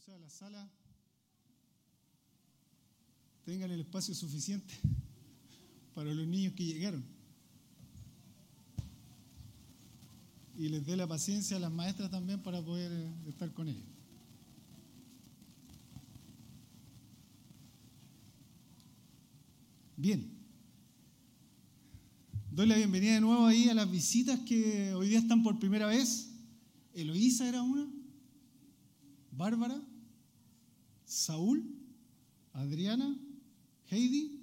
o 0.00 0.02
sea, 0.02 0.18
la 0.18 0.30
sala 0.30 0.66
tengan 3.44 3.70
el 3.70 3.80
espacio 3.80 4.14
suficiente 4.14 4.72
para 5.94 6.14
los 6.14 6.26
niños 6.26 6.54
que 6.54 6.64
llegaron. 6.64 7.04
Y 10.56 10.70
les 10.70 10.86
dé 10.86 10.96
la 10.96 11.06
paciencia 11.06 11.58
a 11.58 11.60
las 11.60 11.70
maestras 11.70 12.10
también 12.10 12.42
para 12.42 12.62
poder 12.64 12.90
eh, 12.90 13.12
estar 13.28 13.52
con 13.52 13.68
ellos. 13.68 13.84
Bien. 19.98 20.30
Doy 22.52 22.66
la 22.66 22.76
bienvenida 22.76 23.14
de 23.14 23.20
nuevo 23.20 23.44
ahí 23.44 23.68
a 23.68 23.74
las 23.74 23.90
visitas 23.90 24.40
que 24.40 24.94
hoy 24.94 25.08
día 25.08 25.18
están 25.18 25.42
por 25.42 25.58
primera 25.58 25.86
vez. 25.86 26.30
Eloísa 26.94 27.46
era 27.46 27.60
una, 27.60 27.86
Bárbara, 29.32 29.80
Saúl, 31.10 31.64
Adriana, 32.52 33.18
Heidi 33.90 34.40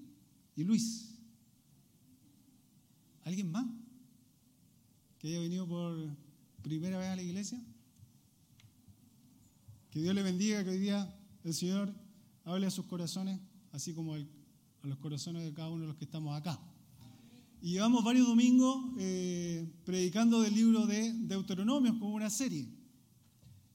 y 0.53 0.65
Luis. 0.65 1.17
¿Alguien 3.23 3.49
más 3.49 3.65
que 5.17 5.29
haya 5.29 5.39
venido 5.39 5.65
por 5.65 5.97
primera 6.61 6.97
vez 6.97 7.07
a 7.07 7.15
la 7.15 7.21
iglesia? 7.21 7.63
Que 9.91 10.01
Dios 10.01 10.13
le 10.13 10.21
bendiga, 10.21 10.61
que 10.65 10.71
hoy 10.71 10.79
día 10.79 11.17
el 11.45 11.53
Señor 11.53 11.95
hable 12.43 12.67
a 12.67 12.71
sus 12.71 12.85
corazones, 12.85 13.39
así 13.71 13.93
como 13.93 14.15
a 14.15 14.19
los 14.83 14.97
corazones 14.97 15.45
de 15.45 15.53
cada 15.53 15.69
uno 15.69 15.83
de 15.83 15.87
los 15.87 15.95
que 15.95 16.03
estamos 16.03 16.37
acá. 16.37 16.59
Y 17.61 17.71
llevamos 17.71 18.03
varios 18.03 18.27
domingos 18.27 18.91
eh, 18.99 19.71
predicando 19.85 20.41
del 20.41 20.53
libro 20.53 20.85
de 20.85 21.13
Deuteronomios 21.13 21.95
como 21.95 22.13
una 22.13 22.29
serie. 22.29 22.67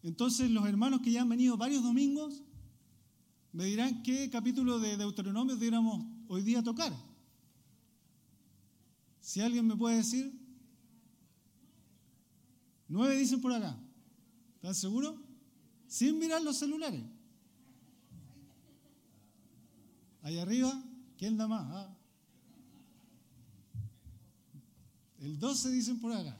Entonces 0.02 0.50
los 0.50 0.66
hermanos 0.66 1.00
que 1.00 1.10
ya 1.10 1.22
han 1.22 1.30
venido 1.30 1.56
varios 1.56 1.82
domingos 1.82 2.42
me 3.52 3.64
dirán 3.66 4.02
qué 4.02 4.30
capítulo 4.30 4.78
de 4.78 4.96
Deuteronomio 4.96 5.56
deberíamos 5.56 6.04
hoy 6.28 6.42
día 6.42 6.62
tocar. 6.62 6.92
Si 9.20 9.40
alguien 9.40 9.66
me 9.66 9.76
puede 9.76 9.96
decir. 9.96 10.40
Nueve 12.88 13.16
dicen 13.16 13.40
por 13.40 13.52
acá. 13.52 13.78
¿Están 14.56 14.74
seguros? 14.74 15.16
Sin 15.86 16.18
mirar 16.18 16.42
los 16.42 16.58
celulares. 16.58 17.02
Ahí 20.22 20.38
arriba, 20.38 20.82
¿quién 21.16 21.36
da 21.36 21.48
más? 21.48 21.66
Ah. 21.70 21.96
El 25.20 25.38
12 25.38 25.70
dicen 25.70 26.00
por 26.00 26.12
acá. 26.12 26.36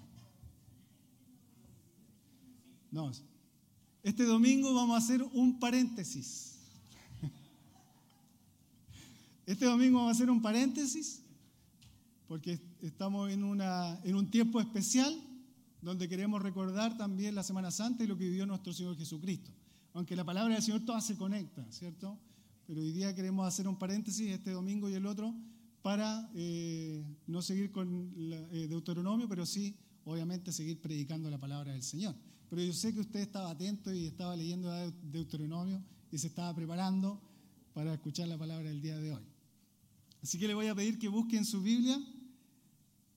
No, 2.90 3.10
este 4.02 4.24
domingo 4.24 4.74
vamos 4.74 4.94
a 4.94 4.98
hacer 4.98 5.22
un 5.22 5.58
paréntesis. 5.58 6.51
Este 9.52 9.66
domingo 9.66 9.98
vamos 9.98 10.08
a 10.08 10.12
hacer 10.12 10.30
un 10.30 10.40
paréntesis 10.40 11.22
porque 12.26 12.58
estamos 12.80 13.30
en, 13.30 13.44
un 13.44 14.30
tiempo 14.30 14.58
especial 14.62 15.14
donde 15.82 16.08
queremos 16.08 16.40
recordar 16.40 16.96
también 16.96 17.34
la 17.34 17.42
Semana 17.42 17.70
Santa 17.70 18.02
y 18.02 18.06
lo 18.06 18.16
que 18.16 18.24
vivió 18.24 18.46
nuestro 18.46 18.72
Señor 18.72 18.96
Jesucristo. 18.96 19.50
Aunque 19.92 20.16
la 20.16 20.24
palabra 20.24 20.54
del 20.54 20.62
Señor 20.62 20.86
toda 20.86 21.02
se 21.02 21.18
conecta, 21.18 21.70
¿cierto? 21.70 22.18
Pero 22.66 22.80
hoy 22.80 22.92
día 22.92 23.14
queremos 23.14 23.46
hacer 23.46 23.68
un 23.68 23.76
paréntesis 23.76 24.30
este 24.30 24.52
domingo 24.52 24.88
y 24.88 24.94
el 24.94 25.04
otro 25.04 25.34
para 25.82 26.30
eh, 26.34 27.04
no 27.26 27.42
seguir 27.42 27.70
con 27.70 28.10
eh, 28.16 28.68
Deuteronomio, 28.70 29.28
pero 29.28 29.44
sí, 29.44 29.76
obviamente, 30.06 30.50
seguir 30.50 30.80
predicando 30.80 31.28
la 31.28 31.38
palabra 31.38 31.72
del 31.72 31.82
Señor. 31.82 32.14
Pero 32.48 32.62
yo 32.62 32.72
sé 32.72 32.94
que 32.94 33.00
usted 33.00 33.20
estaba 33.20 33.50
atento 33.50 33.92
y 33.92 34.06
estaba 34.06 34.34
leyendo 34.34 34.72
Deuteronomio 35.02 35.82
y 36.10 36.16
se 36.16 36.28
estaba 36.28 36.54
preparando 36.54 37.20
para 37.74 37.92
escuchar 37.92 38.28
la 38.28 38.38
palabra 38.38 38.70
del 38.70 38.80
día 38.80 38.96
de 38.96 39.12
hoy. 39.12 39.31
Así 40.22 40.38
que 40.38 40.46
le 40.46 40.54
voy 40.54 40.68
a 40.68 40.74
pedir 40.74 40.98
que 40.98 41.08
busque 41.08 41.36
en 41.36 41.44
su 41.44 41.60
Biblia 41.60 42.00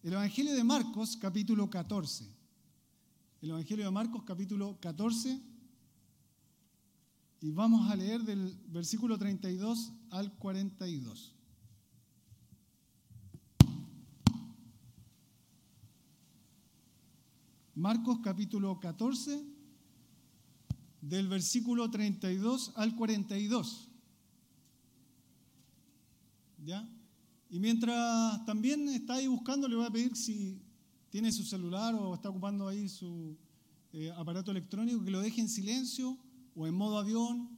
el 0.02 0.14
Evangelio 0.14 0.56
de 0.56 0.64
Marcos, 0.64 1.18
capítulo 1.18 1.70
14. 1.70 2.28
El 3.42 3.50
Evangelio 3.52 3.86
de 3.86 3.92
Marcos, 3.92 4.24
capítulo 4.24 4.80
14. 4.80 5.40
Y 7.42 7.52
vamos 7.52 7.92
a 7.92 7.96
leer 7.96 8.22
del 8.24 8.58
versículo 8.68 9.20
32 9.20 9.94
al 10.10 10.34
42. 10.38 11.36
Marcos 17.76 18.20
capítulo 18.24 18.80
14, 18.80 19.44
del 21.02 21.28
versículo 21.28 21.92
32 21.92 22.74
al 22.76 22.96
42. 22.96 23.90
¿Ya? 26.64 26.95
Y 27.50 27.60
mientras 27.60 28.46
también 28.46 28.88
está 28.90 29.16
ahí 29.16 29.28
buscando, 29.28 29.68
le 29.68 29.76
voy 29.76 29.86
a 29.86 29.92
pedir 29.92 30.16
si 30.16 30.60
tiene 31.10 31.32
su 31.32 31.44
celular 31.44 31.96
o 31.96 32.14
está 32.16 32.30
ocupando 32.30 32.68
ahí 32.68 32.90
su 32.90 33.38
eh, 33.94 34.12
aparato 34.18 34.52
electrónico, 34.52 35.04
que 35.04 35.12
lo 35.12 35.22
deje 35.22 35.42
en 35.42 35.48
silencio 35.48 36.18
o 36.56 36.68
en 36.68 36.74
modo 36.74 36.98
avión 36.98 37.50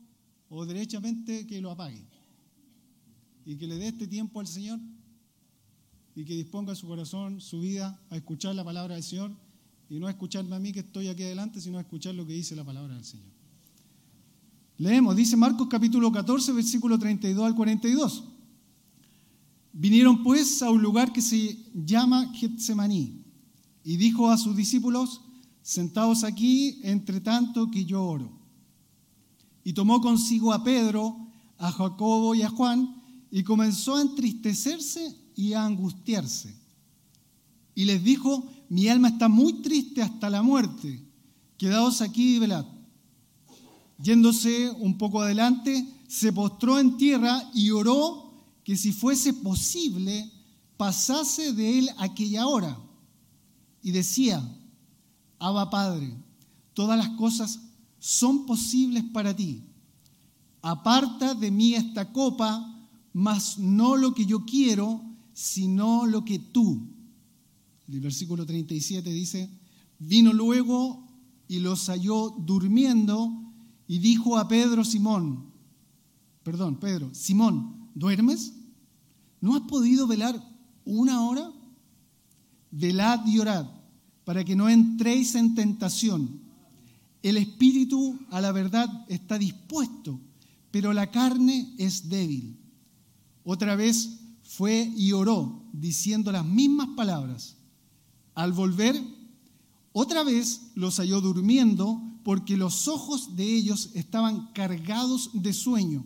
o 0.49 0.65
derechamente 0.65 1.47
que 1.47 1.61
lo 1.61 1.71
apague. 1.71 2.05
Y 3.45 3.55
que 3.55 3.65
le 3.65 3.77
dé 3.77 3.87
este 3.87 4.07
tiempo 4.07 4.39
al 4.39 4.47
Señor 4.47 4.79
y 6.15 6.25
que 6.25 6.35
disponga 6.35 6.75
su 6.75 6.87
corazón, 6.87 7.41
su 7.41 7.61
vida 7.61 7.99
a 8.09 8.17
escuchar 8.17 8.55
la 8.55 8.63
palabra 8.63 8.95
del 8.95 9.03
Señor 9.03 9.31
y 9.89 9.99
no 9.99 10.07
a 10.07 10.11
escucharme 10.11 10.55
a 10.55 10.59
mí 10.59 10.73
que 10.73 10.81
estoy 10.81 11.07
aquí 11.07 11.23
adelante, 11.23 11.61
sino 11.61 11.77
a 11.77 11.81
escuchar 11.81 12.13
lo 12.13 12.25
que 12.27 12.33
dice 12.33 12.55
la 12.55 12.63
palabra 12.63 12.95
del 12.95 13.05
Señor. 13.05 13.27
Leemos, 14.77 15.15
dice 15.15 15.35
Marcos 15.37 15.67
capítulo 15.69 16.11
14, 16.11 16.51
versículo 16.51 16.99
32 16.99 17.45
al 17.45 17.55
42. 17.55 18.36
Vinieron 19.79 20.23
pues 20.23 20.63
a 20.63 20.71
un 20.71 20.81
lugar 20.81 21.13
que 21.13 21.21
se 21.21 21.55
llama 21.71 22.33
Getsemaní 22.33 23.23
y 23.83 23.97
dijo 23.97 24.31
a 24.31 24.35
sus 24.35 24.55
discípulos, 24.55 25.21
sentados 25.61 26.23
aquí 26.23 26.79
entre 26.81 27.21
tanto 27.21 27.69
que 27.69 27.85
yo 27.85 28.03
oro. 28.03 28.31
Y 29.63 29.73
tomó 29.73 30.01
consigo 30.01 30.51
a 30.51 30.63
Pedro, 30.63 31.15
a 31.59 31.71
Jacobo 31.71 32.33
y 32.33 32.41
a 32.41 32.49
Juan 32.49 33.03
y 33.29 33.43
comenzó 33.43 33.97
a 33.97 34.01
entristecerse 34.01 35.15
y 35.35 35.53
a 35.53 35.63
angustiarse. 35.63 36.55
Y 37.75 37.85
les 37.85 38.03
dijo, 38.03 38.49
mi 38.69 38.87
alma 38.87 39.09
está 39.09 39.27
muy 39.27 39.61
triste 39.61 40.01
hasta 40.01 40.31
la 40.31 40.41
muerte, 40.41 41.05
quedaos 41.55 42.01
aquí 42.01 42.37
y 42.37 42.39
velad. 42.39 42.65
Yéndose 44.01 44.71
un 44.71 44.97
poco 44.97 45.21
adelante, 45.21 45.87
se 46.07 46.33
postró 46.33 46.79
en 46.79 46.97
tierra 46.97 47.43
y 47.53 47.69
oró 47.69 48.26
que 48.67 48.75
si 48.75 48.91
fuese 48.91 49.33
posible, 49.33 50.29
pasase 50.75 51.53
de 51.53 51.79
él 51.79 51.89
aquella 51.99 52.47
hora. 52.47 52.77
Y 53.81 53.91
decía, 53.91 54.45
Abba 55.39 55.69
Padre, 55.69 56.13
todas 56.73 56.97
las 56.97 57.07
cosas 57.11 57.61
son 57.97 58.45
posibles 58.45 59.05
para 59.05 59.33
ti. 59.33 59.63
Aparta 60.61 61.33
de 61.33 61.49
mí 61.49 61.75
esta 61.75 62.11
copa, 62.11 62.89
mas 63.13 63.57
no 63.57 63.95
lo 63.95 64.13
que 64.13 64.25
yo 64.25 64.43
quiero, 64.43 65.01
sino 65.31 66.05
lo 66.05 66.25
que 66.25 66.37
tú. 66.37 66.89
El 67.87 68.01
versículo 68.01 68.45
37 68.45 69.09
dice, 69.09 69.49
vino 69.97 70.33
luego 70.33 71.07
y 71.47 71.59
los 71.59 71.87
halló 71.87 72.35
durmiendo 72.37 73.31
y 73.87 73.99
dijo 73.99 74.37
a 74.37 74.49
Pedro 74.49 74.83
Simón, 74.83 75.53
perdón, 76.43 76.81
Pedro, 76.81 77.13
Simón, 77.13 77.91
¿duermes? 77.95 78.56
¿No 79.41 79.55
has 79.55 79.61
podido 79.63 80.07
velar 80.07 80.41
una 80.85 81.21
hora? 81.23 81.51
Velad 82.71 83.25
y 83.25 83.39
orad 83.39 83.67
para 84.27 84.43
que 84.43 84.57
no 84.57 84.67
entréis 84.67 85.35
en 85.35 85.55
tentación. 85.55 86.41
El 87.23 87.37
espíritu 87.37 88.19
a 88.29 88.41
la 88.41 88.51
verdad 88.51 89.05
está 89.07 89.37
dispuesto, 89.37 90.19
pero 90.69 90.91
la 90.91 91.09
carne 91.11 91.73
es 91.77 92.09
débil. 92.09 92.57
Otra 93.45 93.77
vez 93.77 94.19
fue 94.43 94.91
y 94.97 95.13
oró, 95.13 95.63
diciendo 95.71 96.33
las 96.33 96.45
mismas 96.45 96.89
palabras. 96.97 97.55
Al 98.35 98.51
volver, 98.51 99.01
otra 99.93 100.23
vez 100.23 100.71
los 100.75 100.97
halló 100.97 101.21
durmiendo, 101.21 102.01
porque 102.25 102.57
los 102.57 102.89
ojos 102.89 103.37
de 103.37 103.45
ellos 103.45 103.91
estaban 103.93 104.51
cargados 104.51 105.29
de 105.33 105.53
sueño 105.53 106.05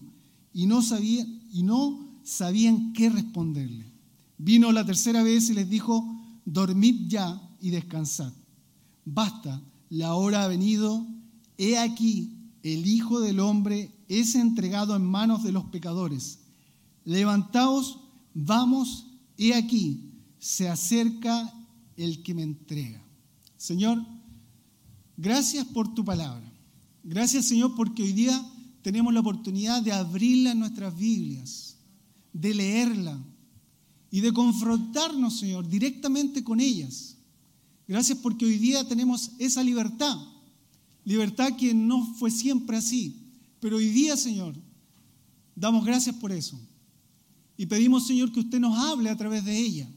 y 0.54 0.68
no 0.68 0.84
sabían, 0.84 1.42
y 1.52 1.64
no 1.64 2.11
sabían 2.24 2.94
qué 2.94 3.10
responderle. 3.10 3.92
Vino 4.38 4.72
la 4.72 4.86
tercera 4.86 5.24
vez 5.24 5.50
y 5.50 5.54
les 5.54 5.70
dijo, 5.70 6.06
dormid 6.46 7.08
ya 7.08 7.42
y 7.60 7.70
descansad. 7.70 8.34
Basta, 9.06 9.62
la 9.90 10.16
hora 10.16 10.44
ha 10.44 10.48
venido, 10.48 11.06
he 11.58 11.78
aquí, 11.78 12.38
el 12.64 12.86
Hijo 12.88 13.20
del 13.20 13.40
Hombre 13.40 13.92
es 14.08 14.36
entregado 14.36 14.96
en 14.96 15.06
manos 15.06 15.44
de 15.44 15.52
los 15.52 15.66
pecadores. 15.66 16.40
Levantaos, 17.06 18.00
vamos, 18.34 19.08
he 19.38 19.54
aquí, 19.54 20.12
se 20.40 20.70
acerca 20.70 21.54
el 21.98 22.24
que 22.24 22.34
me 22.34 22.44
entrega. 22.44 23.04
Señor, 23.58 24.04
gracias 25.18 25.66
por 25.66 25.94
tu 25.94 26.04
palabra. 26.04 26.52
Gracias 27.04 27.46
Señor 27.46 27.76
porque 27.76 28.04
hoy 28.04 28.14
día 28.14 28.44
tenemos 28.82 29.14
la 29.14 29.20
oportunidad 29.20 29.82
de 29.82 29.92
abrirla 29.92 30.52
en 30.52 30.60
nuestras 30.60 30.96
Biblias, 30.96 31.71
de 32.34 32.54
leerla 32.54 33.20
y 34.10 34.20
de 34.20 34.34
confrontarnos, 34.34 35.40
Señor, 35.40 35.68
directamente 35.68 36.44
con 36.44 36.60
ellas. 36.60 37.16
Gracias 37.88 38.18
porque 38.20 38.46
hoy 38.46 38.58
día 38.58 38.88
tenemos 38.88 39.32
esa 39.40 39.64
libertad, 39.64 40.18
libertad 41.04 41.56
que 41.56 41.74
no 41.74 42.06
fue 42.16 42.32
siempre 42.32 42.78
así, 42.78 43.16
pero 43.60 43.78
hoy 43.78 43.90
día, 43.90 44.18
Señor, 44.18 44.56
damos 45.56 45.86
gracias 45.86 46.16
por 46.16 46.32
eso. 46.32 46.60
Y 47.58 47.66
pedimos, 47.66 48.08
Señor, 48.08 48.32
que 48.32 48.40
usted 48.40 48.60
nos 48.60 48.78
hable 48.78 49.10
a 49.10 49.18
través 49.18 49.46
de 49.46 49.58
ella. 49.58 49.88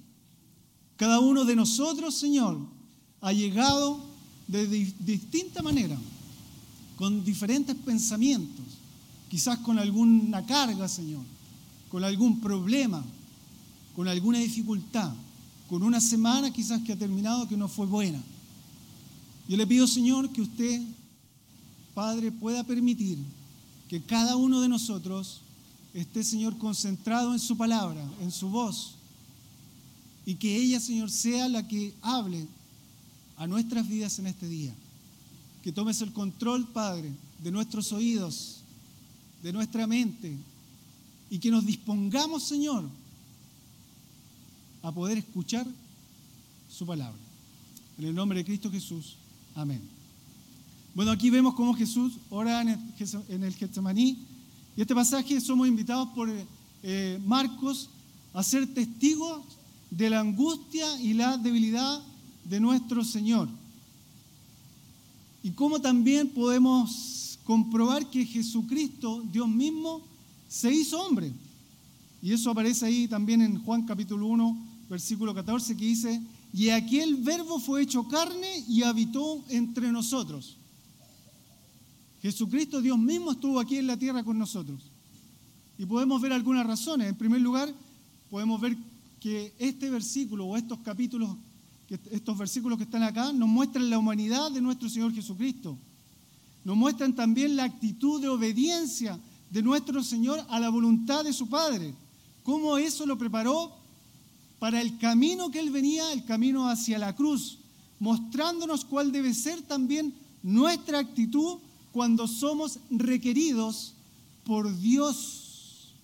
Cada 0.97 1.21
uno 1.21 1.45
de 1.45 1.57
nosotros, 1.57 2.15
Señor, 2.15 2.59
ha 3.21 3.33
llegado 3.33 4.05
de 4.47 4.67
distinta 4.67 5.63
manera, 5.63 5.99
con 6.97 7.25
diferentes 7.25 7.75
pensamientos, 7.75 8.65
quizás 9.29 9.59
con 9.61 9.79
alguna 9.79 10.45
carga, 10.45 10.89
Señor, 10.89 11.25
con 11.94 12.02
algún 12.02 12.41
problema, 12.41 13.05
con 13.94 14.08
alguna 14.08 14.41
dificultad, 14.41 15.12
con 15.69 15.81
una 15.85 16.00
semana 16.00 16.52
quizás 16.52 16.82
que 16.82 16.93
ha 16.93 16.99
terminado 16.99 17.46
que 17.46 17.56
no 17.56 17.69
fue 17.69 17.87
buena. 17.87 18.20
Yo 19.49 19.56
le 19.56 19.64
pido, 19.64 19.87
Señor, 19.87 20.29
que 20.31 20.43
usted, 20.43 20.82
Padre, 21.94 22.32
pueda 22.32 22.64
permitir 22.64 23.19
que 23.88 24.02
cada 24.02 24.35
uno 24.35 24.61
de 24.61 24.69
nosotros 24.69 25.43
esté, 25.94 26.25
Señor, 26.25 26.58
concentrado 26.58 27.32
en 27.32 27.38
su 27.38 27.56
palabra, 27.56 28.05
en 28.20 28.32
su 28.32 28.49
voz, 28.49 28.96
y 30.26 30.35
que 30.35 30.56
ella, 30.56 30.81
Señor, 30.81 31.12
sea 31.12 31.49
la 31.49 31.69
que 31.69 31.94
hable 32.02 32.49
a 33.37 33.46
nuestras 33.46 33.88
vidas 33.88 34.19
en 34.19 34.26
este 34.26 34.49
día. 34.49 34.75
Que 35.62 35.70
tomes 35.70 36.00
el 36.00 36.12
control, 36.12 36.67
Padre, 36.67 37.12
de 37.41 37.52
nuestros 37.52 37.93
oídos, 37.93 38.64
de 39.44 39.52
nuestra 39.52 39.87
mente, 39.87 40.37
y 41.35 41.41
que 41.41 41.51
nos 41.51 41.67
dispongamos, 41.67 42.45
Señor, 42.45 42.85
a 44.83 44.93
poder 44.93 45.19
escuchar 45.19 45.67
su 46.71 46.87
palabra. 46.87 47.19
En 47.99 48.05
el 48.05 48.15
nombre 48.15 48.39
de 48.39 48.45
Cristo 48.45 48.71
Jesús. 48.71 49.17
Amén. 49.57 49.83
Bueno, 50.95 51.11
aquí 51.11 51.31
vemos 51.31 51.55
cómo 51.55 51.75
Jesús 51.75 52.13
ora 52.31 52.63
en 52.63 53.43
el, 53.43 53.53
Getsemaní. 53.53 54.17
Y 54.77 54.81
este 54.81 54.95
pasaje 54.95 55.41
somos 55.41 55.67
invitados 55.67 56.11
por 56.11 56.31
eh, 56.85 57.21
Marcos 57.27 57.91
a 58.33 58.45
ser 58.45 58.73
testigos 58.73 59.43
de 59.91 60.11
la 60.11 60.21
angustia 60.21 61.01
y 61.01 61.15
la 61.15 61.37
debilidad 61.37 62.01
de 62.45 62.61
nuestro 62.61 63.03
Señor. 63.03 63.49
Y 65.43 65.51
cómo 65.51 65.81
también 65.81 66.29
podemos 66.29 67.41
comprobar 67.43 68.09
que 68.09 68.25
Jesucristo, 68.25 69.25
Dios 69.33 69.49
mismo, 69.49 70.14
se 70.49 70.73
hizo 70.73 71.00
hombre. 71.00 71.32
Y 72.23 72.32
eso 72.32 72.50
aparece 72.50 72.87
ahí 72.87 73.08
también 73.08 73.43
en 73.43 73.62
Juan 73.62 73.85
capítulo 73.85 74.26
1, 74.26 74.58
versículo 74.88 75.35
14, 75.35 75.76
que 75.76 75.85
dice, 75.85 76.23
y 76.55 76.70
aquel 76.70 77.17
verbo 77.17 77.58
fue 77.58 77.82
hecho 77.82 78.06
carne 78.08 78.64
y 78.69 78.82
habitó 78.82 79.44
entre 79.49 79.91
nosotros. 79.91 80.56
Jesucristo, 82.23 82.81
Dios 82.81 82.99
mismo, 82.99 83.32
estuvo 83.32 83.61
aquí 83.61 83.76
en 83.76 83.87
la 83.87 83.99
tierra 83.99 84.25
con 84.25 84.38
nosotros. 84.38 84.81
Y 85.76 85.85
podemos 85.85 86.23
ver 86.23 86.32
algunas 86.32 86.67
razones. 86.67 87.08
En 87.08 87.17
primer 87.17 87.41
lugar, 87.41 87.75
podemos 88.31 88.61
ver 88.61 88.76
que 89.20 89.52
este 89.58 89.91
versículo 89.91 90.46
o 90.46 90.56
estos 90.56 90.79
capítulos, 90.79 91.37
estos 92.11 92.38
versículos 92.38 92.79
que 92.79 92.85
están 92.85 93.02
acá, 93.02 93.32
nos 93.32 93.49
muestran 93.49 93.91
la 93.91 93.99
humanidad 93.99 94.50
de 94.50 94.61
nuestro 94.61 94.88
Señor 94.88 95.12
Jesucristo. 95.12 95.76
Nos 96.64 96.76
muestran 96.76 97.14
también 97.14 97.56
la 97.56 97.64
actitud 97.64 98.23
de 98.23 98.29
obediencia 98.29 99.19
de 99.50 99.62
nuestro 99.62 100.02
Señor 100.02 100.44
a 100.49 100.61
la 100.61 100.69
voluntad 100.69 101.25
de 101.25 101.32
su 101.32 101.49
Padre. 101.49 101.94
Cómo 102.43 102.76
eso 102.76 103.06
lo 103.06 103.17
preparó 103.17 103.73
para 104.58 104.81
el 104.81 104.99
camino 104.99 105.50
que 105.50 105.61
Él 105.61 105.70
venía, 105.70 106.12
el 106.12 106.25
camino 106.25 106.69
hacia 106.69 106.99
la 106.99 107.14
cruz, 107.14 107.58
mostrándonos 107.99 108.85
cuál 108.85 109.12
debe 109.12 109.35
ser 109.35 109.62
también 109.62 110.14
nuestra 110.43 110.99
actitud 110.99 111.58
cuando 111.93 112.26
somos 112.26 112.79
requeridos 112.91 113.94
por 114.44 114.76
Dios 114.79 115.94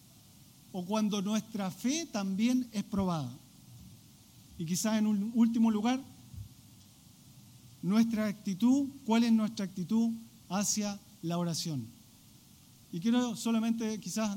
o 0.72 0.84
cuando 0.84 1.20
nuestra 1.20 1.70
fe 1.70 2.06
también 2.06 2.68
es 2.72 2.84
probada. 2.84 3.30
Y 4.58 4.64
quizás 4.64 4.98
en 4.98 5.06
un 5.06 5.32
último 5.34 5.70
lugar, 5.70 6.00
nuestra 7.82 8.26
actitud, 8.26 8.88
cuál 9.04 9.24
es 9.24 9.32
nuestra 9.32 9.64
actitud 9.64 10.10
hacia 10.48 10.98
la 11.22 11.38
oración. 11.38 11.86
Y 12.92 13.00
quiero 13.00 13.36
solamente 13.36 13.98
quizás 14.00 14.36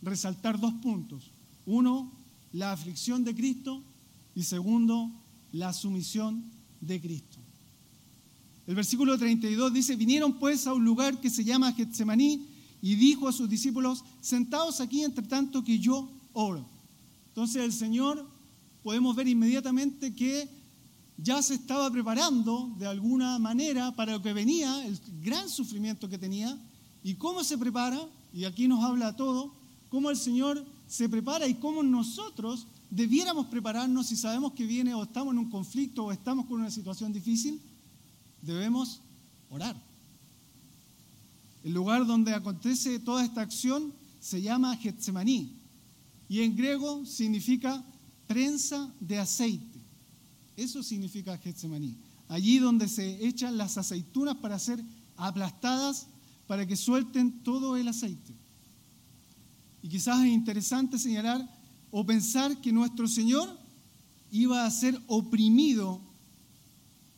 resaltar 0.00 0.58
dos 0.58 0.72
puntos. 0.74 1.30
Uno, 1.66 2.12
la 2.52 2.72
aflicción 2.72 3.24
de 3.24 3.34
Cristo 3.34 3.82
y 4.34 4.42
segundo, 4.42 5.10
la 5.52 5.72
sumisión 5.72 6.44
de 6.80 7.00
Cristo. 7.00 7.38
El 8.66 8.74
versículo 8.74 9.18
32 9.18 9.72
dice, 9.72 9.96
vinieron 9.96 10.34
pues 10.34 10.66
a 10.66 10.72
un 10.72 10.84
lugar 10.84 11.20
que 11.20 11.30
se 11.30 11.44
llama 11.44 11.72
Getsemaní 11.72 12.46
y 12.80 12.94
dijo 12.94 13.28
a 13.28 13.32
sus 13.32 13.48
discípulos, 13.48 14.04
sentaos 14.20 14.80
aquí 14.80 15.02
entre 15.02 15.26
tanto 15.26 15.62
que 15.62 15.78
yo 15.78 16.08
oro. 16.32 16.66
Entonces 17.28 17.62
el 17.62 17.72
Señor 17.72 18.28
podemos 18.82 19.14
ver 19.16 19.28
inmediatamente 19.28 20.14
que 20.14 20.48
ya 21.16 21.42
se 21.42 21.54
estaba 21.54 21.90
preparando 21.90 22.74
de 22.78 22.86
alguna 22.86 23.38
manera 23.38 23.94
para 23.94 24.12
lo 24.12 24.22
que 24.22 24.32
venía, 24.32 24.84
el 24.86 24.98
gran 25.22 25.48
sufrimiento 25.48 26.08
que 26.08 26.18
tenía, 26.18 26.58
y 27.02 27.14
cómo 27.14 27.44
se 27.44 27.58
prepara, 27.58 28.00
y 28.32 28.44
aquí 28.44 28.68
nos 28.68 28.82
habla 28.84 29.16
todo, 29.16 29.52
cómo 29.88 30.10
el 30.10 30.16
Señor 30.16 30.64
se 30.86 31.08
prepara 31.08 31.46
y 31.46 31.54
cómo 31.54 31.82
nosotros 31.82 32.66
debiéramos 32.90 33.46
prepararnos 33.46 34.06
si 34.06 34.16
sabemos 34.16 34.52
que 34.52 34.66
viene 34.66 34.94
o 34.94 35.02
estamos 35.02 35.32
en 35.32 35.38
un 35.38 35.50
conflicto 35.50 36.04
o 36.04 36.12
estamos 36.12 36.46
con 36.46 36.60
una 36.60 36.70
situación 36.70 37.12
difícil, 37.12 37.60
debemos 38.42 39.00
orar. 39.50 39.76
El 41.64 41.72
lugar 41.72 42.06
donde 42.06 42.34
acontece 42.34 42.98
toda 42.98 43.24
esta 43.24 43.40
acción 43.40 43.92
se 44.20 44.42
llama 44.42 44.76
Getsemaní 44.76 45.56
y 46.28 46.40
en 46.42 46.56
griego 46.56 47.04
significa 47.06 47.84
prensa 48.26 48.92
de 49.00 49.18
aceite. 49.18 49.80
Eso 50.56 50.82
significa 50.82 51.38
Getsemaní. 51.38 51.96
Allí 52.28 52.58
donde 52.58 52.88
se 52.88 53.26
echan 53.26 53.56
las 53.56 53.78
aceitunas 53.78 54.36
para 54.36 54.58
ser 54.58 54.82
aplastadas 55.16 56.06
para 56.46 56.66
que 56.66 56.76
suelten 56.76 57.42
todo 57.42 57.76
el 57.76 57.88
aceite. 57.88 58.34
Y 59.82 59.88
quizás 59.88 60.20
es 60.20 60.30
interesante 60.30 60.98
señalar 60.98 61.48
o 61.90 62.04
pensar 62.04 62.60
que 62.60 62.72
nuestro 62.72 63.08
Señor 63.08 63.48
iba 64.30 64.64
a 64.64 64.70
ser 64.70 65.00
oprimido 65.08 66.00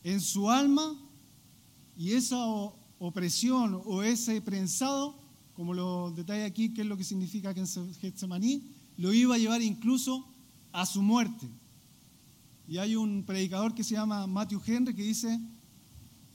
en 0.02 0.20
su 0.20 0.50
alma 0.50 0.98
y 1.96 2.12
esa 2.12 2.44
opresión 2.98 3.80
o 3.84 4.02
ese 4.02 4.40
prensado, 4.40 5.14
como 5.54 5.74
lo 5.74 6.10
detalla 6.10 6.46
aquí, 6.46 6.74
qué 6.74 6.82
es 6.82 6.86
lo 6.86 6.96
que 6.96 7.04
significa 7.04 7.54
que 7.54 7.60
en 7.60 7.94
Getsemaní, 7.94 8.62
lo 8.96 9.12
iba 9.12 9.34
a 9.34 9.38
llevar 9.38 9.62
incluso 9.62 10.26
a 10.72 10.86
su 10.86 11.02
muerte. 11.02 11.48
Y 12.66 12.78
hay 12.78 12.96
un 12.96 13.24
predicador 13.24 13.74
que 13.74 13.84
se 13.84 13.94
llama 13.94 14.26
Matthew 14.26 14.62
Henry 14.66 14.94
que 14.94 15.02
dice, 15.02 15.38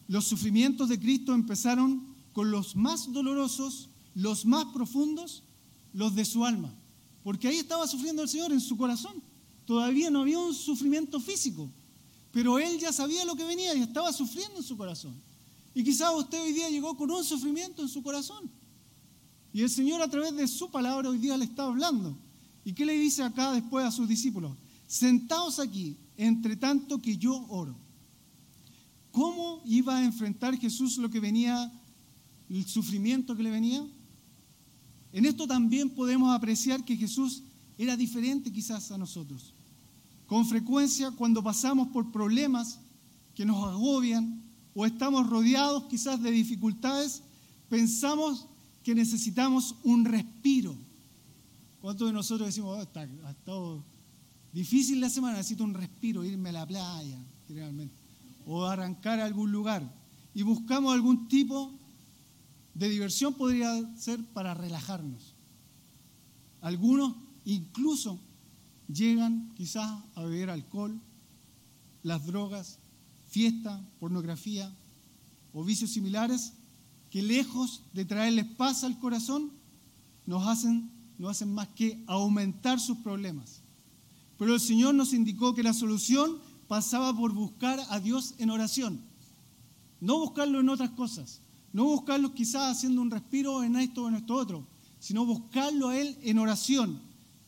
los 0.07 0.25
sufrimientos 0.25 0.89
de 0.89 0.99
Cristo 0.99 1.33
empezaron 1.33 2.08
con 2.39 2.51
los 2.51 2.73
más 2.73 3.11
dolorosos, 3.11 3.89
los 4.15 4.45
más 4.45 4.63
profundos, 4.67 5.43
los 5.91 6.15
de 6.15 6.23
su 6.23 6.45
alma. 6.45 6.73
Porque 7.21 7.49
ahí 7.49 7.57
estaba 7.57 7.85
sufriendo 7.85 8.23
el 8.23 8.29
Señor 8.29 8.53
en 8.53 8.61
su 8.61 8.77
corazón. 8.77 9.21
Todavía 9.65 10.09
no 10.09 10.21
había 10.21 10.39
un 10.39 10.53
sufrimiento 10.53 11.19
físico, 11.19 11.69
pero 12.31 12.57
él 12.57 12.79
ya 12.79 12.93
sabía 12.93 13.25
lo 13.25 13.35
que 13.35 13.43
venía 13.43 13.75
y 13.75 13.81
estaba 13.81 14.13
sufriendo 14.13 14.55
en 14.55 14.63
su 14.63 14.77
corazón. 14.77 15.13
Y 15.75 15.83
quizás 15.83 16.13
usted 16.15 16.41
hoy 16.41 16.53
día 16.53 16.69
llegó 16.69 16.95
con 16.95 17.11
un 17.11 17.25
sufrimiento 17.25 17.81
en 17.81 17.89
su 17.89 18.01
corazón. 18.01 18.49
Y 19.51 19.61
el 19.61 19.69
Señor 19.69 20.01
a 20.01 20.07
través 20.07 20.33
de 20.33 20.47
su 20.47 20.71
palabra 20.71 21.09
hoy 21.09 21.17
día 21.17 21.35
le 21.35 21.43
está 21.43 21.65
hablando. 21.65 22.17
¿Y 22.63 22.71
qué 22.71 22.85
le 22.85 22.97
dice 22.97 23.21
acá 23.21 23.51
después 23.51 23.85
a 23.85 23.91
sus 23.91 24.07
discípulos? 24.07 24.53
Sentaos 24.87 25.59
aquí, 25.59 25.97
entre 26.15 26.55
tanto 26.55 27.01
que 27.01 27.17
yo 27.17 27.35
oro. 27.49 27.75
¿Cómo 29.11 29.61
iba 29.65 29.97
a 29.97 30.05
enfrentar 30.05 30.57
Jesús 30.57 30.97
lo 30.99 31.09
que 31.09 31.19
venía, 31.19 31.69
el 32.49 32.65
sufrimiento 32.65 33.35
que 33.35 33.43
le 33.43 33.51
venía? 33.51 33.85
En 35.11 35.25
esto 35.25 35.47
también 35.47 35.89
podemos 35.89 36.33
apreciar 36.33 36.83
que 36.83 36.95
Jesús 36.95 37.43
era 37.77 37.95
diferente 37.95 38.51
quizás 38.51 38.91
a 38.91 38.97
nosotros. 38.97 39.53
Con 40.27 40.45
frecuencia 40.45 41.11
cuando 41.11 41.41
pasamos 41.41 41.87
por 41.89 42.11
problemas 42.11 42.79
que 43.33 43.45
nos 43.45 43.63
agobian, 43.63 44.43
o 44.73 44.85
estamos 44.85 45.27
rodeados 45.27 45.85
quizás 45.85 46.21
de 46.21 46.31
dificultades, 46.31 47.23
pensamos 47.69 48.45
que 48.83 48.93
necesitamos 48.93 49.75
un 49.83 50.05
respiro. 50.05 50.75
¿Cuántos 51.81 52.07
de 52.07 52.13
nosotros 52.13 52.47
decimos, 52.47 52.77
oh, 52.77 52.99
ha 53.25 53.31
estado 53.31 53.83
difícil 54.51 54.99
la 54.99 55.09
semana, 55.09 55.37
necesito 55.37 55.63
un 55.63 55.73
respiro, 55.73 56.23
irme 56.23 56.49
a 56.49 56.53
la 56.53 56.67
playa, 56.67 57.17
generalmente, 57.47 57.95
o 58.45 58.65
arrancar 58.65 59.19
a 59.19 59.25
algún 59.25 59.51
lugar? 59.51 59.89
Y 60.33 60.43
buscamos 60.43 60.93
algún 60.93 61.27
tipo 61.27 61.78
de 62.73 62.89
diversión 62.89 63.33
podría 63.33 63.95
ser 63.97 64.23
para 64.33 64.53
relajarnos. 64.53 65.35
Algunos 66.61 67.15
incluso 67.45 68.19
llegan 68.87 69.53
quizás 69.55 70.01
a 70.15 70.23
beber 70.23 70.49
alcohol, 70.49 70.99
las 72.03 72.25
drogas, 72.25 72.79
fiesta, 73.27 73.81
pornografía 73.99 74.73
o 75.53 75.63
vicios 75.63 75.91
similares 75.91 76.53
que 77.09 77.21
lejos 77.21 77.83
de 77.93 78.05
traerles 78.05 78.45
paz 78.45 78.83
al 78.83 78.99
corazón, 78.99 79.51
nos 80.25 80.47
hacen, 80.47 80.91
no 81.17 81.27
hacen 81.27 81.51
más 81.53 81.67
que 81.69 82.03
aumentar 82.05 82.79
sus 82.79 82.97
problemas. 82.99 83.61
Pero 84.37 84.53
el 84.53 84.59
Señor 84.59 84.93
nos 84.93 85.13
indicó 85.13 85.55
que 85.55 85.63
la 85.63 85.73
solución 85.73 86.37
pasaba 86.67 87.15
por 87.15 87.33
buscar 87.33 87.79
a 87.89 87.99
Dios 87.99 88.35
en 88.37 88.51
oración, 88.51 89.01
no 89.99 90.19
buscarlo 90.19 90.59
en 90.59 90.69
otras 90.69 90.91
cosas, 90.91 91.41
no 91.73 91.85
buscarlo 91.85 92.33
quizás 92.33 92.77
haciendo 92.77 93.01
un 93.01 93.11
respiro 93.11 93.63
en 93.63 93.75
esto 93.75 94.03
o 94.03 94.07
en 94.09 94.15
esto 94.15 94.35
otro, 94.35 94.67
sino 94.99 95.25
buscarlo 95.25 95.89
a 95.89 95.97
Él 95.97 96.17
en 96.21 96.39
oración. 96.39 96.99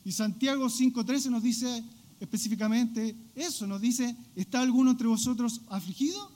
Y 0.04 0.12
Santiago 0.12 0.66
5.13 0.66 1.30
nos 1.30 1.42
dice 1.42 1.84
específicamente 2.20 3.16
eso, 3.34 3.66
nos 3.66 3.80
dice, 3.80 4.16
¿está 4.36 4.60
alguno 4.60 4.92
entre 4.92 5.08
vosotros 5.08 5.60
afligido? 5.68 6.30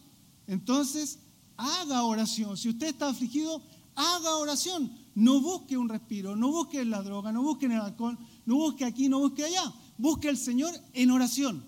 Entonces, 0.46 1.18
haga 1.56 2.02
oración. 2.02 2.56
Si 2.56 2.68
usted 2.68 2.88
está 2.88 3.08
afligido, 3.08 3.62
haga 3.94 4.36
oración. 4.36 4.92
No 5.14 5.40
busque 5.40 5.76
un 5.76 5.88
respiro, 5.88 6.36
no 6.36 6.50
busque 6.50 6.84
la 6.84 7.02
droga, 7.02 7.32
no 7.32 7.42
busque 7.42 7.66
el 7.66 7.72
alcohol, 7.72 8.18
no 8.44 8.56
busque 8.56 8.84
aquí, 8.84 9.08
no 9.08 9.20
busque 9.20 9.44
allá. 9.44 9.72
Busque 9.96 10.28
al 10.28 10.36
Señor 10.36 10.74
en 10.92 11.10
oración. 11.10 11.64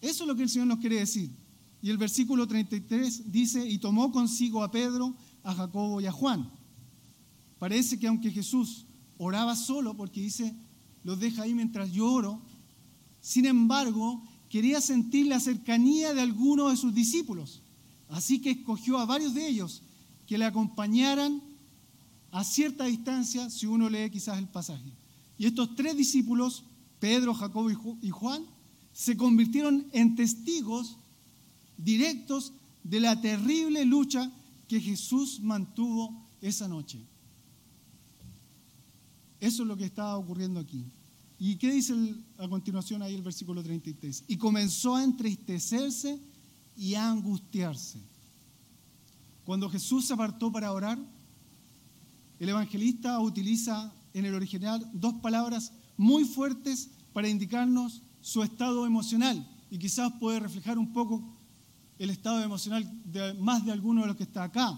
Eso 0.00 0.24
es 0.24 0.28
lo 0.28 0.34
que 0.34 0.42
el 0.44 0.48
Señor 0.48 0.68
nos 0.68 0.78
quiere 0.78 0.96
decir. 0.96 1.30
Y 1.82 1.90
el 1.90 1.98
versículo 1.98 2.46
33 2.46 3.32
dice, 3.32 3.68
y 3.68 3.78
tomó 3.78 4.12
consigo 4.12 4.62
a 4.62 4.70
Pedro, 4.70 5.16
a 5.42 5.52
Jacobo 5.52 6.00
y 6.00 6.06
a 6.06 6.12
Juan. 6.12 6.48
Parece 7.58 7.98
que 7.98 8.06
aunque 8.06 8.30
Jesús 8.30 8.86
oraba 9.18 9.56
solo, 9.56 9.96
porque 9.96 10.20
dice, 10.20 10.54
los 11.02 11.18
deja 11.18 11.42
ahí 11.42 11.54
mientras 11.54 11.90
yo 11.90 12.10
oro, 12.10 12.40
sin 13.20 13.46
embargo, 13.46 14.22
quería 14.48 14.80
sentir 14.80 15.26
la 15.26 15.40
cercanía 15.40 16.14
de 16.14 16.20
algunos 16.20 16.70
de 16.70 16.76
sus 16.76 16.94
discípulos. 16.94 17.62
Así 18.08 18.40
que 18.40 18.50
escogió 18.50 18.98
a 18.98 19.04
varios 19.04 19.34
de 19.34 19.48
ellos 19.48 19.82
que 20.26 20.38
le 20.38 20.44
acompañaran 20.44 21.42
a 22.30 22.44
cierta 22.44 22.84
distancia, 22.84 23.50
si 23.50 23.66
uno 23.66 23.90
lee 23.90 24.10
quizás 24.10 24.38
el 24.38 24.48
pasaje. 24.48 24.92
Y 25.36 25.46
estos 25.46 25.74
tres 25.74 25.96
discípulos, 25.96 26.64
Pedro, 27.00 27.34
Jacobo 27.34 27.70
y 28.00 28.10
Juan, 28.10 28.44
se 28.92 29.16
convirtieron 29.16 29.86
en 29.92 30.14
testigos 30.14 30.98
directos 31.76 32.52
de 32.82 33.00
la 33.00 33.20
terrible 33.20 33.84
lucha 33.84 34.30
que 34.68 34.80
Jesús 34.80 35.40
mantuvo 35.40 36.28
esa 36.40 36.68
noche. 36.68 36.98
Eso 39.40 39.62
es 39.62 39.68
lo 39.68 39.76
que 39.76 39.84
estaba 39.84 40.16
ocurriendo 40.16 40.60
aquí. 40.60 40.84
¿Y 41.38 41.56
qué 41.56 41.72
dice 41.72 41.94
a 42.38 42.48
continuación 42.48 43.02
ahí 43.02 43.14
el 43.14 43.22
versículo 43.22 43.62
33? 43.62 44.24
Y 44.28 44.36
comenzó 44.36 44.94
a 44.94 45.02
entristecerse 45.02 46.20
y 46.76 46.94
a 46.94 47.10
angustiarse. 47.10 47.98
Cuando 49.44 49.68
Jesús 49.68 50.06
se 50.06 50.14
apartó 50.14 50.52
para 50.52 50.72
orar, 50.72 50.98
el 52.38 52.48
evangelista 52.48 53.18
utiliza 53.18 53.92
en 54.14 54.24
el 54.24 54.34
original 54.34 54.88
dos 54.92 55.14
palabras 55.14 55.72
muy 55.96 56.24
fuertes 56.24 56.90
para 57.12 57.28
indicarnos 57.28 58.02
su 58.20 58.42
estado 58.42 58.86
emocional 58.86 59.46
y 59.70 59.78
quizás 59.78 60.12
puede 60.20 60.40
reflejar 60.40 60.78
un 60.78 60.92
poco 60.92 61.31
el 62.02 62.10
estado 62.10 62.42
emocional 62.42 62.84
de 63.04 63.32
más 63.34 63.64
de 63.64 63.70
alguno 63.70 64.00
de 64.00 64.08
los 64.08 64.16
que 64.16 64.24
está 64.24 64.42
acá. 64.42 64.76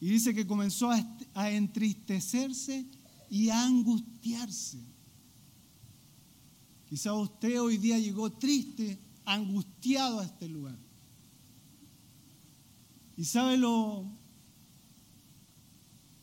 Y 0.00 0.08
dice 0.08 0.32
que 0.32 0.46
comenzó 0.46 0.92
a, 1.34 1.50
entristecerse 1.50 2.86
y 3.28 3.48
a 3.48 3.64
angustiarse. 3.64 4.78
Quizá 6.88 7.14
usted 7.14 7.60
hoy 7.60 7.78
día 7.78 7.98
llegó 7.98 8.30
triste, 8.30 8.96
angustiado 9.24 10.20
a 10.20 10.24
este 10.24 10.48
lugar. 10.48 10.78
¿Y 13.16 13.24
sabe 13.24 13.56
lo, 13.56 14.06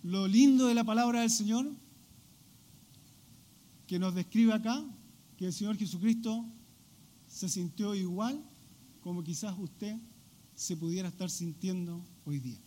lo 0.04 0.26
lindo 0.26 0.68
de 0.68 0.74
la 0.74 0.86
palabra 0.86 1.20
del 1.20 1.32
Señor? 1.32 1.70
Que 3.88 4.00
nos 4.00 4.16
describe 4.16 4.54
acá 4.54 4.86
que 5.36 5.48
el 5.48 5.54
Señor 5.54 5.76
Jesucristo 5.76 6.46
se 7.28 7.50
sintió 7.50 7.94
igual 7.94 8.42
como 9.02 9.22
quizás 9.22 9.54
usted 9.60 9.98
se 10.60 10.76
pudiera 10.76 11.08
estar 11.08 11.30
sintiendo 11.30 12.06
hoy 12.26 12.38
día. 12.42 12.60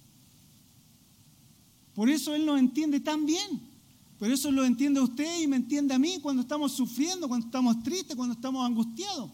Por 1.92 2.08
eso 2.08 2.34
Él 2.34 2.46
nos 2.46 2.58
entiende 2.58 3.00
tan 3.00 3.26
bien. 3.26 3.60
Por 4.18 4.30
eso 4.30 4.50
lo 4.50 4.64
entiende 4.64 4.98
usted 4.98 5.42
y 5.42 5.46
me 5.46 5.56
entiende 5.56 5.92
a 5.92 5.98
mí 5.98 6.18
cuando 6.22 6.40
estamos 6.40 6.72
sufriendo, 6.72 7.28
cuando 7.28 7.44
estamos 7.46 7.82
tristes, 7.82 8.16
cuando 8.16 8.34
estamos 8.34 8.64
angustiados. 8.64 9.30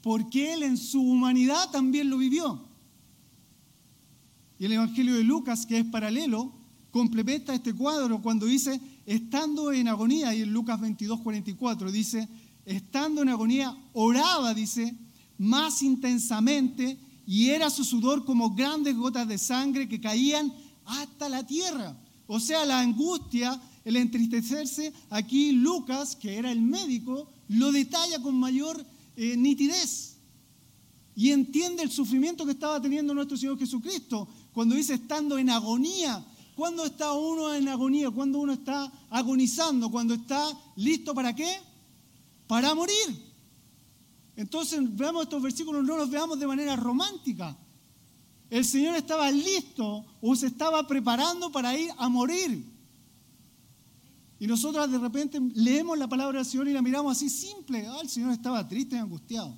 Porque 0.00 0.54
Él 0.54 0.62
en 0.62 0.78
su 0.78 1.02
humanidad 1.02 1.70
también 1.70 2.08
lo 2.08 2.16
vivió. 2.16 2.66
Y 4.58 4.64
el 4.64 4.72
Evangelio 4.72 5.14
de 5.14 5.24
Lucas, 5.24 5.66
que 5.66 5.80
es 5.80 5.84
paralelo, 5.84 6.54
complementa 6.90 7.54
este 7.54 7.74
cuadro 7.74 8.22
cuando 8.22 8.46
dice, 8.46 8.80
estando 9.04 9.70
en 9.70 9.88
agonía, 9.88 10.34
y 10.34 10.40
en 10.40 10.50
Lucas 10.50 10.80
22, 10.80 11.20
44 11.20 11.92
dice, 11.92 12.26
estando 12.64 13.20
en 13.20 13.28
agonía, 13.28 13.76
oraba, 13.92 14.54
dice, 14.54 14.96
más 15.36 15.82
intensamente, 15.82 16.98
y 17.26 17.50
era 17.50 17.68
su 17.70 17.84
sudor 17.84 18.24
como 18.24 18.54
grandes 18.54 18.96
gotas 18.96 19.26
de 19.26 19.36
sangre 19.36 19.88
que 19.88 20.00
caían 20.00 20.52
hasta 20.84 21.28
la 21.28 21.44
tierra. 21.44 21.96
O 22.28 22.38
sea, 22.38 22.64
la 22.64 22.80
angustia, 22.80 23.60
el 23.84 23.96
entristecerse, 23.96 24.92
aquí 25.10 25.52
Lucas, 25.52 26.14
que 26.14 26.36
era 26.36 26.52
el 26.52 26.60
médico, 26.60 27.28
lo 27.48 27.72
detalla 27.72 28.22
con 28.22 28.36
mayor 28.36 28.84
eh, 29.16 29.36
nitidez. 29.36 30.16
Y 31.16 31.32
entiende 31.32 31.82
el 31.82 31.90
sufrimiento 31.90 32.44
que 32.44 32.52
estaba 32.52 32.80
teniendo 32.80 33.12
nuestro 33.12 33.36
Señor 33.36 33.58
Jesucristo. 33.58 34.28
Cuando 34.52 34.76
dice 34.76 34.94
estando 34.94 35.38
en 35.38 35.50
agonía, 35.50 36.24
¿cuándo 36.54 36.84
está 36.84 37.12
uno 37.12 37.54
en 37.54 37.68
agonía? 37.68 38.10
¿Cuándo 38.10 38.38
uno 38.38 38.52
está 38.52 38.92
agonizando? 39.10 39.90
¿Cuando 39.90 40.14
está 40.14 40.46
listo 40.76 41.14
para 41.14 41.34
qué? 41.34 41.58
Para 42.46 42.74
morir. 42.74 43.25
Entonces 44.36 44.80
veamos 44.96 45.24
estos 45.24 45.42
versículos, 45.42 45.84
no 45.84 45.96
los 45.96 46.10
veamos 46.10 46.38
de 46.38 46.46
manera 46.46 46.76
romántica. 46.76 47.56
El 48.50 48.64
Señor 48.64 48.94
estaba 48.96 49.30
listo 49.30 50.04
o 50.20 50.36
se 50.36 50.46
estaba 50.46 50.86
preparando 50.86 51.50
para 51.50 51.76
ir 51.76 51.90
a 51.96 52.08
morir. 52.08 52.64
Y 54.38 54.46
nosotros 54.46 54.90
de 54.90 54.98
repente 54.98 55.40
leemos 55.54 55.98
la 55.98 56.06
palabra 56.06 56.38
del 56.38 56.46
Señor 56.46 56.68
y 56.68 56.72
la 56.72 56.82
miramos 56.82 57.16
así 57.16 57.30
simple. 57.30 57.86
Ah, 57.86 58.00
el 58.02 58.08
Señor 58.08 58.32
estaba 58.32 58.68
triste 58.68 58.96
y 58.96 58.98
angustiado. 58.98 59.56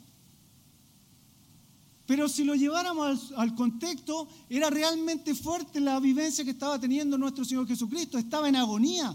Pero 2.07 2.29
si 2.29 2.45
lo 2.45 2.55
lleváramos 2.55 3.33
al, 3.37 3.55
contexto, 3.55 4.29
era 4.49 4.71
realmente 4.71 5.35
fuerte 5.35 5.81
la 5.81 6.01
vivencia 6.01 6.45
que 6.45 6.53
estaba 6.53 6.81
teniendo 6.81 7.19
nuestro 7.19 7.45
Señor 7.45 7.67
Jesucristo. 7.67 8.17
Estaba 8.17 8.49
en 8.49 8.57
agonía 8.57 9.15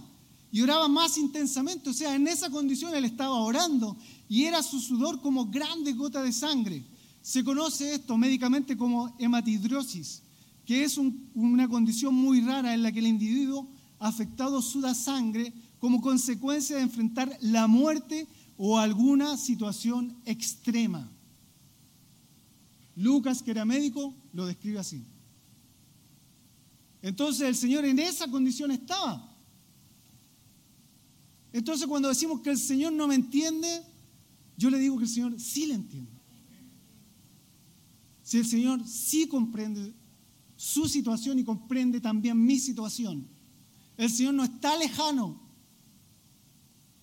y 0.52 0.62
oraba 0.62 0.88
más 0.88 1.18
intensamente. 1.18 1.90
O 1.90 1.94
sea, 1.94 2.14
en 2.14 2.28
esa 2.28 2.52
condición 2.52 2.94
él 2.94 3.06
estaba 3.06 3.38
orando 3.38 3.98
y 4.28 4.44
era 4.44 4.64
su 4.64 4.80
sudor 4.80 5.22
como 5.22 5.46
grandes 5.48 5.96
gotas 5.96 6.24
de 6.24 6.32
sangre. 6.32 6.84
Se 7.22 7.44
conoce 7.44 7.96
esto 7.96 8.18
médicamente 8.18 8.76
como 8.76 9.16
hematidrosis, 9.20 10.24
que 10.66 10.84
es 10.84 10.98
una 10.98 11.68
condición 11.68 12.14
muy 12.14 12.42
rara 12.42 12.74
en 12.74 12.84
la 12.84 12.92
que 12.92 13.00
el 13.00 13.08
individuo 13.08 13.68
afectado 14.00 14.62
suda 14.62 14.94
sangre 14.94 15.54
como 15.80 16.02
consecuencia 16.02 16.78
de 16.78 16.84
enfrentar 16.84 17.38
la 17.42 17.68
muerte 17.68 18.28
o 18.58 18.78
alguna 18.78 19.38
situación 19.38 20.16
extrema. 20.26 21.10
Lucas, 22.96 23.42
que 23.42 23.52
era 23.52 23.66
médico, 23.66 24.14
lo 24.34 24.46
describe 24.46 24.80
así. 24.80 25.04
Entonces 27.02 27.48
el 27.48 27.56
Señor 27.56 27.86
en 27.86 28.00
esa 28.00 28.30
condición 28.30 28.72
estaba. 28.72 29.30
Entonces 31.52 31.88
cuando 31.88 32.08
decimos 32.08 32.42
que 32.42 32.52
el 32.52 32.58
Señor 32.58 32.94
no 32.94 33.08
me 33.08 33.16
entiende, 33.16 33.84
yo 34.58 34.70
le 34.70 34.80
digo 34.80 34.98
que 34.98 35.04
el 35.04 35.10
Señor 35.10 35.40
sí 35.40 35.66
le 35.66 35.76
entiende. 35.76 36.12
Si 38.22 38.38
el 38.38 38.46
Señor 38.46 38.88
sí 38.88 39.28
comprende 39.28 39.94
su 40.56 40.88
situación 40.88 41.40
y 41.40 41.44
comprende 41.44 42.00
también 42.00 42.42
mi 42.44 42.58
situación. 42.58 43.28
El 43.98 44.10
Señor 44.10 44.34
no 44.34 44.44
está 44.44 44.78
lejano. 44.78 45.42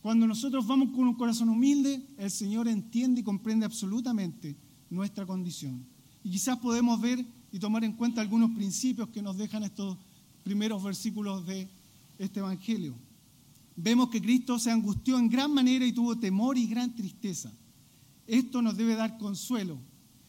Cuando 0.01 0.27
nosotros 0.27 0.67
vamos 0.67 0.91
con 0.91 1.07
un 1.07 1.15
corazón 1.15 1.51
humilde, 1.51 2.03
el 2.17 2.31
Señor 2.31 2.69
entiende 2.69 3.21
y 3.21 3.25
comprende 3.25 3.67
absolutamente 3.67 4.57
nuestra 4.89 5.27
condición. 5.27 5.87
Y 6.25 6.31
quizás 6.31 6.59
podemos 6.59 7.01
ver 7.01 7.25
y 7.53 7.59
tomar 7.59 7.85
en 7.85 7.93
cuenta 7.93 8.21
algunos 8.21 8.53
principios 8.53 9.11
que 9.11 9.21
nos 9.23 9.37
dejan 9.37 9.63
estos 9.63 9.99
primeros 10.43 10.83
versículos 10.83 11.47
de 11.47 11.69
este 12.19 12.41
Evangelio. 12.41 12.95
Vemos 13.83 14.11
que 14.11 14.21
Cristo 14.21 14.59
se 14.59 14.71
angustió 14.71 15.19
en 15.19 15.31
gran 15.31 15.55
manera 15.55 15.87
y 15.87 15.93
tuvo 15.93 16.19
temor 16.19 16.59
y 16.59 16.67
gran 16.67 16.95
tristeza. 16.95 17.51
Esto 18.27 18.61
nos 18.61 18.77
debe 18.77 18.95
dar 18.95 19.17
consuelo. 19.17 19.79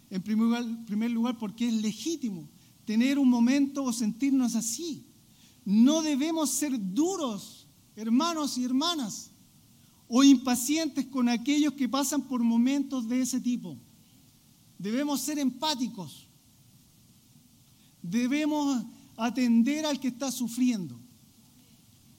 En 0.10 0.22
primer 0.22 1.12
lugar, 1.12 1.38
porque 1.38 1.68
es 1.68 1.74
legítimo 1.74 2.50
tener 2.86 3.20
un 3.20 3.30
momento 3.30 3.84
o 3.84 3.92
sentirnos 3.92 4.56
así. 4.56 5.06
No 5.66 6.02
debemos 6.02 6.50
ser 6.50 6.80
duros, 6.80 7.68
hermanos 7.98 8.58
y 8.58 8.64
hermanas, 8.64 9.32
o 10.08 10.24
impacientes 10.24 11.06
con 11.08 11.28
aquellos 11.28 11.74
que 11.74 11.90
pasan 11.90 12.22
por 12.22 12.42
momentos 12.42 13.06
de 13.10 13.20
ese 13.20 13.42
tipo. 13.42 13.78
Debemos 14.78 15.20
ser 15.20 15.40
empáticos. 15.40 16.30
Debemos 18.02 18.86
atender 19.18 19.86
al 19.86 20.00
que 20.00 20.08
está 20.08 20.32
sufriendo. 20.32 21.01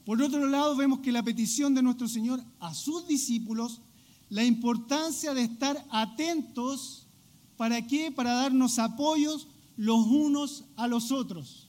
Por 0.05 0.21
otro 0.21 0.47
lado, 0.47 0.75
vemos 0.77 1.01
que 1.01 1.13
la 1.13 1.23
petición 1.23 1.75
de 1.75 1.83
nuestro 1.83 2.09
Señor 2.09 2.43
a 2.59 2.75
sus 2.75 3.07
discípulos, 3.07 3.81
la 4.29 4.45
importancia 4.45 5.35
de 5.35 5.43
estar 5.43 5.85
atentos, 5.91 7.07
¿para 7.57 7.87
qué? 7.87 8.11
Para 8.11 8.33
darnos 8.35 8.79
apoyos 8.79 9.47
los 9.77 10.07
unos 10.07 10.65
a 10.77 10.89
los 10.89 11.13
otros. 11.13 11.69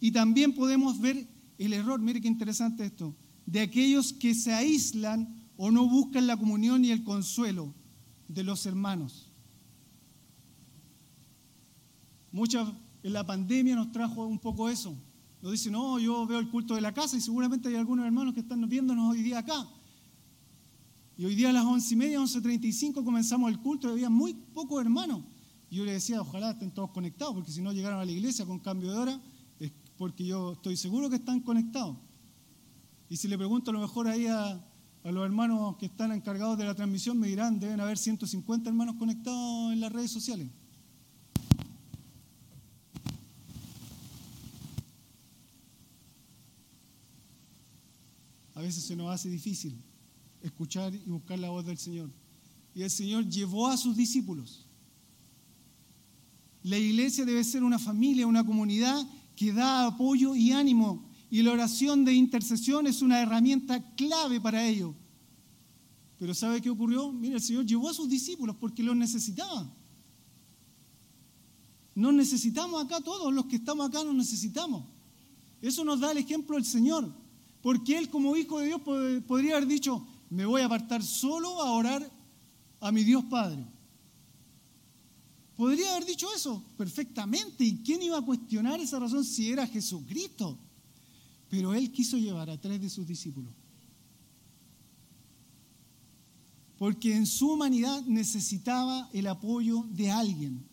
Y 0.00 0.10
también 0.12 0.54
podemos 0.54 1.00
ver 1.00 1.28
el 1.58 1.72
error, 1.72 2.00
mire 2.00 2.20
qué 2.20 2.28
interesante 2.28 2.84
esto, 2.84 3.14
de 3.46 3.60
aquellos 3.60 4.12
que 4.12 4.34
se 4.34 4.52
aíslan 4.52 5.48
o 5.56 5.70
no 5.70 5.88
buscan 5.88 6.26
la 6.26 6.36
comunión 6.36 6.84
y 6.84 6.90
el 6.90 7.02
consuelo 7.02 7.74
de 8.28 8.44
los 8.44 8.66
hermanos. 8.66 9.32
Muchas 12.30 12.68
en 13.02 13.12
la 13.12 13.24
pandemia 13.24 13.76
nos 13.76 13.92
trajo 13.92 14.26
un 14.26 14.38
poco 14.38 14.68
eso. 14.68 14.96
Nos 15.40 15.52
dicen, 15.52 15.72
no, 15.72 15.98
yo 15.98 16.26
veo 16.26 16.38
el 16.38 16.48
culto 16.48 16.74
de 16.74 16.80
la 16.80 16.92
casa 16.92 17.16
y 17.16 17.20
seguramente 17.20 17.68
hay 17.68 17.76
algunos 17.76 18.04
hermanos 18.04 18.34
que 18.34 18.40
están 18.40 18.68
viéndonos 18.68 19.12
hoy 19.12 19.22
día 19.22 19.38
acá. 19.38 19.68
Y 21.16 21.24
hoy 21.24 21.34
día 21.34 21.50
a 21.50 21.52
las 21.52 21.64
once 21.64 21.94
y 21.94 21.96
media, 21.96 22.20
once 22.20 22.40
treinta 22.40 22.66
y 22.66 22.72
cinco 22.72 23.04
comenzamos 23.04 23.50
el 23.50 23.58
culto 23.58 23.88
y 23.88 23.92
había 23.92 24.10
muy 24.10 24.34
pocos 24.34 24.80
hermanos. 24.80 25.22
Y 25.70 25.76
yo 25.76 25.84
le 25.84 25.92
decía, 25.92 26.20
ojalá 26.20 26.52
estén 26.52 26.70
todos 26.72 26.90
conectados, 26.90 27.34
porque 27.34 27.52
si 27.52 27.60
no 27.60 27.72
llegaron 27.72 28.00
a 28.00 28.04
la 28.04 28.10
iglesia 28.10 28.46
con 28.46 28.58
cambio 28.58 28.90
de 28.90 28.98
hora, 28.98 29.20
es 29.60 29.72
porque 29.96 30.24
yo 30.24 30.52
estoy 30.52 30.76
seguro 30.76 31.10
que 31.10 31.16
están 31.16 31.40
conectados. 31.40 31.96
Y 33.08 33.16
si 33.16 33.28
le 33.28 33.36
pregunto 33.36 33.70
a 33.70 33.74
lo 33.74 33.80
mejor 33.80 34.08
ahí 34.08 34.26
a, 34.26 34.52
a 35.04 35.12
los 35.12 35.24
hermanos 35.24 35.76
que 35.76 35.86
están 35.86 36.12
encargados 36.12 36.58
de 36.58 36.64
la 36.64 36.74
transmisión, 36.74 37.18
me 37.18 37.28
dirán, 37.28 37.58
deben 37.60 37.80
haber 37.80 37.98
150 37.98 38.68
hermanos 38.68 38.96
conectados 38.96 39.72
en 39.72 39.80
las 39.80 39.92
redes 39.92 40.10
sociales. 40.10 40.48
A 48.58 48.60
veces 48.60 48.82
se 48.82 48.96
nos 48.96 49.08
hace 49.08 49.30
difícil 49.30 49.80
escuchar 50.42 50.92
y 50.92 51.08
buscar 51.08 51.38
la 51.38 51.48
voz 51.48 51.64
del 51.64 51.78
Señor. 51.78 52.10
Y 52.74 52.82
el 52.82 52.90
Señor 52.90 53.24
llevó 53.28 53.68
a 53.68 53.76
sus 53.76 53.96
discípulos. 53.96 54.66
La 56.64 56.76
iglesia 56.76 57.24
debe 57.24 57.44
ser 57.44 57.62
una 57.62 57.78
familia, 57.78 58.26
una 58.26 58.44
comunidad 58.44 59.08
que 59.36 59.52
da 59.52 59.86
apoyo 59.86 60.34
y 60.34 60.50
ánimo. 60.50 61.08
Y 61.30 61.42
la 61.42 61.52
oración 61.52 62.04
de 62.04 62.14
intercesión 62.14 62.88
es 62.88 63.00
una 63.00 63.22
herramienta 63.22 63.94
clave 63.94 64.40
para 64.40 64.66
ello. 64.66 64.92
Pero 66.18 66.34
¿sabe 66.34 66.60
qué 66.60 66.68
ocurrió? 66.68 67.12
Mira, 67.12 67.36
el 67.36 67.42
Señor 67.42 67.64
llevó 67.64 67.88
a 67.88 67.94
sus 67.94 68.08
discípulos 68.08 68.56
porque 68.58 68.82
los 68.82 68.96
necesitaba. 68.96 69.72
Nos 71.94 72.12
necesitamos 72.12 72.84
acá, 72.84 73.00
todos 73.02 73.32
los 73.32 73.46
que 73.46 73.54
estamos 73.54 73.88
acá 73.88 74.02
nos 74.02 74.16
necesitamos. 74.16 74.82
Eso 75.62 75.84
nos 75.84 76.00
da 76.00 76.10
el 76.10 76.18
ejemplo 76.18 76.56
del 76.56 76.64
Señor. 76.64 77.27
Porque 77.62 77.98
Él 77.98 78.08
como 78.08 78.36
hijo 78.36 78.60
de 78.60 78.66
Dios 78.66 78.82
podría 79.26 79.56
haber 79.56 79.66
dicho, 79.66 80.06
me 80.30 80.46
voy 80.46 80.60
a 80.60 80.66
apartar 80.66 81.02
solo 81.02 81.60
a 81.60 81.72
orar 81.72 82.10
a 82.80 82.92
mi 82.92 83.04
Dios 83.04 83.24
Padre. 83.24 83.64
Podría 85.56 85.90
haber 85.90 86.06
dicho 86.06 86.28
eso 86.32 86.62
perfectamente. 86.76 87.64
¿Y 87.64 87.82
quién 87.82 88.00
iba 88.02 88.18
a 88.18 88.24
cuestionar 88.24 88.80
esa 88.80 89.00
razón 89.00 89.24
si 89.24 89.50
era 89.50 89.66
Jesucristo? 89.66 90.56
Pero 91.48 91.74
Él 91.74 91.90
quiso 91.90 92.16
llevar 92.16 92.48
a 92.48 92.60
tres 92.60 92.80
de 92.80 92.88
sus 92.88 93.06
discípulos. 93.06 93.52
Porque 96.78 97.16
en 97.16 97.26
su 97.26 97.50
humanidad 97.50 98.02
necesitaba 98.02 99.10
el 99.12 99.26
apoyo 99.26 99.84
de 99.90 100.12
alguien. 100.12 100.64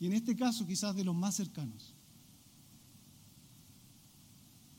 Y 0.00 0.06
en 0.06 0.14
este 0.14 0.34
caso 0.34 0.66
quizás 0.66 0.96
de 0.96 1.04
los 1.04 1.14
más 1.14 1.36
cercanos. 1.36 1.91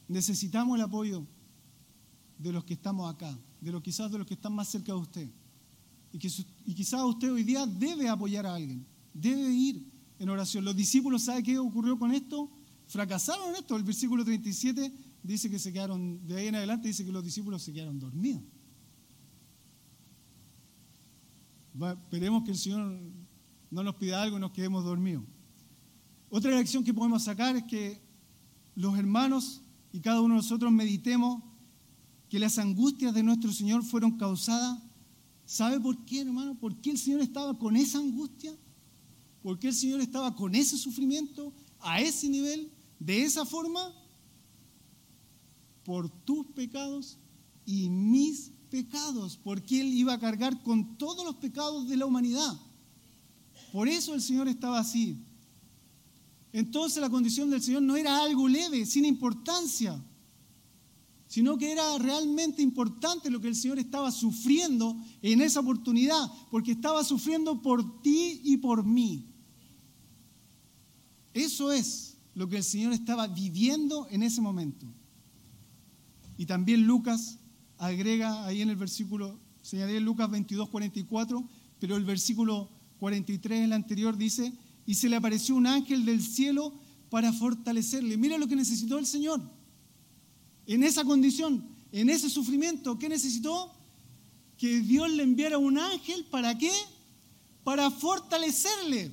Necesitamos 0.07 0.77
el 0.77 0.83
apoyo 0.83 1.25
de 2.37 2.51
los 2.51 2.63
que 2.63 2.73
estamos 2.73 3.13
acá, 3.13 3.37
de 3.61 3.71
los 3.71 3.81
quizás 3.81 4.11
de 4.11 4.17
los 4.17 4.27
que 4.27 4.33
están 4.33 4.53
más 4.53 4.67
cerca 4.67 4.91
de 4.91 4.97
usted. 4.97 5.29
Y, 6.11 6.19
que, 6.19 6.29
y 6.65 6.73
quizás 6.75 7.01
usted 7.03 7.31
hoy 7.31 7.43
día 7.43 7.65
debe 7.65 8.07
apoyar 8.09 8.45
a 8.45 8.55
alguien, 8.55 8.85
debe 9.13 9.49
ir 9.49 9.91
en 10.19 10.29
oración. 10.29 10.63
Los 10.63 10.75
discípulos, 10.75 11.23
¿sabe 11.23 11.41
qué 11.41 11.57
ocurrió 11.57 11.97
con 11.97 12.11
esto? 12.11 12.49
Fracasaron 12.87 13.49
en 13.49 13.55
esto. 13.55 13.75
El 13.75 13.83
versículo 13.83 14.23
37 14.23 14.91
dice 15.23 15.49
que 15.49 15.57
se 15.57 15.71
quedaron, 15.71 16.25
de 16.27 16.37
ahí 16.37 16.47
en 16.47 16.55
adelante 16.55 16.87
dice 16.87 17.05
que 17.05 17.11
los 17.11 17.23
discípulos 17.23 17.63
se 17.63 17.73
quedaron 17.73 17.99
dormidos. 17.99 18.43
esperemos 22.03 22.43
que 22.43 22.51
el 22.51 22.57
Señor 22.57 22.99
no 23.71 23.83
nos 23.83 23.95
pida 23.95 24.21
algo 24.21 24.37
y 24.37 24.39
nos 24.39 24.51
quedemos 24.51 24.83
dormidos. 24.83 25.23
Otra 26.29 26.51
lección 26.51 26.83
que 26.83 26.93
podemos 26.93 27.23
sacar 27.23 27.55
es 27.55 27.63
que 27.63 27.99
los 28.75 28.97
hermanos 28.97 29.62
y 29.93 30.01
cada 30.01 30.19
uno 30.21 30.34
de 30.34 30.41
nosotros 30.41 30.71
meditemos 30.71 31.41
que 32.27 32.39
las 32.39 32.58
angustias 32.58 33.13
de 33.13 33.21
nuestro 33.21 33.53
Señor 33.53 33.84
fueron 33.84 34.17
causadas. 34.17 34.82
¿Sabe 35.45 35.79
por 35.79 36.03
qué, 36.03 36.21
hermano? 36.21 36.56
¿Por 36.56 36.75
qué 36.82 36.89
el 36.89 36.97
Señor 36.97 37.21
estaba 37.21 37.58
con 37.60 37.77
esa 37.77 37.99
angustia? 37.99 38.58
¿Por 39.43 39.60
qué 39.60 39.67
el 39.67 39.75
Señor 39.75 40.01
estaba 40.01 40.36
con 40.36 40.56
ese 40.56 40.77
sufrimiento, 40.77 41.53
a 41.79 42.01
ese 42.01 42.27
nivel, 42.27 42.71
de 42.99 43.23
esa 43.23 43.45
forma? 43.45 43.93
Por 45.86 46.10
tus 46.10 46.47
pecados 46.47 47.19
y 47.63 47.88
mis 47.89 48.51
pecados, 48.71 49.38
porque 49.43 49.82
Él 49.82 49.93
iba 49.93 50.13
a 50.13 50.19
cargar 50.19 50.63
con 50.63 50.97
todos 50.97 51.23
los 51.23 51.36
pecados 51.36 51.88
de 51.88 51.97
la 51.97 52.08
humanidad. 52.08 52.60
Por 53.71 53.88
eso 53.88 54.15
el 54.15 54.21
Señor 54.23 54.47
estaba 54.47 54.79
así. 54.79 55.23
Entonces 56.53 57.01
la 57.01 57.09
condición 57.09 57.49
del 57.49 57.61
Señor 57.61 57.81
no 57.81 57.97
era 57.97 58.23
algo 58.23 58.47
leve, 58.47 58.85
sin 58.85 59.03
importancia 59.03 60.01
sino 61.33 61.57
que 61.57 61.71
era 61.71 61.97
realmente 61.97 62.61
importante 62.61 63.31
lo 63.31 63.41
que 63.41 63.47
el 63.47 63.55
Señor 63.55 63.79
estaba 63.79 64.11
sufriendo 64.11 64.95
en 65.23 65.41
esa 65.41 65.61
oportunidad, 65.61 66.31
porque 66.51 66.73
estaba 66.73 67.03
sufriendo 67.03 67.59
por 67.59 68.03
ti 68.03 68.39
y 68.43 68.57
por 68.57 68.85
mí. 68.85 69.25
Eso 71.33 71.71
es 71.71 72.19
lo 72.35 72.47
que 72.47 72.57
el 72.57 72.63
Señor 72.63 72.93
estaba 72.93 73.25
viviendo 73.25 74.07
en 74.11 74.21
ese 74.21 74.41
momento. 74.41 74.85
Y 76.37 76.45
también 76.45 76.85
Lucas 76.85 77.39
agrega 77.79 78.45
ahí 78.45 78.61
en 78.61 78.69
el 78.69 78.75
versículo, 78.75 79.39
señalé 79.63 79.99
Lucas 80.01 80.29
22, 80.29 80.69
44, 80.69 81.49
pero 81.79 81.97
el 81.97 82.05
versículo 82.05 82.69
43, 82.99 83.63
el 83.63 83.73
anterior, 83.73 84.15
dice, 84.17 84.53
y 84.86 84.96
se 84.96 85.10
le 85.10 85.15
apareció 85.15 85.56
un 85.56 85.67
ángel 85.67 86.06
del 86.06 86.22
cielo 86.22 86.74
para 87.10 87.32
fortalecerle. 87.32 88.17
Mira 88.17 88.38
lo 88.38 88.48
que 88.48 88.56
necesitó 88.56 88.98
el 88.98 89.06
Señor 89.06 89.41
en 90.65 90.84
esa 90.84 91.04
condición, 91.04 91.65
en 91.91 92.10
ese 92.10 92.30
sufrimiento, 92.30 92.98
¿qué 92.98 93.10
necesitó? 93.10 93.72
Que 94.58 94.80
Dios 94.80 95.10
le 95.10 95.24
enviara 95.24 95.58
un 95.58 95.78
ángel, 95.78 96.26
¿para 96.26 96.58
qué? 96.58 96.72
Para 97.63 97.91
fortalecerle, 97.91 99.12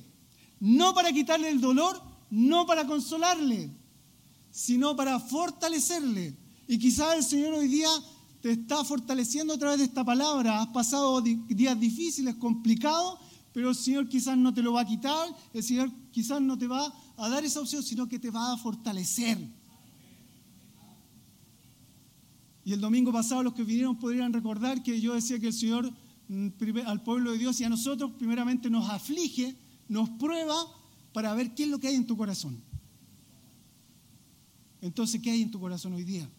no 0.59 0.93
para 0.93 1.11
quitarle 1.11 1.49
el 1.49 1.59
dolor, 1.59 2.01
no 2.29 2.65
para 2.65 2.87
consolarle, 2.87 3.69
sino 4.49 4.95
para 4.95 5.19
fortalecerle. 5.19 6.37
Y 6.67 6.79
quizás 6.79 7.17
el 7.17 7.23
Señor 7.23 7.53
hoy 7.53 7.67
día 7.67 7.89
te 8.41 8.51
está 8.51 8.83
fortaleciendo 8.83 9.53
a 9.53 9.57
través 9.57 9.79
de 9.79 9.85
esta 9.85 10.05
palabra. 10.05 10.61
Has 10.61 10.67
pasado 10.67 11.21
días 11.21 11.79
difíciles, 11.79 12.35
complicados, 12.35 13.19
pero 13.53 13.69
el 13.69 13.75
Señor 13.75 14.07
quizás 14.07 14.37
no 14.37 14.53
te 14.53 14.61
lo 14.61 14.73
va 14.73 14.81
a 14.81 14.85
quitar, 14.85 15.27
el 15.53 15.63
Señor 15.63 15.91
quizás 16.11 16.41
no 16.41 16.57
te 16.57 16.67
va 16.67 16.93
a 17.17 17.29
dar 17.29 17.43
esa 17.43 17.59
opción, 17.59 17.83
sino 17.83 18.07
que 18.07 18.19
te 18.19 18.29
va 18.29 18.53
a 18.53 18.57
fortalecer. 18.57 19.37
Y 22.63 22.73
el 22.73 22.79
domingo 22.79 23.11
pasado 23.11 23.43
los 23.43 23.53
que 23.53 23.63
vinieron 23.63 23.97
podrían 23.97 24.31
recordar 24.31 24.83
que 24.83 25.01
yo 25.01 25.13
decía 25.13 25.39
que 25.39 25.47
el 25.47 25.53
Señor 25.53 25.91
mm, 26.27 26.49
al 26.85 27.03
pueblo 27.03 27.31
de 27.31 27.37
Dios 27.37 27.59
y 27.59 27.63
a 27.63 27.69
nosotros 27.69 28.11
primeramente 28.17 28.69
nos 28.69 28.89
aflige, 28.89 29.55
nos 29.89 30.09
prueba 30.11 30.55
para 31.11 31.33
ver 31.33 31.53
qué 31.53 31.63
es 31.63 31.69
lo 31.69 31.79
que 31.79 31.87
hay 31.87 31.95
en 31.95 32.07
tu 32.07 32.15
corazón. 32.15 32.61
Entonces, 34.81 35.21
¿qué 35.21 35.31
hay 35.31 35.41
en 35.41 35.51
tu 35.51 35.59
corazón 35.59 35.93
hoy 35.93 36.03
día? 36.03 36.29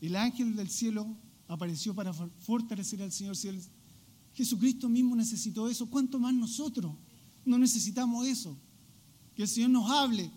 El 0.00 0.16
ángel 0.16 0.54
del 0.54 0.70
cielo 0.70 1.06
apareció 1.48 1.94
para 1.94 2.12
fortalecer 2.12 3.02
al 3.02 3.12
Señor. 3.12 3.36
Si 3.36 3.48
Jesucristo 4.36 4.86
mismo 4.90 5.16
necesitó 5.16 5.66
eso, 5.66 5.88
¿cuánto 5.88 6.18
más 6.18 6.34
nosotros 6.34 6.94
no 7.46 7.56
necesitamos 7.56 8.26
eso? 8.26 8.54
Que 9.34 9.42
el 9.42 9.48
Señor 9.48 9.70
nos 9.70 9.90
hable, 9.90 10.30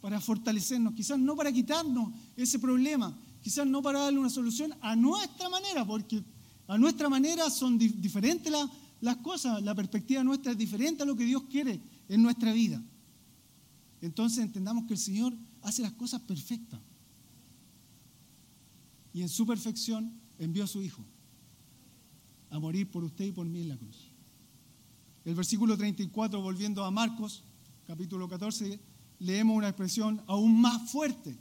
para 0.00 0.18
fortalecernos, 0.18 0.94
quizás 0.94 1.18
no 1.18 1.36
para 1.36 1.52
quitarnos 1.52 2.14
ese 2.34 2.58
problema, 2.58 3.14
quizás 3.42 3.66
no 3.66 3.82
para 3.82 4.00
darle 4.00 4.18
una 4.18 4.30
solución 4.30 4.72
a 4.80 4.96
nuestra 4.96 5.50
manera, 5.50 5.86
porque 5.86 6.24
a 6.66 6.78
nuestra 6.78 7.10
manera 7.10 7.50
son 7.50 7.76
diferentes 7.76 8.50
las 9.02 9.16
cosas, 9.18 9.62
la 9.62 9.74
perspectiva 9.74 10.24
nuestra 10.24 10.52
es 10.52 10.58
diferente 10.58 11.02
a 11.02 11.06
lo 11.06 11.14
que 11.14 11.26
Dios 11.26 11.42
quiere 11.50 11.78
en 12.08 12.22
nuestra 12.22 12.54
vida. 12.54 12.82
Entonces 14.00 14.38
entendamos 14.38 14.86
que 14.86 14.94
el 14.94 14.98
Señor 14.98 15.36
hace 15.60 15.82
las 15.82 15.92
cosas 15.92 16.22
perfectas. 16.22 16.80
Y 19.12 19.20
en 19.20 19.28
su 19.28 19.46
perfección 19.46 20.18
envió 20.38 20.64
a 20.64 20.66
su 20.66 20.82
Hijo 20.82 21.04
a 22.50 22.58
morir 22.58 22.90
por 22.90 23.04
usted 23.04 23.26
y 23.26 23.32
por 23.32 23.46
mí 23.46 23.62
en 23.62 23.68
la 23.68 23.76
cruz. 23.76 24.10
El 25.24 25.34
versículo 25.34 25.76
34, 25.76 26.40
volviendo 26.40 26.84
a 26.84 26.90
Marcos, 26.90 27.42
capítulo 27.86 28.28
14, 28.28 28.80
leemos 29.20 29.56
una 29.56 29.68
expresión 29.68 30.22
aún 30.26 30.60
más 30.60 30.90
fuerte. 30.90 31.36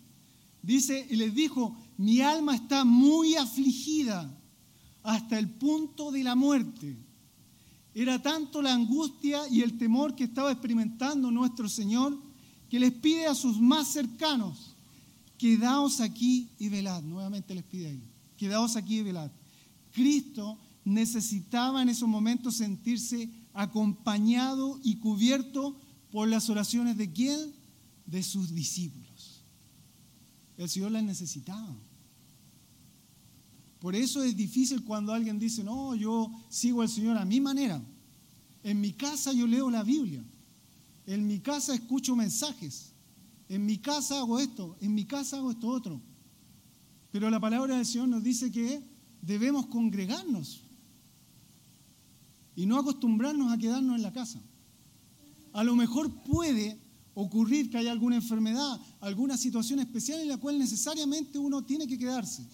Dice, 0.61 1.07
y 1.09 1.15
les 1.15 1.33
dijo, 1.33 1.75
mi 1.97 2.21
alma 2.21 2.55
está 2.55 2.83
muy 2.83 3.35
afligida 3.35 4.35
hasta 5.03 5.39
el 5.39 5.49
punto 5.49 6.11
de 6.11 6.23
la 6.23 6.35
muerte. 6.35 6.97
Era 7.93 8.21
tanto 8.21 8.61
la 8.61 8.73
angustia 8.73 9.47
y 9.49 9.61
el 9.61 9.77
temor 9.77 10.15
que 10.15 10.25
estaba 10.25 10.51
experimentando 10.51 11.31
nuestro 11.31 11.67
Señor 11.67 12.17
que 12.69 12.79
les 12.79 12.91
pide 12.91 13.25
a 13.25 13.33
sus 13.33 13.59
más 13.59 13.87
cercanos, 13.87 14.75
quedaos 15.37 16.01
aquí 16.01 16.49
y 16.59 16.69
velad. 16.69 17.01
Nuevamente 17.01 17.55
les 17.55 17.63
pide 17.63 17.87
ahí, 17.87 18.03
quedaos 18.37 18.75
aquí 18.75 18.99
y 18.99 19.03
velad. 19.03 19.31
Cristo 19.91 20.57
necesitaba 20.89 21.81
en 21.81 21.89
esos 21.89 22.09
momentos 22.09 22.55
sentirse 22.55 23.29
acompañado 23.53 24.79
y 24.83 24.95
cubierto 24.95 25.77
por 26.11 26.27
las 26.27 26.49
oraciones 26.49 26.97
de 26.97 27.11
quién? 27.11 27.53
De 28.05 28.23
sus 28.23 28.53
discípulos. 28.53 29.43
El 30.57 30.67
Señor 30.67 30.91
las 30.91 31.03
necesitaba. 31.03 31.75
Por 33.79 33.95
eso 33.95 34.23
es 34.23 34.35
difícil 34.35 34.83
cuando 34.83 35.13
alguien 35.13 35.39
dice, 35.39 35.63
no, 35.63 35.95
yo 35.95 36.29
sigo 36.49 36.81
al 36.81 36.89
Señor 36.89 37.17
a 37.17 37.25
mi 37.25 37.39
manera. 37.39 37.81
En 38.63 38.81
mi 38.81 38.91
casa 38.91 39.31
yo 39.31 39.47
leo 39.47 39.69
la 39.69 39.83
Biblia. 39.83 40.23
En 41.05 41.25
mi 41.25 41.39
casa 41.39 41.73
escucho 41.73 42.15
mensajes. 42.15 42.93
En 43.47 43.65
mi 43.65 43.77
casa 43.77 44.19
hago 44.19 44.39
esto. 44.39 44.75
En 44.81 44.93
mi 44.93 45.05
casa 45.05 45.37
hago 45.37 45.51
esto 45.51 45.67
otro. 45.67 46.01
Pero 47.11 47.29
la 47.29 47.39
palabra 47.39 47.77
del 47.77 47.85
Señor 47.85 48.09
nos 48.09 48.23
dice 48.23 48.51
que 48.51 48.83
debemos 49.21 49.67
congregarnos 49.67 50.68
y 52.59 52.65
no 52.65 52.77
acostumbrarnos 52.77 53.53
a 53.53 53.57
quedarnos 53.57 53.95
en 53.95 54.01
la 54.01 54.11
casa. 54.11 54.37
A 55.53 55.63
lo 55.63 55.77
mejor 55.77 56.11
puede 56.25 56.77
ocurrir 57.13 57.69
que 57.69 57.77
haya 57.77 57.89
alguna 57.89 58.17
enfermedad, 58.17 58.81
alguna 58.99 59.37
situación 59.37 59.79
especial 59.79 60.19
en 60.19 60.27
la 60.27 60.35
cual 60.35 60.59
necesariamente 60.59 61.39
uno 61.39 61.63
tiene 61.63 61.87
que 61.87 61.97
quedarse. 61.97 62.45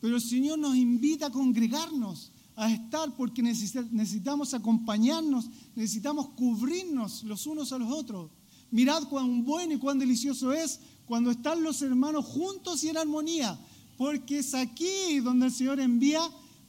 Pero 0.00 0.16
el 0.16 0.22
Señor 0.22 0.58
nos 0.58 0.74
invita 0.74 1.26
a 1.26 1.30
congregarnos, 1.30 2.32
a 2.56 2.72
estar 2.72 3.14
porque 3.16 3.42
necesitamos 3.42 4.54
acompañarnos, 4.54 5.50
necesitamos 5.76 6.30
cubrirnos 6.30 7.22
los 7.24 7.46
unos 7.46 7.70
a 7.74 7.78
los 7.78 7.92
otros. 7.92 8.30
Mirad 8.70 9.02
cuán 9.10 9.44
bueno 9.44 9.74
y 9.74 9.78
cuán 9.78 9.98
delicioso 9.98 10.54
es 10.54 10.80
cuando 11.04 11.30
están 11.30 11.62
los 11.62 11.82
hermanos 11.82 12.24
juntos 12.24 12.82
y 12.82 12.88
en 12.88 12.96
armonía, 12.96 13.60
porque 13.98 14.38
es 14.38 14.54
aquí 14.54 15.20
donde 15.22 15.46
el 15.46 15.52
Señor 15.52 15.80
envía 15.80 16.22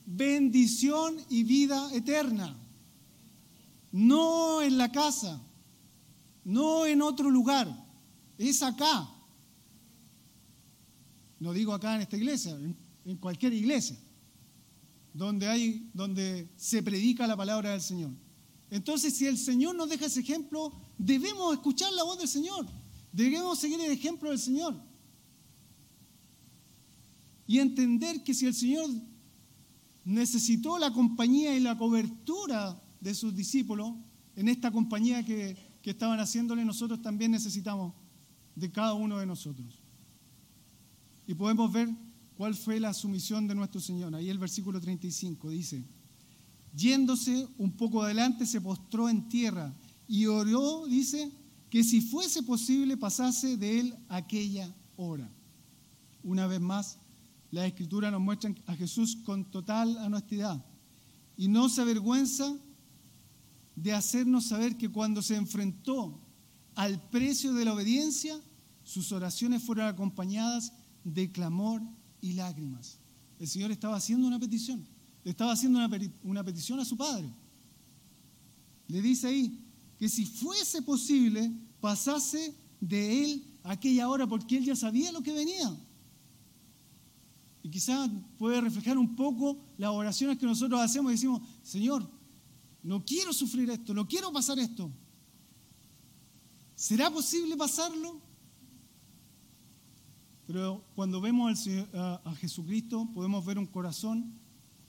bendición 0.06 1.16
y 1.30 1.46
vida 1.46 1.90
eterna. 1.94 2.54
No 3.95 4.62
en 4.62 4.77
la 4.77 4.91
casa, 4.91 5.41
no 6.43 6.86
en 6.86 7.01
otro 7.01 7.29
lugar, 7.29 7.65
es 8.38 8.62
acá. 8.62 9.10
No 11.39 11.53
digo 11.53 11.73
acá 11.73 11.95
en 11.95 12.01
esta 12.01 12.17
iglesia, 12.17 12.60
en 13.05 13.15
cualquier 13.15 13.53
iglesia 13.53 13.97
donde, 15.13 15.47
hay, 15.47 15.89
donde 15.93 16.49
se 16.58 16.84
predica 16.84 17.25
la 17.25 17.38
palabra 17.38 17.71
del 17.71 17.79
Señor. 17.79 18.12
Entonces, 18.69 19.15
si 19.15 19.25
el 19.27 19.38
Señor 19.38 19.73
nos 19.73 19.88
deja 19.88 20.08
ese 20.08 20.19
ejemplo, 20.19 20.73
debemos 20.97 21.53
escuchar 21.53 21.93
la 21.93 22.03
voz 22.03 22.17
del 22.17 22.27
Señor, 22.27 22.67
debemos 23.13 23.58
seguir 23.58 23.79
el 23.79 23.91
ejemplo 23.91 24.29
del 24.29 24.39
Señor. 24.39 24.75
Y 27.47 27.60
entender 27.60 28.25
que 28.25 28.34
si 28.34 28.45
el 28.45 28.53
Señor 28.53 28.89
necesitó 30.03 30.77
la 30.77 30.91
compañía 30.91 31.55
y 31.55 31.62
la 31.62 31.77
cobertura 31.77 32.81
de 33.10 33.15
sus 33.15 33.36
discípulos, 33.36 33.94
en 34.36 34.50
esta 34.50 34.72
compañía 34.72 35.24
que, 35.24 35.56
que 35.82 35.91
estaban 35.91 36.20
haciéndole, 36.20 36.65
nosotros 36.65 37.02
también 37.02 37.32
necesitamos 37.32 37.94
de 38.56 38.72
cada 38.72 38.94
uno 38.94 39.18
de 39.18 39.26
nosotros. 39.26 39.80
Y 41.26 41.34
podemos 41.34 41.72
ver 41.72 41.89
¿Cuál 42.38 42.54
fue 42.54 42.80
la 42.80 42.94
sumisión 42.94 43.48
de 43.48 43.56
nuestro 43.56 43.80
Señor? 43.80 44.13
Ahí 44.13 44.30
el 44.30 44.38
versículo 44.38 44.82
35 44.82 45.50
dice, 45.50 45.86
yéndose 46.76 47.48
un 47.58 47.72
poco 47.72 48.04
adelante 48.04 48.46
se 48.46 48.60
postró 48.60 49.08
en 49.08 49.30
tierra 49.30 49.74
y 50.08 50.26
oró, 50.26 50.86
dice, 50.86 51.32
que 51.70 51.84
si 51.84 52.02
fuese 52.02 52.44
posible 52.44 52.98
pasase 52.98 53.56
de 53.56 53.80
él 53.80 53.96
aquella 54.10 54.74
hora. 54.98 55.30
Una 56.24 56.46
vez 56.48 56.60
más, 56.60 56.98
la 57.52 57.65
escritura 57.65 58.12
nos 58.12 58.22
muestra 58.22 58.54
a 58.68 58.76
Jesús 58.76 59.15
con 59.24 59.46
total 59.46 59.96
honestidad 59.98 60.63
y 61.38 61.48
no 61.48 61.70
se 61.70 61.82
avergüenza 61.82 62.54
de 63.76 63.94
hacernos 63.94 64.46
saber 64.46 64.78
que 64.78 64.90
cuando 64.90 65.22
se 65.22 65.36
enfrentó 65.36 66.22
al 66.76 67.02
precio 67.10 67.54
de 67.54 67.66
la 67.66 67.74
obediencia, 67.74 68.40
sus 68.84 69.12
oraciones 69.12 69.64
fueron 69.64 69.88
acompañadas 69.88 70.74
de 71.04 71.32
clamor 71.32 71.82
y 72.22 72.34
lágrimas. 72.34 73.00
El 73.40 73.48
Señor 73.48 73.72
estaba 73.72 73.98
haciendo 73.98 74.28
una 74.28 74.40
petición, 74.40 74.88
le 75.24 75.32
estaba 75.32 75.52
haciendo 75.52 75.80
una, 76.24 76.44
petición 76.44 76.80
a 76.80 76.86
su 76.86 76.96
Padre. 76.96 77.34
Le 78.88 79.02
dice 79.02 79.28
ahí 79.28 79.60
que 79.98 80.08
si 80.08 80.26
fuese 80.26 80.82
posible, 80.82 81.52
pasase 81.82 82.56
de 82.80 83.24
él 83.24 83.44
aquella 83.64 84.08
hora, 84.08 84.28
porque 84.28 84.58
él 84.58 84.66
ya 84.66 84.76
sabía 84.76 85.12
lo 85.12 85.22
que 85.22 85.34
venía. 85.34 85.76
Y 87.64 87.70
quizás 87.70 88.10
puede 88.38 88.62
reflejar 88.62 88.98
un 88.98 89.16
poco 89.16 89.58
las 89.78 89.90
oraciones 89.90 90.38
que 90.38 90.46
nosotros 90.46 90.80
hacemos 90.80 91.12
y 91.12 91.16
decimos, 91.16 91.42
Señor, 91.64 92.08
no 92.86 93.04
quiero 93.04 93.34
sufrir 93.34 93.67
esto, 93.71 93.95
no 93.95 94.08
quiero 94.08 94.32
pasar 94.32 94.60
esto. 94.60 94.91
¿Será 96.76 97.10
posible 97.10 97.58
pasarlo? 97.58 98.21
Pero 100.45 100.86
cuando 100.93 101.19
vemos 101.19 101.67
a 101.95 102.36
Jesucristo 102.36 103.10
podemos 103.12 103.43
ver 103.43 103.58
un 103.58 103.65
corazón 103.65 104.39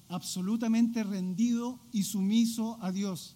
absolutamente 0.08 1.02
rendido 1.04 1.80
y 1.90 2.02
sumiso 2.02 2.78
a 2.82 2.92
Dios. 2.92 3.34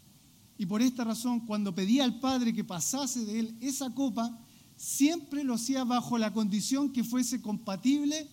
Y 0.59 0.67
por 0.67 0.83
esta 0.83 1.05
razón, 1.05 1.41
cuando 1.47 1.75
pedía 1.75 2.05
al 2.05 2.21
Padre 2.21 2.53
que 2.53 2.63
pasase 2.63 3.25
de 3.25 3.41
él 3.41 3.57
esa 3.63 3.95
copa, 3.95 4.39
siempre 4.77 5.43
lo 5.43 5.55
hacía 5.55 5.85
bajo 5.85 6.19
la 6.19 6.35
condición 6.35 6.93
que 6.93 7.03
fuese 7.03 7.41
compatible 7.41 8.29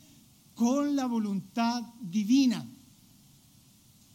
con 0.56 0.94
la 0.98 1.06
voluntad 1.06 1.82
divina. 2.02 2.70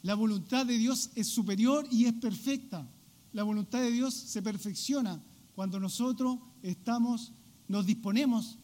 La 0.02 0.14
voluntad 0.14 0.66
de 0.66 0.78
Dios 0.78 1.10
es 1.14 1.28
superior 1.28 1.86
y 1.90 2.06
es 2.06 2.12
perfecta. 2.14 2.88
La 3.32 3.44
voluntad 3.44 3.80
de 3.80 3.90
Dios 3.90 4.14
se 4.14 4.42
perfecciona 4.42 5.22
cuando 5.54 5.78
nosotros 5.78 6.38
estamos, 6.62 7.32
nos 7.68 7.86
disponemos 7.86 8.58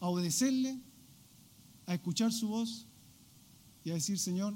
a 0.00 0.08
obedecerle, 0.08 0.78
a 1.86 1.94
escuchar 1.94 2.32
su 2.32 2.48
voz 2.48 2.86
y 3.82 3.90
a 3.90 3.94
decir, 3.94 4.18
Señor, 4.18 4.54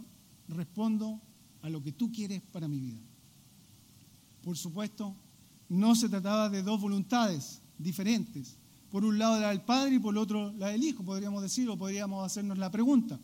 respondo 0.48 1.20
a 1.62 1.70
lo 1.70 1.82
que 1.82 1.92
tú 1.92 2.12
quieres 2.12 2.42
para 2.42 2.68
mi 2.68 2.78
vida. 2.78 3.00
Por 4.42 4.56
supuesto, 4.56 5.16
no 5.68 5.94
se 5.94 6.08
trataba 6.08 6.48
de 6.48 6.62
dos 6.62 6.80
voluntades 6.80 7.60
diferentes. 7.78 8.56
Por 8.90 9.04
un 9.04 9.18
lado 9.18 9.40
la 9.40 9.50
del 9.50 9.62
Padre 9.62 9.96
y 9.96 9.98
por 9.98 10.14
el 10.14 10.18
otro 10.18 10.52
la 10.52 10.68
del 10.68 10.82
Hijo, 10.82 11.04
podríamos 11.04 11.42
decir, 11.42 11.68
o 11.68 11.76
podríamos 11.76 12.24
hacernos 12.24 12.58
la 12.58 12.70
pregunta. 12.70 13.18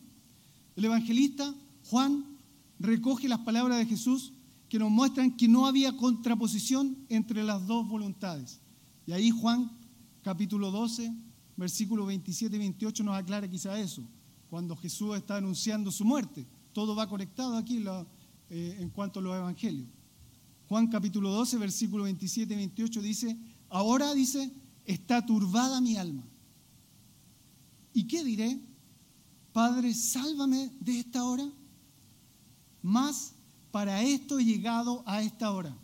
El 0.76 0.84
evangelista 0.84 1.54
Juan 1.84 2.33
recoge 2.84 3.28
las 3.28 3.40
palabras 3.40 3.78
de 3.78 3.86
Jesús 3.86 4.32
que 4.68 4.78
nos 4.78 4.90
muestran 4.90 5.36
que 5.36 5.48
no 5.48 5.66
había 5.66 5.96
contraposición 5.96 6.96
entre 7.08 7.42
las 7.42 7.66
dos 7.66 7.88
voluntades. 7.88 8.60
Y 9.06 9.12
ahí 9.12 9.30
Juan 9.30 9.70
capítulo 10.22 10.70
12, 10.70 11.12
versículos 11.56 12.06
27 12.06 12.56
y 12.56 12.58
28 12.58 13.04
nos 13.04 13.16
aclara 13.16 13.48
quizá 13.48 13.78
eso, 13.78 14.02
cuando 14.50 14.76
Jesús 14.76 15.16
está 15.16 15.36
anunciando 15.36 15.90
su 15.90 16.04
muerte. 16.04 16.46
Todo 16.72 16.94
va 16.94 17.08
conectado 17.08 17.56
aquí 17.56 17.84
eh, 18.50 18.76
en 18.80 18.90
cuanto 18.90 19.20
a 19.20 19.22
los 19.22 19.36
evangelios. 19.36 19.88
Juan 20.68 20.88
capítulo 20.88 21.30
12, 21.30 21.58
versículo 21.58 22.04
27 22.04 22.52
y 22.52 22.56
28 22.56 23.02
dice, 23.02 23.36
ahora 23.68 24.12
dice, 24.14 24.50
está 24.84 25.24
turbada 25.24 25.80
mi 25.80 25.96
alma. 25.96 26.24
¿Y 27.92 28.06
qué 28.06 28.24
diré? 28.24 28.60
Padre, 29.52 29.94
sálvame 29.94 30.72
de 30.80 30.98
esta 30.98 31.24
hora. 31.24 31.48
Más 32.84 33.32
para 33.70 34.02
esto 34.02 34.38
he 34.38 34.44
llegado 34.44 35.02
a 35.06 35.22
esta 35.22 35.50
hora. 35.50 35.74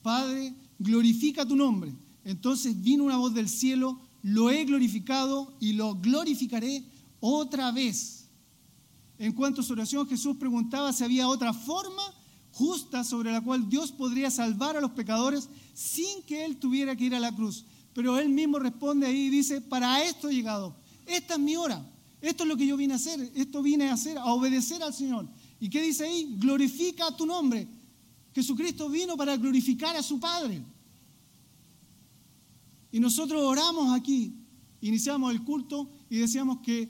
Padre, 0.00 0.54
glorifica 0.78 1.44
tu 1.44 1.56
nombre. 1.56 1.92
Entonces 2.22 2.80
vino 2.80 3.02
una 3.02 3.16
voz 3.16 3.34
del 3.34 3.48
cielo, 3.48 3.98
lo 4.22 4.52
he 4.52 4.64
glorificado 4.64 5.52
y 5.58 5.72
lo 5.72 5.96
glorificaré 5.96 6.84
otra 7.18 7.72
vez. 7.72 8.28
En 9.18 9.32
cuanto 9.32 9.60
a 9.60 9.64
su 9.64 9.72
oración, 9.72 10.06
Jesús 10.06 10.36
preguntaba 10.36 10.92
si 10.92 11.02
había 11.02 11.28
otra 11.28 11.52
forma. 11.52 12.14
justa 12.52 13.04
sobre 13.04 13.32
la 13.32 13.42
cual 13.42 13.68
Dios 13.68 13.92
podría 13.92 14.30
salvar 14.30 14.76
a 14.76 14.80
los 14.80 14.92
pecadores 14.92 15.50
sin 15.74 16.22
que 16.22 16.44
Él 16.44 16.56
tuviera 16.56 16.96
que 16.96 17.04
ir 17.04 17.14
a 17.14 17.20
la 17.20 17.34
cruz. 17.34 17.66
Pero 17.92 18.18
Él 18.18 18.30
mismo 18.30 18.58
responde 18.58 19.06
ahí 19.06 19.26
y 19.26 19.30
dice, 19.30 19.60
para 19.60 20.02
esto 20.02 20.30
he 20.30 20.34
llegado, 20.34 20.74
esta 21.06 21.34
es 21.34 21.40
mi 21.40 21.56
hora, 21.56 21.84
esto 22.20 22.44
es 22.44 22.48
lo 22.48 22.56
que 22.56 22.66
yo 22.66 22.76
vine 22.76 22.94
a 22.94 22.96
hacer, 22.96 23.30
esto 23.34 23.62
vine 23.62 23.90
a 23.90 23.92
hacer, 23.92 24.16
a 24.16 24.26
obedecer 24.26 24.82
al 24.82 24.94
Señor. 24.94 25.28
¿Y 25.60 25.70
qué 25.70 25.82
dice 25.82 26.04
ahí? 26.04 26.36
Glorifica 26.38 27.16
tu 27.16 27.26
nombre. 27.26 27.66
Jesucristo 28.34 28.88
vino 28.88 29.16
para 29.16 29.36
glorificar 29.36 29.96
a 29.96 30.02
su 30.02 30.20
Padre. 30.20 30.62
Y 32.92 33.00
nosotros 33.00 33.42
oramos 33.42 33.94
aquí, 33.98 34.34
iniciamos 34.80 35.32
el 35.32 35.42
culto 35.42 35.90
y 36.08 36.18
decíamos 36.18 36.58
que 36.58 36.88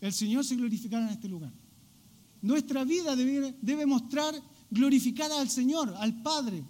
el 0.00 0.12
Señor 0.12 0.44
se 0.44 0.56
glorificara 0.56 1.06
en 1.06 1.12
este 1.12 1.28
lugar. 1.28 1.52
Nuestra 2.42 2.84
vida 2.84 3.16
debe, 3.16 3.86
mostrar 3.86 4.34
glorificar 4.70 5.30
al 5.32 5.48
Señor, 5.48 5.94
al 5.98 6.22
Padre. 6.22 6.64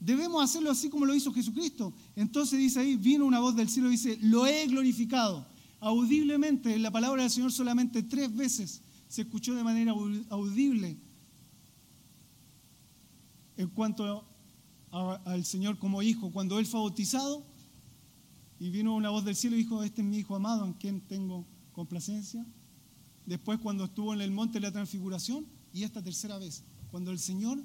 Debemos 0.00 0.42
hacerlo 0.42 0.70
así 0.70 0.88
como 0.88 1.06
lo 1.06 1.14
hizo 1.14 1.32
Jesucristo. 1.32 1.92
Entonces 2.14 2.58
dice 2.58 2.80
ahí, 2.80 2.96
vino 2.96 3.26
una 3.26 3.40
voz 3.40 3.56
del 3.56 3.68
cielo 3.68 3.88
y 3.88 3.92
dice, 3.92 4.18
lo 4.22 4.46
he 4.46 4.66
glorificado. 4.66 5.46
Audiblemente, 5.80 6.78
la 6.78 6.90
palabra 6.90 7.22
del 7.22 7.30
Señor 7.30 7.52
solamente 7.52 8.02
tres 8.02 8.34
veces 8.34 8.82
se 9.08 9.22
escuchó 9.22 9.54
de 9.54 9.64
manera 9.64 9.92
audible 10.30 10.98
en 13.56 13.68
cuanto 13.68 14.24
al 14.90 15.44
Señor 15.44 15.78
como 15.78 16.02
hijo. 16.02 16.30
Cuando 16.30 16.58
Él 16.58 16.66
fue 16.66 16.80
bautizado 16.80 17.46
y 18.58 18.70
vino 18.70 18.94
una 18.94 19.10
voz 19.10 19.24
del 19.24 19.36
cielo 19.36 19.56
y 19.56 19.60
dijo, 19.60 19.82
este 19.82 20.02
es 20.02 20.06
mi 20.06 20.18
hijo 20.18 20.34
amado 20.34 20.64
en 20.64 20.72
quien 20.74 21.00
tengo 21.00 21.46
complacencia. 21.72 22.46
Después 23.24 23.58
cuando 23.58 23.84
estuvo 23.84 24.14
en 24.14 24.20
el 24.20 24.30
monte 24.30 24.54
de 24.54 24.60
la 24.60 24.72
transfiguración 24.72 25.46
y 25.72 25.82
esta 25.82 26.02
tercera 26.02 26.38
vez 26.38 26.64
cuando 26.90 27.10
el 27.10 27.18
Señor 27.18 27.62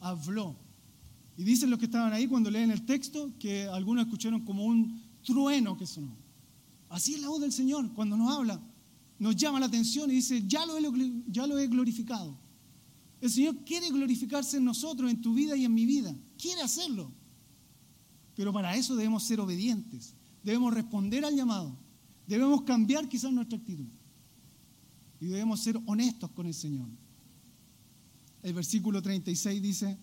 habló. 0.00 0.56
Y 1.36 1.44
dicen 1.44 1.70
los 1.70 1.78
que 1.78 1.84
estaban 1.86 2.12
ahí 2.12 2.26
cuando 2.26 2.50
leen 2.50 2.70
el 2.70 2.84
texto 2.84 3.32
que 3.38 3.64
algunos 3.68 4.04
escucharon 4.04 4.44
como 4.44 4.64
un 4.64 5.00
trueno 5.22 5.76
que 5.76 5.86
sonó. 5.86 6.16
Así 6.88 7.14
es 7.14 7.20
la 7.20 7.28
voz 7.28 7.40
del 7.40 7.52
Señor 7.52 7.92
cuando 7.92 8.16
nos 8.16 8.36
habla. 8.36 8.60
Nos 9.18 9.36
llama 9.36 9.60
la 9.60 9.66
atención 9.66 10.10
y 10.10 10.14
dice, 10.14 10.44
ya 10.46 10.64
lo, 10.64 10.76
he, 11.58 11.66
glorificado. 11.66 12.38
El 13.20 13.30
Señor 13.30 13.64
quiere 13.64 13.90
glorificarse 13.90 14.58
en 14.58 14.64
nosotros, 14.64 15.10
en 15.10 15.20
tu 15.20 15.34
vida 15.34 15.56
y 15.56 15.64
en 15.64 15.74
mi 15.74 15.86
vida. 15.86 16.14
Quiere 16.36 16.62
hacerlo. 16.62 17.12
Pero 18.36 18.52
para 18.52 18.76
eso 18.76 18.94
debemos 18.94 19.24
ser 19.24 19.40
obedientes. 19.40 20.14
Debemos 20.44 20.72
responder 20.72 21.24
al 21.24 21.34
llamado. 21.34 21.76
Debemos 22.26 22.62
cambiar 22.62 23.08
quizás 23.08 23.32
nuestra 23.32 23.58
actitud. 23.58 23.86
Y 25.20 25.26
debemos 25.26 25.60
ser 25.60 25.80
honestos 25.86 26.30
con 26.30 26.46
el 26.46 26.54
Señor 26.54 26.88
el 28.42 28.54
versículo 28.54 29.02
36 29.02 29.62
dice, 29.62 29.98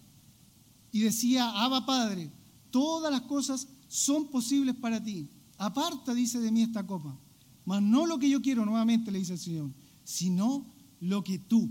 y 0.92 1.02
decía, 1.02 1.50
Abba 1.64 1.86
Padre, 1.86 2.32
todas 2.70 3.12
las 3.12 3.22
cosas 3.22 3.68
son 3.88 4.30
posibles 4.30 4.76
para 4.76 5.04
ti. 5.04 5.30
Aparta, 5.58 6.14
dice 6.14 6.40
de 6.40 6.52
mí 6.52 6.62
esta 6.62 6.86
copa, 6.86 7.18
mas 7.66 7.82
no 7.82 8.06
lo 8.06 8.20
que 8.20 8.30
yo 8.30 8.42
quiero, 8.42 8.66
nuevamente 8.66 9.12
le 9.12 9.20
dice 9.20 9.34
el 9.34 9.40
Señor, 9.40 9.72
sino 10.04 10.66
lo 11.00 11.24
que 11.24 11.40
tú. 11.40 11.70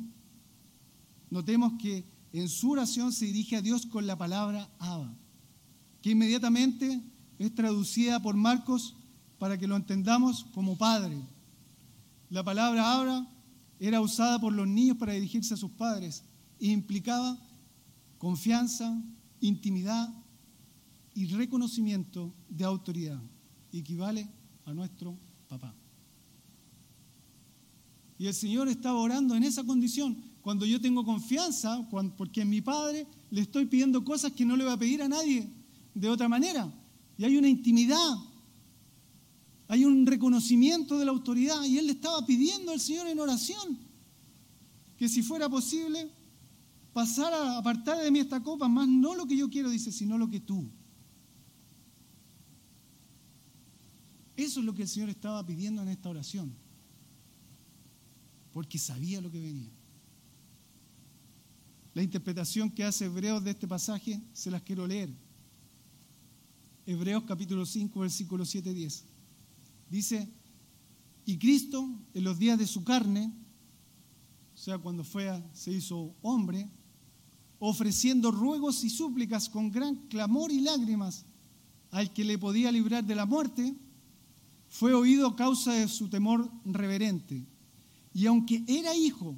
Notemos 1.31 1.75
que 1.81 2.05
en 2.33 2.49
su 2.49 2.73
oración 2.73 3.13
se 3.13 3.27
dirige 3.27 3.57
a 3.57 3.63
Dios 3.63 3.87
con 3.87 4.07
la 4.07 4.19
palabra 4.19 4.69
Abba, 4.79 5.15
que 6.03 6.11
inmediatamente 6.11 7.01
es 7.39 7.55
traducida 7.55 8.21
por 8.21 8.35
Marcos 8.37 8.97
para 9.39 9.59
que 9.59 9.67
lo 9.67 9.77
entendamos 9.77 10.45
como 10.53 10.77
Padre. 10.77 11.17
La 12.31 12.43
palabra 12.43 12.93
Abba 12.93 13.29
era 13.79 14.01
usada 14.01 14.41
por 14.41 14.53
los 14.53 14.67
niños 14.67 14.97
para 14.97 15.13
dirigirse 15.13 15.55
a 15.55 15.57
sus 15.57 15.71
padres 15.73 16.25
implicaba 16.59 17.39
confianza, 18.19 19.03
intimidad 19.41 20.13
y 21.15 21.27
reconocimiento 21.27 22.35
de 22.49 22.65
autoridad. 22.65 23.21
Equivale 23.73 24.29
a 24.65 24.73
nuestro 24.73 25.19
papá. 25.49 25.75
Y 28.19 28.27
el 28.27 28.35
Señor 28.35 28.69
estaba 28.69 28.99
orando 28.99 29.35
en 29.35 29.43
esa 29.43 29.65
condición. 29.65 30.17
Cuando 30.41 30.67
yo 30.67 30.81
tengo 30.81 31.05
confianza, 31.05 31.89
porque 32.17 32.43
en 32.43 32.51
mi 32.51 32.61
Padre 32.61 33.07
le 33.31 33.41
estoy 33.41 33.67
pidiendo 33.67 34.05
cosas 34.05 34.33
que 34.33 34.45
no 34.45 34.57
le 34.57 34.65
va 34.65 34.75
a 34.75 34.79
pedir 34.79 35.03
a 35.03 35.09
nadie 35.09 35.49
de 35.95 36.09
otra 36.09 36.29
manera. 36.29 36.73
Y 37.17 37.25
hay 37.25 37.37
una 37.37 37.49
intimidad, 37.49 38.17
hay 39.69 39.85
un 39.85 40.07
reconocimiento 40.07 40.99
de 40.99 41.05
la 41.05 41.13
autoridad. 41.13 41.65
Y 41.65 41.79
Él 41.79 41.87
le 41.87 41.93
estaba 41.93 42.25
pidiendo 42.27 42.73
al 42.73 42.81
Señor 42.81 43.09
en 43.09 43.19
oración 43.19 43.79
que 44.97 45.09
si 45.09 45.23
fuera 45.23 45.49
posible 45.49 46.11
pasar 46.93 47.33
a 47.33 47.59
apartar 47.59 47.99
de 47.99 48.11
mí 48.11 48.21
esta 48.21 48.43
copa, 48.43 48.69
más 48.69 48.87
no 48.87 49.15
lo 49.15 49.27
que 49.27 49.37
yo 49.37 49.51
quiero, 49.51 49.71
dice, 49.71 49.91
sino 49.91 50.17
lo 50.17 50.31
que 50.31 50.41
tú. 50.41 50.71
Eso 54.37 54.61
es 54.61 54.67
lo 54.67 54.75
que 54.75 54.83
el 54.83 54.89
Señor 54.89 55.11
estaba 55.11 55.45
pidiendo 55.45 55.83
en 55.83 55.89
esta 55.89 56.09
oración, 56.09 56.55
porque 58.55 58.79
sabía 58.79 59.21
lo 59.21 59.33
que 59.33 59.41
venía. 59.41 59.69
La 61.93 62.05
interpretación 62.05 62.71
que 62.71 62.85
hace 62.85 63.07
Hebreos 63.07 63.43
de 63.43 63.51
este 63.51 63.67
pasaje 63.67 64.23
se 64.33 64.51
las 64.51 64.63
quiero 64.63 64.87
leer. 64.87 65.11
Hebreos 66.87 67.25
capítulo 67.25 67.67
5, 67.67 67.99
versículo 67.99 68.45
7-10. 68.45 69.03
Dice, 69.91 70.29
y 71.27 71.37
Cristo 71.37 71.89
en 72.15 72.25
los 72.25 72.39
días 72.39 72.57
de 72.57 72.69
su 72.69 72.85
carne, 72.85 73.33
o 74.55 74.57
sea, 74.57 74.79
cuando 74.79 75.03
fue, 75.03 75.43
se 75.53 75.73
hizo 75.73 76.15
hombre, 76.23 76.71
ofreciendo 77.59 78.31
ruegos 78.31 78.85
y 78.85 78.91
súplicas 78.91 79.49
con 79.49 79.73
gran 79.73 79.97
clamor 80.07 80.53
y 80.53 80.61
lágrimas 80.61 81.25
al 81.91 82.13
que 82.13 82.23
le 82.23 82.39
podía 82.39 82.71
librar 82.71 83.05
de 83.05 83.17
la 83.17 83.27
muerte, 83.27 83.75
fue 84.69 84.95
oído 84.95 85.27
a 85.27 85.37
causa 85.37 85.73
de 85.73 85.89
su 85.89 86.09
temor 86.09 86.49
reverente. 86.65 87.49
Y 88.15 88.27
aunque 88.27 88.65
era 88.69 88.95
hijo, 88.95 89.37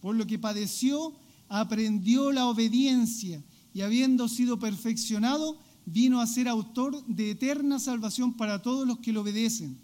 por 0.00 0.14
lo 0.14 0.26
que 0.26 0.38
padeció, 0.38 1.18
aprendió 1.48 2.30
la 2.30 2.46
obediencia 2.46 3.44
y 3.74 3.80
habiendo 3.80 4.28
sido 4.28 4.58
perfeccionado, 4.58 5.58
vino 5.84 6.20
a 6.20 6.26
ser 6.26 6.48
autor 6.48 7.04
de 7.06 7.32
eterna 7.32 7.78
salvación 7.78 8.34
para 8.36 8.62
todos 8.62 8.86
los 8.86 8.98
que 8.98 9.12
le 9.12 9.18
obedecen. 9.18 9.78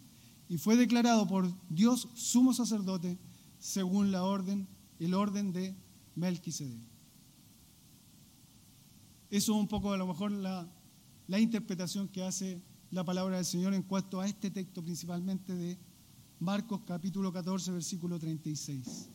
Y 0.48 0.59
fue 0.59 0.77
declarado 0.77 1.27
por 1.27 1.53
Dios 1.68 2.09
sumo 2.14 2.55
sacerdote 2.55 3.18
según 3.59 4.12
la 4.12 4.22
orden, 4.22 4.68
el 5.00 5.14
orden 5.14 5.53
de 5.53 5.74
Melquisedec. 6.14 6.79
Eso 9.31 9.53
es 9.53 9.59
un 9.59 9.66
poco 9.66 9.92
a 9.92 9.96
lo 9.96 10.07
mejor 10.07 10.31
la, 10.31 10.70
la 11.27 11.40
interpretación 11.40 12.09
que 12.09 12.22
hace 12.22 12.62
la 12.90 13.05
palabra 13.05 13.37
del 13.37 13.44
Señor 13.44 13.74
en 13.74 13.83
cuanto 13.83 14.20
a 14.20 14.29
este 14.29 14.50
texto 14.50 14.85
principalmente 14.85 15.55
de 15.55 15.79
Marcos 16.40 16.81
capítulo 16.87 17.33
14 17.33 17.73
versículo 17.73 18.18
36. 18.18 19.09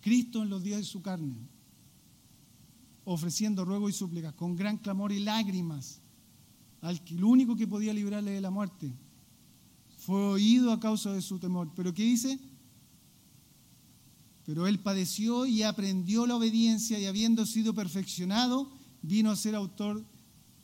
Cristo 0.00 0.42
en 0.42 0.50
los 0.50 0.62
días 0.62 0.78
de 0.78 0.84
su 0.84 1.02
carne, 1.02 1.36
ofreciendo 3.04 3.64
ruego 3.64 3.88
y 3.88 3.92
súplicas 3.92 4.34
con 4.34 4.56
gran 4.56 4.78
clamor 4.78 5.12
y 5.12 5.20
lágrimas 5.20 6.00
al 6.80 7.02
que 7.04 7.14
el 7.14 7.24
único 7.24 7.56
que 7.56 7.66
podía 7.66 7.92
librarle 7.92 8.32
de 8.32 8.40
la 8.40 8.50
muerte, 8.50 8.92
fue 9.98 10.16
oído 10.16 10.72
a 10.72 10.80
causa 10.80 11.12
de 11.12 11.20
su 11.20 11.38
temor. 11.38 11.70
Pero 11.76 11.92
¿qué 11.92 12.02
dice? 12.02 12.38
Pero 14.46 14.66
él 14.66 14.78
padeció 14.78 15.46
y 15.46 15.62
aprendió 15.62 16.26
la 16.26 16.36
obediencia 16.36 16.98
y 16.98 17.06
habiendo 17.06 17.44
sido 17.44 17.74
perfeccionado, 17.74 18.70
vino 19.02 19.30
a 19.30 19.36
ser 19.36 19.54
autor 19.54 20.04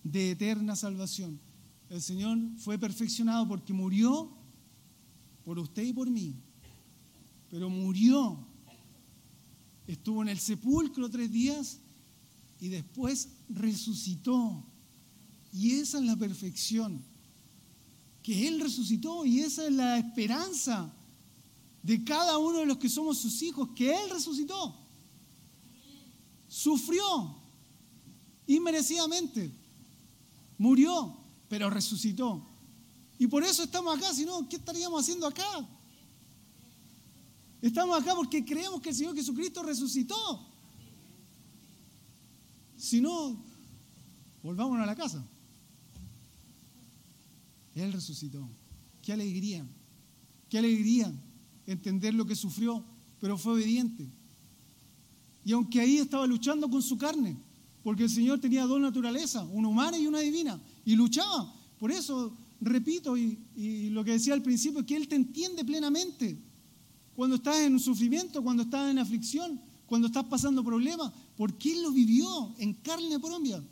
de 0.02 0.30
eterna 0.30 0.74
salvación. 0.74 1.38
El 1.90 2.00
Señor 2.00 2.38
fue 2.56 2.78
perfeccionado 2.78 3.46
porque 3.46 3.72
murió 3.72 4.35
por 5.46 5.60
usted 5.60 5.84
y 5.84 5.92
por 5.92 6.10
mí, 6.10 6.34
pero 7.48 7.70
murió. 7.70 8.36
Estuvo 9.86 10.20
en 10.22 10.28
el 10.28 10.40
sepulcro 10.40 11.08
tres 11.08 11.30
días 11.30 11.78
y 12.58 12.66
después 12.66 13.28
resucitó. 13.48 14.64
Y 15.52 15.76
esa 15.76 15.98
es 15.98 16.04
la 16.04 16.16
perfección, 16.16 17.00
que 18.24 18.48
Él 18.48 18.58
resucitó 18.58 19.24
y 19.24 19.38
esa 19.38 19.64
es 19.68 19.72
la 19.72 19.98
esperanza 19.98 20.92
de 21.80 22.02
cada 22.02 22.38
uno 22.38 22.58
de 22.58 22.66
los 22.66 22.78
que 22.78 22.88
somos 22.88 23.16
sus 23.18 23.40
hijos, 23.42 23.68
que 23.76 23.94
Él 23.94 24.10
resucitó. 24.10 24.74
Sufrió, 26.48 27.36
inmerecidamente. 28.48 29.52
Murió, 30.58 31.16
pero 31.48 31.70
resucitó. 31.70 32.55
Y 33.18 33.26
por 33.26 33.42
eso 33.42 33.62
estamos 33.62 33.96
acá, 33.96 34.12
si 34.12 34.24
no, 34.24 34.48
¿qué 34.48 34.56
estaríamos 34.56 35.00
haciendo 35.00 35.26
acá? 35.26 35.66
Estamos 37.62 38.00
acá 38.00 38.14
porque 38.14 38.44
creemos 38.44 38.80
que 38.80 38.90
el 38.90 38.94
Señor 38.94 39.14
Jesucristo 39.14 39.62
resucitó. 39.62 40.46
Si 42.76 43.00
no, 43.00 43.42
volvámonos 44.42 44.82
a 44.82 44.86
la 44.86 44.94
casa. 44.94 45.24
Él 47.74 47.92
resucitó. 47.92 48.48
Qué 49.02 49.12
alegría, 49.12 49.66
qué 50.48 50.58
alegría 50.58 51.12
entender 51.66 52.14
lo 52.14 52.26
que 52.26 52.36
sufrió, 52.36 52.84
pero 53.20 53.38
fue 53.38 53.54
obediente. 53.54 54.06
Y 55.44 55.52
aunque 55.52 55.80
ahí 55.80 55.98
estaba 55.98 56.26
luchando 56.26 56.68
con 56.68 56.82
su 56.82 56.98
carne, 56.98 57.36
porque 57.82 58.04
el 58.04 58.10
Señor 58.10 58.40
tenía 58.40 58.66
dos 58.66 58.80
naturalezas, 58.80 59.46
una 59.52 59.68
humana 59.68 59.98
y 59.98 60.06
una 60.06 60.20
divina, 60.20 60.60
y 60.84 60.96
luchaba. 60.96 61.54
Por 61.78 61.92
eso, 61.92 62.36
repito, 62.60 63.16
y, 63.16 63.90
lo 63.90 64.04
que 64.04 64.12
decía 64.12 64.34
al 64.34 64.42
principio, 64.42 64.84
que 64.84 64.96
Él 64.96 65.08
te 65.08 65.16
entiende 65.16 65.64
plenamente. 65.64 66.38
Cuando 67.14 67.36
estás 67.36 67.58
en 67.60 67.78
sufrimiento, 67.80 68.42
cuando 68.42 68.62
estás 68.64 68.90
en 68.90 68.98
aflicción, 68.98 69.60
cuando 69.86 70.08
estás 70.08 70.24
pasando 70.24 70.64
problemas, 70.64 71.12
porque 71.36 71.72
Él 71.72 71.82
lo 71.82 71.92
vivió 71.92 72.54
en 72.58 72.74
carne 72.74 73.18
propia. 73.18 73.62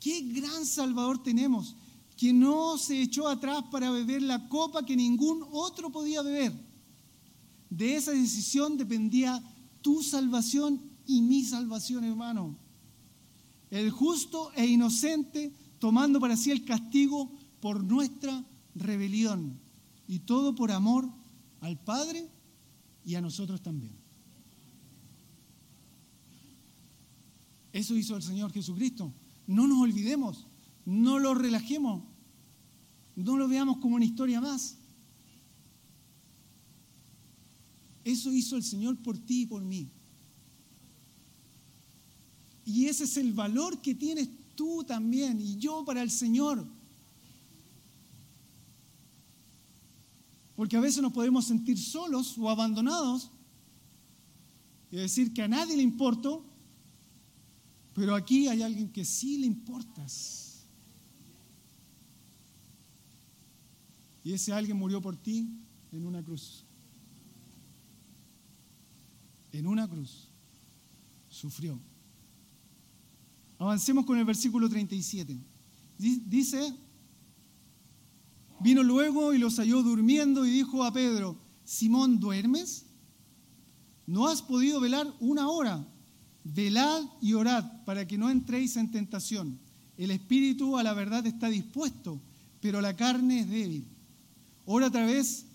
Qué 0.00 0.20
gran 0.32 0.64
Salvador 0.64 1.22
tenemos, 1.22 1.76
que 2.16 2.32
no 2.32 2.78
se 2.78 3.00
echó 3.00 3.28
atrás 3.28 3.64
para 3.70 3.90
beber 3.90 4.22
la 4.22 4.48
copa 4.48 4.84
que 4.84 4.96
ningún 4.96 5.44
otro 5.52 5.90
podía 5.90 6.22
beber. 6.22 6.52
De 7.70 7.96
esa 7.96 8.12
decisión 8.12 8.76
dependía 8.76 9.42
tu 9.82 10.02
salvación 10.02 10.80
y 11.06 11.20
mi 11.22 11.44
salvación, 11.44 12.04
hermano. 12.04 12.56
El 13.70 13.90
justo 13.90 14.50
e 14.54 14.66
inocente 14.66 15.52
tomando 15.78 16.20
para 16.20 16.36
sí 16.36 16.50
el 16.50 16.64
castigo 16.64 17.30
por 17.60 17.82
nuestra 17.82 18.44
rebelión. 18.74 19.58
Y 20.06 20.20
todo 20.20 20.54
por 20.54 20.70
amor 20.70 21.08
al 21.60 21.78
Padre 21.78 22.28
y 23.04 23.14
a 23.14 23.20
nosotros 23.20 23.62
también. 23.62 23.92
Eso 27.72 27.96
hizo 27.96 28.16
el 28.16 28.22
Señor 28.22 28.52
Jesucristo. 28.52 29.12
No 29.46 29.66
nos 29.68 29.80
olvidemos, 29.80 30.46
no 30.84 31.18
lo 31.18 31.34
relajemos, 31.34 32.02
no 33.14 33.36
lo 33.36 33.48
veamos 33.48 33.78
como 33.78 33.96
una 33.96 34.04
historia 34.04 34.40
más. 34.40 34.78
Eso 38.04 38.32
hizo 38.32 38.56
el 38.56 38.62
Señor 38.62 38.96
por 39.02 39.18
ti 39.18 39.42
y 39.42 39.46
por 39.46 39.62
mí. 39.62 39.90
Y 42.64 42.86
ese 42.86 43.04
es 43.04 43.16
el 43.16 43.32
valor 43.32 43.80
que 43.80 43.94
tienes 43.94 44.28
tú 44.58 44.82
también 44.82 45.40
y 45.40 45.56
yo 45.56 45.84
para 45.84 46.02
el 46.02 46.10
Señor. 46.10 46.66
Porque 50.56 50.76
a 50.76 50.80
veces 50.80 51.00
nos 51.00 51.12
podemos 51.12 51.44
sentir 51.44 51.78
solos 51.78 52.36
o 52.36 52.50
abandonados 52.50 53.30
y 54.90 54.96
decir 54.96 55.32
que 55.32 55.42
a 55.42 55.48
nadie 55.48 55.76
le 55.76 55.82
importo, 55.84 56.44
pero 57.94 58.16
aquí 58.16 58.48
hay 58.48 58.62
alguien 58.62 58.90
que 58.90 59.04
sí 59.04 59.38
le 59.38 59.46
importas. 59.46 60.66
Y 64.24 64.32
ese 64.32 64.52
alguien 64.52 64.76
murió 64.76 65.00
por 65.00 65.16
ti 65.16 65.48
en 65.92 66.04
una 66.04 66.20
cruz. 66.24 66.64
En 69.52 69.68
una 69.68 69.88
cruz. 69.88 70.28
Sufrió. 71.28 71.78
Avancemos 73.58 74.06
con 74.06 74.18
el 74.18 74.24
versículo 74.24 74.68
37. 74.68 75.36
Dice, 75.98 76.74
vino 78.60 78.82
luego 78.82 79.34
y 79.34 79.38
los 79.38 79.56
halló 79.56 79.82
durmiendo 79.82 80.46
y 80.46 80.50
dijo 80.50 80.84
a 80.84 80.92
Pedro, 80.92 81.36
Simón, 81.64 82.20
¿duermes? 82.20 82.86
¿No 84.06 84.28
has 84.28 84.42
podido 84.42 84.80
velar 84.80 85.12
una 85.20 85.48
hora? 85.48 85.86
Velad 86.44 87.04
y 87.20 87.34
orad 87.34 87.84
para 87.84 88.06
que 88.06 88.16
no 88.16 88.30
entréis 88.30 88.76
en 88.76 88.90
tentación. 88.90 89.58
El 89.96 90.12
espíritu 90.12 90.78
a 90.78 90.82
la 90.84 90.94
verdad 90.94 91.26
está 91.26 91.48
dispuesto, 91.48 92.20
pero 92.60 92.80
la 92.80 92.94
carne 92.94 93.40
es 93.40 93.50
débil. 93.50 93.86
Ora 94.64 94.86
otra 94.86 95.04
vez, 95.04 95.46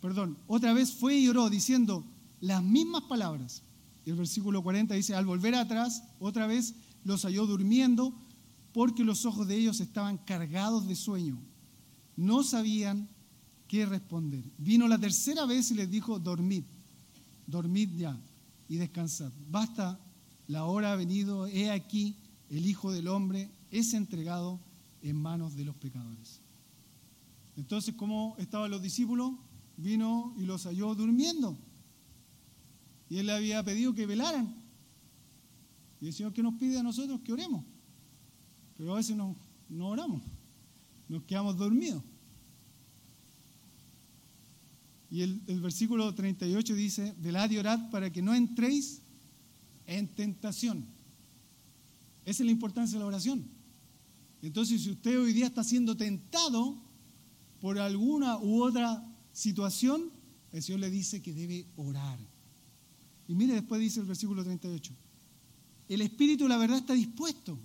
perdón, 0.00 0.36
otra 0.46 0.74
vez 0.74 0.92
fue 0.92 1.16
y 1.16 1.28
oró 1.28 1.48
diciendo 1.48 2.04
las 2.40 2.62
mismas 2.62 3.04
palabras. 3.04 3.62
Y 4.04 4.10
el 4.10 4.16
versículo 4.16 4.62
40 4.62 4.94
dice, 4.94 5.14
al 5.14 5.26
volver 5.26 5.54
atrás, 5.54 6.02
otra 6.18 6.46
vez 6.46 6.74
los 7.04 7.22
halló 7.22 7.46
durmiendo 7.46 8.14
porque 8.72 9.04
los 9.04 9.24
ojos 9.24 9.46
de 9.46 9.56
ellos 9.56 9.80
estaban 9.80 10.18
cargados 10.18 10.86
de 10.86 10.96
sueño. 10.96 11.38
No 12.16 12.42
sabían 12.42 13.08
qué 13.68 13.86
responder. 13.86 14.44
Vino 14.58 14.88
la 14.88 14.98
tercera 14.98 15.46
vez 15.46 15.70
y 15.70 15.74
les 15.74 15.90
dijo, 15.90 16.18
dormid, 16.18 16.64
dormid 17.46 17.90
ya 17.96 18.20
y 18.68 18.76
descansad. 18.76 19.32
Basta, 19.48 19.98
la 20.48 20.64
hora 20.64 20.92
ha 20.92 20.96
venido, 20.96 21.46
he 21.46 21.70
aquí, 21.70 22.16
el 22.50 22.66
Hijo 22.66 22.92
del 22.92 23.08
Hombre 23.08 23.50
es 23.70 23.94
entregado 23.94 24.60
en 25.02 25.16
manos 25.16 25.56
de 25.56 25.64
los 25.64 25.76
pecadores. 25.76 26.40
Entonces, 27.56 27.94
¿cómo 27.94 28.34
estaban 28.38 28.70
los 28.70 28.82
discípulos? 28.82 29.32
Vino 29.76 30.34
y 30.36 30.44
los 30.44 30.64
halló 30.64 30.94
durmiendo. 30.94 31.56
Y 33.14 33.20
él 33.20 33.26
le 33.26 33.32
había 33.32 33.62
pedido 33.62 33.94
que 33.94 34.06
velaran. 34.06 34.52
Y 36.00 36.08
el 36.08 36.12
Señor 36.12 36.32
que 36.32 36.42
nos 36.42 36.54
pide 36.54 36.80
a 36.80 36.82
nosotros 36.82 37.20
que 37.20 37.32
oremos. 37.32 37.64
Pero 38.76 38.92
a 38.92 38.96
veces 38.96 39.14
no, 39.14 39.36
no 39.68 39.86
oramos. 39.86 40.20
Nos 41.08 41.22
quedamos 41.22 41.56
dormidos. 41.56 42.02
Y 45.12 45.22
el, 45.22 45.40
el, 45.46 45.60
versículo 45.60 46.12
38 46.12 46.74
dice, 46.74 47.14
velad 47.20 47.48
y 47.52 47.58
orad 47.58 47.88
para 47.90 48.10
que 48.10 48.20
no 48.20 48.34
entréis 48.34 49.00
en 49.86 50.08
tentación. 50.08 50.84
Esa 52.24 52.42
es 52.42 52.46
la 52.46 52.50
importancia 52.50 52.94
de 52.94 53.04
la 53.04 53.06
oración. 53.06 53.48
Entonces, 54.42 54.82
si 54.82 54.90
usted 54.90 55.20
hoy 55.20 55.32
día 55.32 55.46
está 55.46 55.62
siendo 55.62 55.96
tentado 55.96 56.82
por 57.60 57.78
alguna 57.78 58.38
u 58.38 58.60
otra 58.60 59.08
situación, 59.32 60.10
el 60.50 60.64
Señor 60.64 60.80
le 60.80 60.90
dice 60.90 61.22
que 61.22 61.32
debe 61.32 61.68
orar. 61.76 62.33
Y 63.28 63.34
mire, 63.34 63.54
después 63.54 63.80
dice 63.80 64.00
el 64.00 64.06
versículo 64.06 64.42
38. 64.44 64.92
El 65.88 66.00
espíritu, 66.00 66.48
la 66.48 66.56
verdad, 66.56 66.78
está 66.78 66.94
dispuesto. 66.94 67.58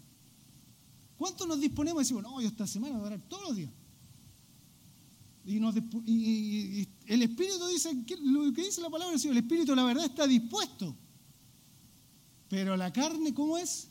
¿Cuánto 1.17 1.45
nos 1.45 1.59
disponemos? 1.59 2.01
Decimos, 2.01 2.23
no, 2.23 2.41
yo 2.41 2.47
esta 2.47 2.65
semana 2.65 2.95
voy 2.95 3.03
a 3.03 3.07
orar 3.07 3.21
todos 3.27 3.43
los 3.49 3.55
días. 3.55 3.71
Y, 5.45 6.87
el 7.07 7.21
espíritu 7.23 7.67
dice, 7.67 7.91
lo 8.21 8.53
que 8.53 8.63
dice 8.63 8.81
la 8.81 8.89
palabra 8.89 9.15
el 9.15 9.37
espíritu, 9.37 9.75
la 9.75 9.83
verdad, 9.83 10.05
está 10.05 10.27
dispuesto. 10.27 10.95
Pero 12.49 12.77
la 12.77 12.93
carne, 12.93 13.33
¿cómo 13.33 13.57
es? 13.57 13.87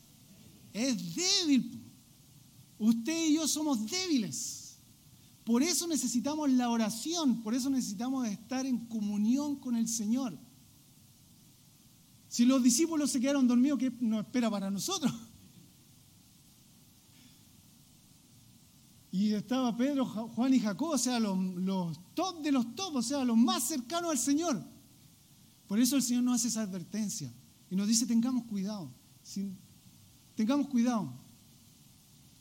Es 0.72 1.14
débil. 1.14 1.83
Usted 2.78 3.28
y 3.28 3.35
yo 3.35 3.48
somos 3.48 3.87
débiles. 3.90 4.78
Por 5.44 5.62
eso 5.62 5.87
necesitamos 5.87 6.50
la 6.50 6.68
oración, 6.68 7.42
por 7.42 7.54
eso 7.54 7.70
necesitamos 7.70 8.28
estar 8.28 8.66
en 8.66 8.87
comunión 8.87 9.57
con 9.57 9.76
el 9.76 9.88
Señor. 9.88 10.38
Si 12.38 12.44
los 12.44 12.62
discípulos 12.62 13.11
se 13.11 13.20
quedaron 13.20 13.48
dormidos, 13.48 13.81
¿qué 13.81 13.90
nos 13.98 14.20
espera 14.20 14.48
para 14.48 14.70
nosotros? 14.70 15.12
Y 19.11 19.33
estaba 19.33 19.77
Pedro, 19.77 20.07
Juan 20.07 20.55
y 20.55 20.61
Jacob, 20.61 20.90
o 20.90 20.98
sea, 20.98 21.18
los, 21.18 21.98
top 22.14 22.40
de 22.40 22.53
los 22.53 22.77
top, 22.77 22.94
o 22.94 23.03
sea, 23.03 23.24
los 23.24 23.37
más 23.37 23.64
cercanos 23.64 24.12
al 24.12 24.18
Señor. 24.18 24.62
Por 25.66 25.81
eso 25.81 25.96
el 25.96 26.03
Señor 26.05 26.22
nos 26.22 26.37
hace 26.37 26.46
esa 26.46 26.62
advertencia 26.62 27.35
y 27.72 27.74
nos 27.74 27.88
dice, 27.88 28.07
tengamos 28.07 28.44
cuidado, 28.44 28.88
tengamos 30.37 30.68
cuidado, 30.68 31.12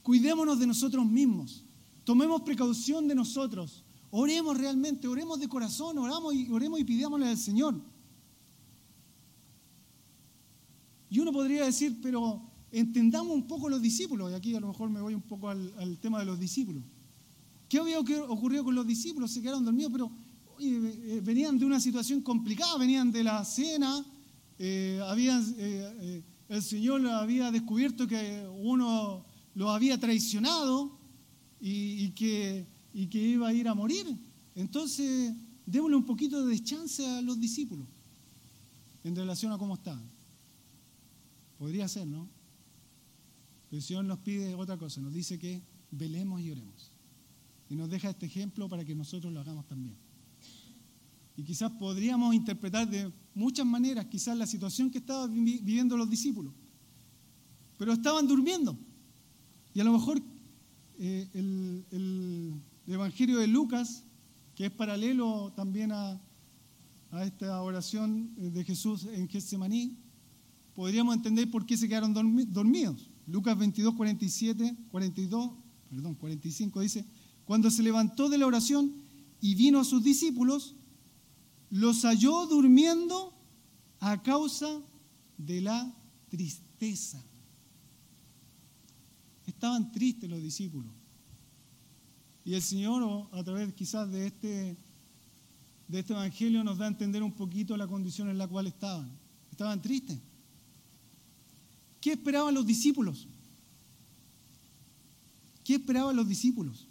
cuidémonos 0.04 0.60
de 0.60 0.68
nosotros 0.68 1.08
mismos, 1.08 1.66
tomemos 2.04 2.44
precaución 2.44 3.08
de 3.08 3.16
nosotros, 3.16 3.84
oremos 4.12 4.56
realmente, 4.56 5.08
oremos 5.08 5.40
de 5.40 5.50
corazón, 5.50 5.98
oramos 5.98 6.36
y, 6.36 6.52
oremos 6.52 6.80
y 6.80 6.84
pidámosle 6.84 7.30
al 7.30 7.38
Señor. 7.40 7.97
Y 11.10 11.20
uno 11.20 11.32
podría 11.32 11.66
decir, 11.66 12.00
pero 12.02 12.42
entendamos 12.72 13.34
un 13.34 13.48
poco 13.48 13.70
los 13.70 13.82
discípulos, 13.82 14.32
y 14.32 14.36
aquí 14.36 14.56
a 14.56 14.60
lo 14.60 14.68
mejor 14.68 14.90
me 14.90 15.02
voy 15.02 15.14
un 15.14 15.22
poco 15.22 15.50
al, 15.50 15.98
tema 16.02 16.20
de 16.20 16.26
los 16.26 16.40
discípulos. 16.40 16.84
¿Qué 17.70 17.80
había 17.80 18.00
ocurrido 18.00 18.64
con 18.64 18.76
los 18.76 18.88
discípulos? 18.88 19.32
Se 19.32 19.42
quedaron 19.42 19.66
dormidos, 19.66 19.92
pero 19.92 20.12
eh, 20.60 21.22
venían 21.24 21.58
de 21.58 21.66
una 21.66 21.80
situación 21.80 22.22
complicada, 22.22 22.78
venían 22.78 23.12
de 23.12 23.24
la 23.24 23.44
cena, 23.44 24.06
eh, 24.60 25.00
eh, 25.58 26.24
el 26.50 26.64
Señor 26.64 27.06
había 27.08 27.52
descubierto 27.52 28.08
que 28.08 28.48
uno 28.60 29.26
lo 29.56 29.70
había 29.70 30.00
traicionado 30.00 30.98
y, 31.60 32.10
que, 32.12 32.66
y 32.94 33.08
que 33.08 33.20
iba 33.20 33.48
a 33.50 33.54
ir 33.54 33.68
a 33.68 33.74
morir. 33.74 34.06
Entonces, 34.56 35.34
démosle 35.66 35.98
un 35.98 36.06
poquito 36.06 36.46
de 36.46 36.64
chance 36.64 37.06
a 37.06 37.22
los 37.22 37.40
discípulos 37.40 37.88
en 39.04 39.16
relación 39.16 39.52
a 39.52 39.58
cómo 39.58 39.76
estaban. 39.76 40.17
Podría 41.58 41.88
ser, 41.88 42.08
¿no? 42.08 42.30
el 43.72 43.82
Señor 43.82 44.06
nos 44.06 44.20
pide 44.20 44.56
otra 44.56 44.78
cosa, 44.78 45.02
nos 45.02 45.14
dice 45.14 45.38
que 45.38 45.62
velemos 45.92 46.42
y 46.42 46.52
oremos. 46.52 46.92
Y 47.70 47.76
nos 47.76 47.90
deja 47.90 48.10
este 48.10 48.26
ejemplo 48.26 48.70
para 48.70 48.86
que 48.86 48.96
nosotros 48.96 49.32
lo 49.34 49.42
hagamos 49.42 49.66
también. 49.68 49.96
Y 51.36 51.44
quizás 51.44 51.72
podríamos 51.74 52.34
interpretar 52.34 52.90
de 52.90 53.12
muchas 53.36 53.66
maneras 53.66 54.06
quizás 54.06 54.38
la 54.38 54.48
situación 54.48 54.90
que 54.90 55.00
estaban 55.00 55.32
viviendo 55.44 55.98
los 55.98 56.10
discípulos. 56.10 56.54
Pero 57.78 57.94
estaban 57.94 58.26
durmiendo. 58.26 58.78
Y 59.74 59.82
a 59.82 59.84
lo 59.84 59.92
mejor 59.92 60.22
eh, 60.98 61.28
el, 61.34 61.86
el, 61.92 62.62
Evangelio 62.88 63.38
de 63.40 63.48
Lucas, 63.48 64.06
que 64.56 64.68
es 64.68 64.72
paralelo 64.72 65.52
también 65.58 65.92
a, 65.92 66.22
a 67.12 67.26
esta 67.26 67.62
oración 67.62 68.34
de 68.38 68.64
Jesús 68.64 69.06
en 69.06 69.28
Getsemaní, 69.28 69.98
podríamos 70.78 71.16
entender 71.16 71.50
por 71.50 71.66
qué 71.66 71.76
se 71.76 71.88
quedaron 71.88 72.14
dormidos. 72.14 73.10
Lucas 73.26 73.58
22, 73.58 73.96
47, 73.96 74.78
42, 74.92 75.52
perdón, 75.90 76.14
45 76.14 76.82
dice, 76.82 77.04
cuando 77.46 77.72
se 77.72 77.82
levantó 77.82 78.30
de 78.30 78.38
la 78.38 78.46
oración 78.46 78.94
y 79.42 79.56
vino 79.56 79.80
a 79.80 79.84
sus 79.84 80.04
discípulos, 80.04 80.76
los 81.72 82.04
halló 82.04 82.46
durmiendo 82.46 83.34
a 84.00 84.22
causa 84.22 84.84
de 85.40 85.62
la 85.62 85.96
tristeza. 86.30 87.26
Estaban 89.48 89.92
tristes 89.92 90.30
los 90.30 90.44
discípulos. 90.44 90.94
Y 92.46 92.54
el 92.54 92.62
Señor, 92.62 93.30
a 93.32 93.44
través 93.44 93.74
quizás 93.74 94.12
de 94.12 94.28
este, 94.28 94.78
de 95.88 96.00
este 96.00 96.14
Evangelio, 96.14 96.64
nos 96.64 96.78
da 96.78 96.86
a 96.86 96.90
entender 96.90 97.24
un 97.24 97.34
poquito 97.34 97.76
la 97.76 97.88
condición 97.88 98.30
en 98.30 98.38
la 98.38 98.48
cual 98.48 98.68
estaban. 98.68 99.12
Estaban 99.50 99.82
tristes. 99.82 100.20
¿Qué 102.08 102.14
esperaban 102.14 102.54
los 102.54 102.66
discípulos? 102.66 103.28
¿Qué 105.66 105.76
esperaban 105.76 106.16
los 106.16 106.26
discípulos? 106.26 106.88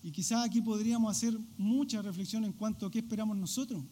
Y 0.00 0.12
quizás 0.12 0.44
aquí 0.44 0.62
podríamos 0.62 1.10
hacer 1.10 1.36
mucha 1.58 2.00
reflexión 2.02 2.44
en 2.44 2.52
cuanto 2.52 2.86
a 2.86 2.90
qué 2.92 3.00
esperamos 3.00 3.36
nosotros. 3.36 3.82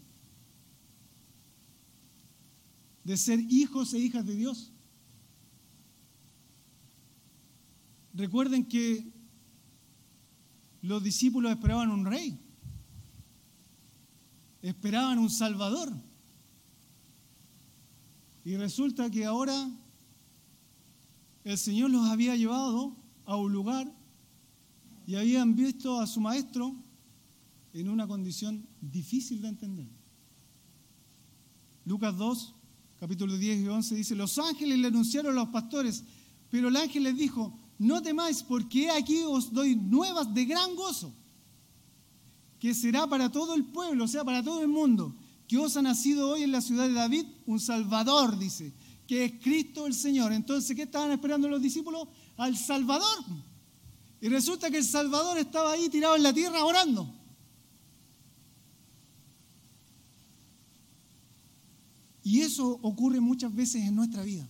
De 3.03 3.17
ser 3.17 3.41
hijos 3.41 3.93
e 3.93 3.99
hijas 3.99 4.25
de 4.25 4.37
Dios. 4.37 4.73
Recuerden 8.15 8.65
que 8.65 9.13
los 10.81 11.03
discípulos 11.03 11.51
esperaban 11.51 11.91
un 11.91 12.07
rey, 12.07 12.41
esperaban 14.63 15.19
un 15.19 15.31
salvador. 15.31 15.93
Y 18.45 18.57
resulta 18.57 19.11
que 19.11 19.25
ahora 19.25 19.71
el 21.45 21.59
Señor 21.59 21.91
los 21.91 22.07
había 22.09 22.37
llevado 22.37 22.97
a 23.25 23.37
un 23.37 23.53
lugar 23.53 23.93
y 25.07 25.15
habían 25.15 25.55
visto 25.55 26.01
a 26.01 26.07
su 26.07 26.21
maestro 26.21 26.75
en 27.73 27.89
una 27.89 28.07
condición 28.07 28.67
difícil 28.81 29.43
de 29.43 29.49
entender. 29.49 29.89
Lucas 31.85 32.17
2, 32.17 32.55
capítulo 32.99 33.37
10 33.37 33.61
y 33.61 33.69
11 33.69 33.95
dice, 33.95 34.15
los 34.15 34.39
ángeles 34.39 34.79
le 34.79 34.89
anunciaron 34.89 35.33
a 35.33 35.41
los 35.41 35.49
pastores, 35.49 36.05
pero 36.51 36.69
el 36.69 36.77
ángel 36.77 37.05
les 37.05 37.17
dijo, 37.17 37.59
no 37.79 38.03
temáis, 38.03 38.43
porque 38.43 38.91
aquí 38.91 39.23
os 39.23 39.53
doy 39.53 39.77
nuevas 39.77 40.33
de 40.35 40.45
gran 40.45 40.75
gozo, 40.75 41.15
que 42.59 42.75
será 42.75 43.07
para 43.07 43.31
todo 43.31 43.55
el 43.55 43.65
pueblo, 43.65 44.05
o 44.05 44.09
sea, 44.09 44.25
para 44.25 44.43
todo 44.43 44.63
el 44.63 44.69
mundo, 44.69 45.15
que 45.47 45.57
os 45.57 45.77
ha 45.77 45.83
nacido 45.83 46.31
hoy 46.31 46.43
en 46.43 46.53
la 46.53 46.61
ciudad 46.61 46.87
de 46.87 46.95
David 46.95 47.27
un 47.47 47.61
Salvador, 47.61 48.39
dice, 48.39 48.73
que 49.07 49.25
es 49.25 49.33
Cristo 49.43 49.87
el 49.87 49.95
Señor. 49.95 50.33
Entonces, 50.33 50.77
¿qué 50.77 50.83
estaban 50.83 51.11
esperando 51.11 51.49
los 51.49 51.63
discípulos? 51.63 52.09
Al 52.37 52.57
Salvador. 52.57 53.25
Y 54.21 54.29
resulta 54.29 54.71
que 54.71 54.79
el 54.79 54.85
Salvador 54.85 55.39
estaba 55.39 55.73
ahí 55.73 55.89
tirado 55.89 56.17
en 56.17 56.23
la 56.23 56.33
tierra 56.33 56.65
orando. 56.65 57.15
Y 62.23 62.41
eso 62.41 62.79
ocurre 62.83 63.21
muchas 63.21 63.55
veces 63.55 63.83
en 63.85 63.95
nuestra 63.95 64.23
vida 64.23 64.49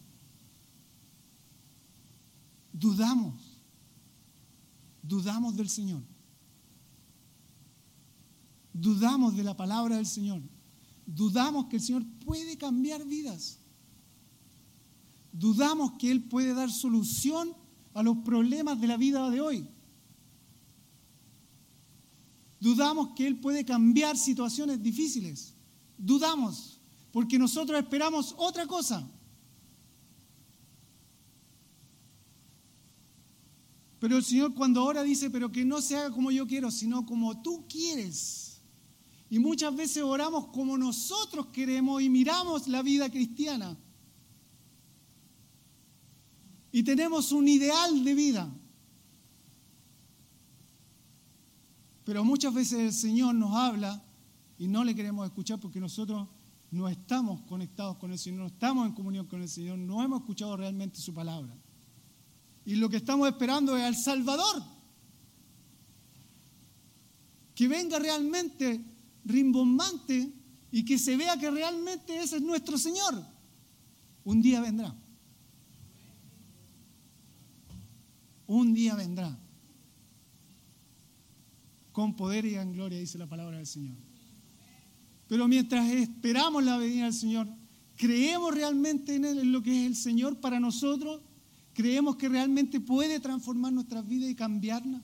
dudamos, 2.79 3.35
dudamos 5.03 5.57
del 5.57 5.69
Señor, 5.69 6.03
dudamos 8.81 9.37
de 9.37 9.45
la 9.45 9.57
palabra 9.57 9.97
del 9.97 10.07
Señor, 10.07 10.43
dudamos 11.07 11.67
que 11.67 11.77
el 11.77 11.83
Señor 11.83 12.05
puede 12.25 12.57
cambiar 12.57 13.05
vidas, 13.05 13.59
dudamos 15.33 15.93
que 15.99 16.11
Él 16.11 16.25
puede 16.25 16.55
dar 16.55 16.71
solución 16.71 17.55
a 17.95 18.03
los 18.03 18.19
problemas 18.19 18.81
de 18.81 18.87
la 18.87 18.97
vida 18.97 19.29
de 19.31 19.41
hoy. 19.41 19.69
Dudamos 22.61 23.15
que 23.15 23.27
Él 23.27 23.39
puede 23.39 23.65
cambiar 23.65 24.17
situaciones 24.17 24.83
difíciles. 24.83 25.55
Dudamos 25.97 26.81
porque 27.13 27.39
nosotros 27.39 27.79
esperamos 27.81 28.35
otra 28.37 28.67
cosa. 28.67 29.09
Pero 33.99 34.17
el 34.17 34.25
Señor 34.25 34.55
cuando 34.55 34.81
ahora 34.81 35.03
dice, 35.03 35.31
pero 35.31 35.51
que 35.51 35.65
no 35.65 35.81
se 35.81 35.97
haga 35.97 36.13
como 36.13 36.31
yo 36.31 36.47
quiero, 36.47 36.71
sino 36.71 37.05
como 37.05 37.43
tú 37.43 37.67
quieres. 37.69 38.48
Y 39.31 39.39
muchas 39.39 39.75
veces 39.77 40.03
oramos 40.03 40.47
como 40.49 40.79
nosotros 40.79 41.47
queremos 41.49 42.01
y 42.03 42.09
miramos 42.09 42.67
la 42.67 42.83
vida 42.83 43.11
cristiana. 43.11 43.77
Y 46.73 46.83
tenemos 46.83 47.33
un 47.33 47.49
ideal 47.49 48.05
de 48.05 48.15
vida. 48.15 48.51
Pero 52.05 52.25
muchas 52.25 52.55
veces 52.55 52.79
el 52.79 52.93
Señor 52.93 53.35
nos 53.35 53.55
habla 53.55 54.03
y 54.59 54.67
no 54.67 54.83
le 54.83 54.95
queremos 54.95 55.27
escuchar 55.27 55.61
porque 55.61 55.79
nosotros 55.79 56.27
no 56.71 56.89
estamos 56.89 57.43
conectados 57.43 57.97
con 57.99 58.13
el 58.13 58.19
Señor, 58.19 58.41
no 58.41 58.47
estamos 58.47 58.87
en 58.87 58.95
comunión 58.95 59.27
con 59.27 59.43
el 59.43 59.49
Señor, 59.49 59.79
no 59.79 60.03
hemos 60.03 60.21
escuchado 60.21 60.57
realmente 60.57 61.01
su 61.01 61.13
palabra. 61.13 61.55
Y 62.65 62.77
lo 62.77 62.89
que 62.89 62.97
estamos 62.97 63.29
esperando 63.29 63.77
es 63.77 63.85
al 63.85 63.97
Salvador. 63.97 64.63
Que 67.55 67.69
venga 67.69 67.99
realmente 67.99 68.85
rimbombante 69.29 70.33
y 70.73 70.85
que 70.85 70.99
se 70.99 71.17
vea 71.17 71.39
que 71.39 71.51
realmente 71.51 72.17
ese 72.21 72.37
es 72.37 72.43
nuestro 72.43 72.77
Señor. 72.77 73.25
Un 74.25 74.43
día 74.43 74.61
vendrá. 74.61 74.95
Un 78.49 78.75
día 78.75 78.97
vendrá. 78.97 79.39
Con 81.93 82.17
poder 82.17 82.45
y 82.45 82.57
en 82.57 82.73
gloria, 82.73 82.99
dice 82.99 83.19
la 83.19 83.29
palabra 83.29 83.59
del 83.59 83.67
Señor. 83.67 83.97
Pero 85.29 85.47
mientras 85.47 85.89
esperamos 85.91 86.65
la 86.65 86.77
venida 86.77 87.05
del 87.05 87.15
Señor, 87.15 87.49
creemos 87.95 88.53
realmente 88.53 89.15
en, 89.15 89.25
él, 89.25 89.39
en 89.39 89.53
lo 89.53 89.63
que 89.63 89.83
es 89.83 89.87
el 89.87 89.97
Señor 89.97 90.41
para 90.41 90.59
nosotros 90.59 91.21
¿Creemos 91.79 92.17
que 92.17 92.29
realmente 92.29 92.81
puede 92.81 93.21
transformar 93.21 93.73
nuestras 93.73 94.05
vidas 94.05 94.29
y 94.29 94.35
cambiarlas? 94.35 95.01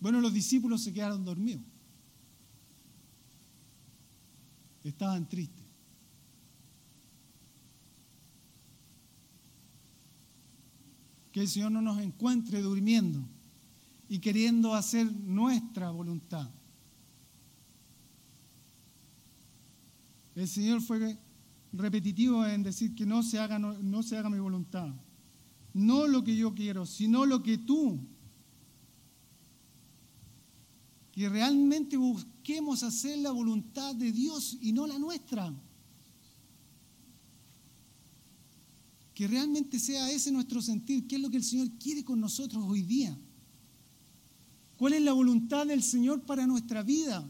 Bueno, 0.00 0.20
los 0.20 0.32
discípulos 0.32 0.82
se 0.82 0.92
quedaron 0.92 1.24
dormidos. 1.24 1.64
Estaban 4.84 5.28
tristes. 5.28 5.64
Que 11.32 11.40
el 11.40 11.48
Señor 11.48 11.72
no 11.72 11.82
nos 11.82 12.00
encuentre 12.00 12.62
durmiendo 12.62 13.26
y 14.08 14.20
queriendo 14.20 14.74
hacer 14.74 15.10
nuestra 15.12 15.90
voluntad. 15.90 16.48
El 20.34 20.46
Señor 20.46 20.82
fue 20.82 21.18
repetitivo 21.72 22.46
en 22.46 22.62
decir 22.62 22.94
que 22.94 23.06
no 23.06 23.22
se 23.22 23.38
haga, 23.38 23.58
no, 23.58 24.02
se 24.02 24.16
haga 24.16 24.30
mi 24.30 24.38
voluntad. 24.38 24.94
No 25.72 26.06
lo 26.06 26.24
que 26.24 26.36
yo 26.36 26.54
quiero, 26.54 26.86
sino 26.86 27.26
lo 27.26 27.42
que 27.42 27.58
tú. 27.58 27.98
Que 31.16 31.30
realmente 31.30 31.96
busquemos 31.96 32.82
hacer 32.82 33.16
la 33.16 33.30
voluntad 33.30 33.94
de 33.94 34.12
Dios 34.12 34.58
y 34.60 34.72
no 34.72 34.86
la 34.86 34.98
nuestra. 34.98 35.50
Que 39.14 39.26
realmente 39.26 39.78
sea 39.78 40.10
ese 40.10 40.30
nuestro 40.30 40.60
sentir. 40.60 41.08
¿Qué 41.08 41.16
es 41.16 41.22
lo 41.22 41.30
que 41.30 41.38
el 41.38 41.42
Señor 41.44 41.70
quiere 41.80 42.04
con 42.04 42.20
nosotros 42.20 42.62
hoy 42.68 42.82
día? 42.82 43.18
¿Cuál 44.76 44.92
es 44.92 45.00
la 45.00 45.14
voluntad 45.14 45.66
del 45.66 45.82
Señor 45.82 46.20
para 46.26 46.46
nuestra 46.46 46.82
vida? 46.82 47.26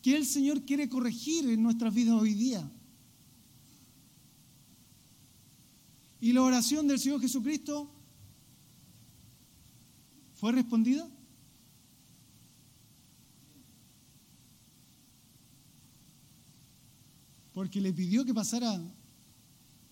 ¿Qué 0.00 0.16
el 0.16 0.24
Señor 0.24 0.62
quiere 0.62 0.88
corregir 0.88 1.50
en 1.50 1.64
nuestras 1.64 1.92
vidas 1.92 2.14
hoy 2.14 2.34
día? 2.34 2.70
¿Y 6.20 6.32
la 6.32 6.42
oración 6.42 6.86
del 6.86 7.00
Señor 7.00 7.20
Jesucristo 7.20 7.90
fue 10.34 10.52
respondida? 10.52 11.10
Porque 17.60 17.78
le 17.78 17.92
pidió 17.92 18.24
que 18.24 18.32
pasara, 18.32 18.80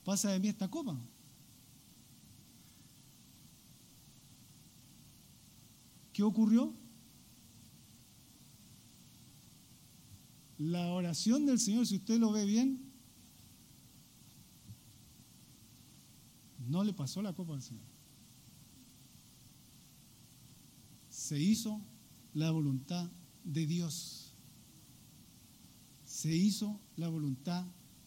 pasa 0.02 0.30
de 0.30 0.40
mí 0.40 0.48
esta 0.48 0.70
copa. 0.70 0.98
¿Qué 6.14 6.22
ocurrió? 6.22 6.72
La 10.56 10.86
oración 10.94 11.44
del 11.44 11.58
Señor, 11.58 11.86
si 11.86 11.96
usted 11.96 12.18
lo 12.18 12.32
ve 12.32 12.46
bien, 12.46 12.90
no 16.68 16.82
le 16.84 16.94
pasó 16.94 17.20
la 17.20 17.34
copa 17.34 17.52
al 17.52 17.60
Señor. 17.60 17.84
se 21.10 21.38
hizo 21.38 21.82
la 22.32 22.50
voluntad 22.50 23.10
de 23.44 23.66
Dios. 23.66 24.27
Se 26.18 26.34
hizo 26.34 26.80
la 26.96 27.08
voluntad 27.08 27.64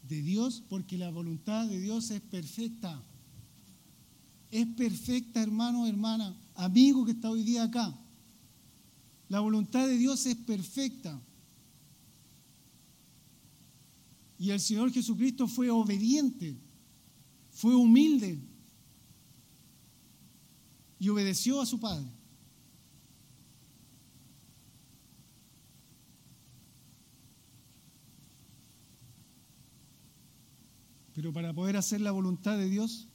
de 0.10 0.22
Dios 0.22 0.62
porque 0.68 0.98
la 0.98 1.10
voluntad 1.10 1.66
de 1.70 1.80
Dios 1.80 2.12
es 2.12 2.20
perfecta. 2.20 3.02
Es 4.50 4.68
perfecta, 4.68 5.42
hermano, 5.42 5.88
hermana, 5.88 6.36
amigo 6.56 7.06
que 7.06 7.14
está 7.14 7.30
hoy 7.30 7.44
día 7.44 7.64
acá. 7.64 7.98
La 9.30 9.40
voluntad 9.40 9.88
de 9.88 9.98
Dios 9.98 10.26
es 10.26 10.36
perfecta. 10.36 11.22
Y 14.38 14.50
el 14.50 14.60
Señor 14.60 14.92
Jesucristo 14.92 15.48
fue 15.48 15.70
obediente, 15.70 16.58
fue 17.50 17.74
humilde 17.74 18.38
y 21.00 21.08
obedeció 21.08 21.62
a 21.62 21.66
su 21.66 21.80
Padre. 21.80 22.10
Pero 31.22 31.34
para 31.34 31.54
poder 31.54 31.78
hacer 31.78 32.02
la 32.02 32.10
voluntad 32.10 32.58
de 32.58 32.68
Dios, 32.68 33.08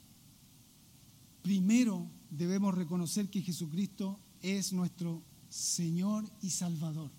primero 1.43 2.09
debemos 2.31 2.73
reconocer 2.73 3.29
que 3.29 3.43
Jesucristo 3.43 4.21
es 4.43 4.73
nuestro 4.73 5.25
Señor 5.49 6.25
y 6.41 6.51
Salvador. 6.51 7.11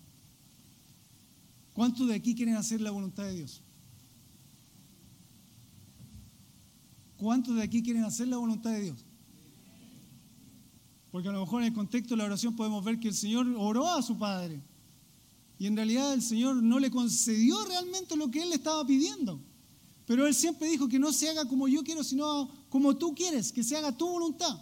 ¿Cuántos 1.74 2.08
de 2.08 2.14
aquí 2.14 2.34
quieren 2.34 2.56
hacer 2.56 2.80
la 2.80 2.90
voluntad 2.90 3.24
de 3.24 3.34
Dios? 3.34 3.60
¿Cuántos 7.18 7.56
de 7.56 7.64
aquí 7.64 7.82
quieren 7.82 8.04
hacer 8.04 8.28
la 8.28 8.38
voluntad 8.38 8.70
de 8.70 8.80
Dios? 8.80 9.04
Porque 11.12 11.28
a 11.28 11.32
lo 11.32 11.40
mejor 11.40 11.60
en 11.60 11.68
el 11.68 11.74
contexto 11.74 12.14
de 12.14 12.16
la 12.16 12.24
oración 12.24 12.56
podemos 12.56 12.82
ver 12.82 12.98
que 12.98 13.08
el 13.08 13.14
Señor 13.14 13.46
oró 13.58 13.86
a 13.88 14.00
su 14.00 14.16
Padre. 14.16 14.62
Y 15.58 15.66
en 15.66 15.76
realidad 15.76 16.14
el 16.14 16.22
Señor 16.22 16.62
no 16.62 16.78
le 16.78 16.90
concedió 16.90 17.62
realmente 17.66 18.16
lo 18.16 18.30
que 18.30 18.42
Él 18.42 18.48
le 18.48 18.54
estaba 18.54 18.86
pidiendo. 18.86 19.38
Pero 20.08 20.26
Él 20.26 20.34
siempre 20.34 20.70
dijo 20.70 20.88
que 20.88 20.98
no 20.98 21.12
se 21.12 21.28
haga 21.28 21.44
como 21.44 21.68
yo 21.68 21.84
quiero, 21.84 22.02
sino 22.02 22.48
como 22.70 22.96
tú 22.96 23.14
quieres, 23.14 23.52
que 23.52 23.62
se 23.62 23.76
haga 23.76 23.94
tu 23.94 24.08
voluntad. 24.08 24.58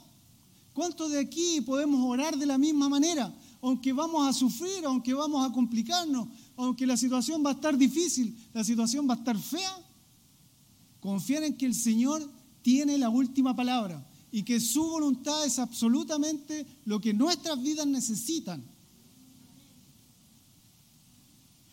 ¿Cuántos 0.75 1.13
de 1.13 1.21
aquí 1.21 1.61
podemos 1.61 2.05
orar 2.05 2.37
de 2.37 2.47
la 2.47 2.59
misma 2.59 2.89
manera? 2.89 3.33
Aunque 3.63 3.93
vamos 3.93 4.29
a 4.29 4.33
sufrir, 4.33 4.85
aunque 4.85 5.15
vamos 5.15 5.49
a 5.49 5.53
complicarnos, 5.53 6.27
aunque 6.57 6.85
la 6.85 6.97
situación 6.97 7.45
va 7.47 7.51
a 7.51 7.53
estar 7.53 7.79
difícil, 7.79 8.37
la 8.53 8.65
situación 8.65 9.09
va 9.09 9.15
a 9.15 9.19
estar 9.19 9.39
fea, 9.39 9.73
confiar 10.99 11.45
en 11.45 11.57
que 11.57 11.67
el 11.67 11.75
Señor 11.75 12.29
tiene 12.61 12.99
la 12.99 13.09
última 13.09 13.55
palabra 13.55 14.05
y 14.33 14.43
que 14.43 14.59
su 14.59 14.83
voluntad 14.83 15.47
es 15.47 15.61
absolutamente 15.61 16.67
lo 16.87 17.01
que 17.01 17.15
nuestras 17.15 17.63
vidas 17.63 17.87
necesitan. 17.87 18.65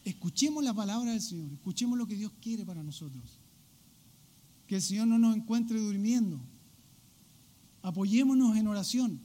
Escuchemos 0.06 0.64
la 0.64 0.76
palabra 0.76 1.10
del 1.10 1.22
Señor, 1.22 1.52
escuchemos 1.54 1.98
lo 1.98 2.06
que 2.06 2.16
Dios 2.16 2.32
quiere 2.40 2.64
para 2.64 2.84
nosotros. 2.84 3.40
Que 4.68 4.76
el 4.76 4.82
Señor 4.82 5.08
no 5.08 5.18
nos 5.18 5.36
encuentre 5.36 5.80
durmiendo. 5.80 6.40
Apoyémonos 7.82 8.56
en 8.58 8.68
oración. 8.68 9.20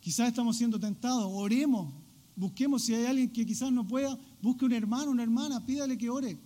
Quizás 0.00 0.28
estamos 0.28 0.56
siendo 0.56 0.78
tentados, 0.78 1.26
oremos, 1.26 1.92
busquemos 2.36 2.82
si 2.82 2.94
hay 2.94 3.06
alguien 3.06 3.32
que 3.32 3.44
quizás 3.44 3.72
no 3.72 3.86
pueda, 3.86 4.16
busque 4.40 4.64
un 4.64 4.72
hermano, 4.72 5.10
una 5.10 5.24
hermana, 5.24 5.64
pídale 5.64 5.98
que 5.98 6.08
ore 6.08 6.38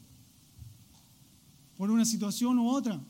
por 1.80 1.90
una 1.90 2.04
situación 2.04 2.58
u 2.58 2.68
otra. 2.68 3.02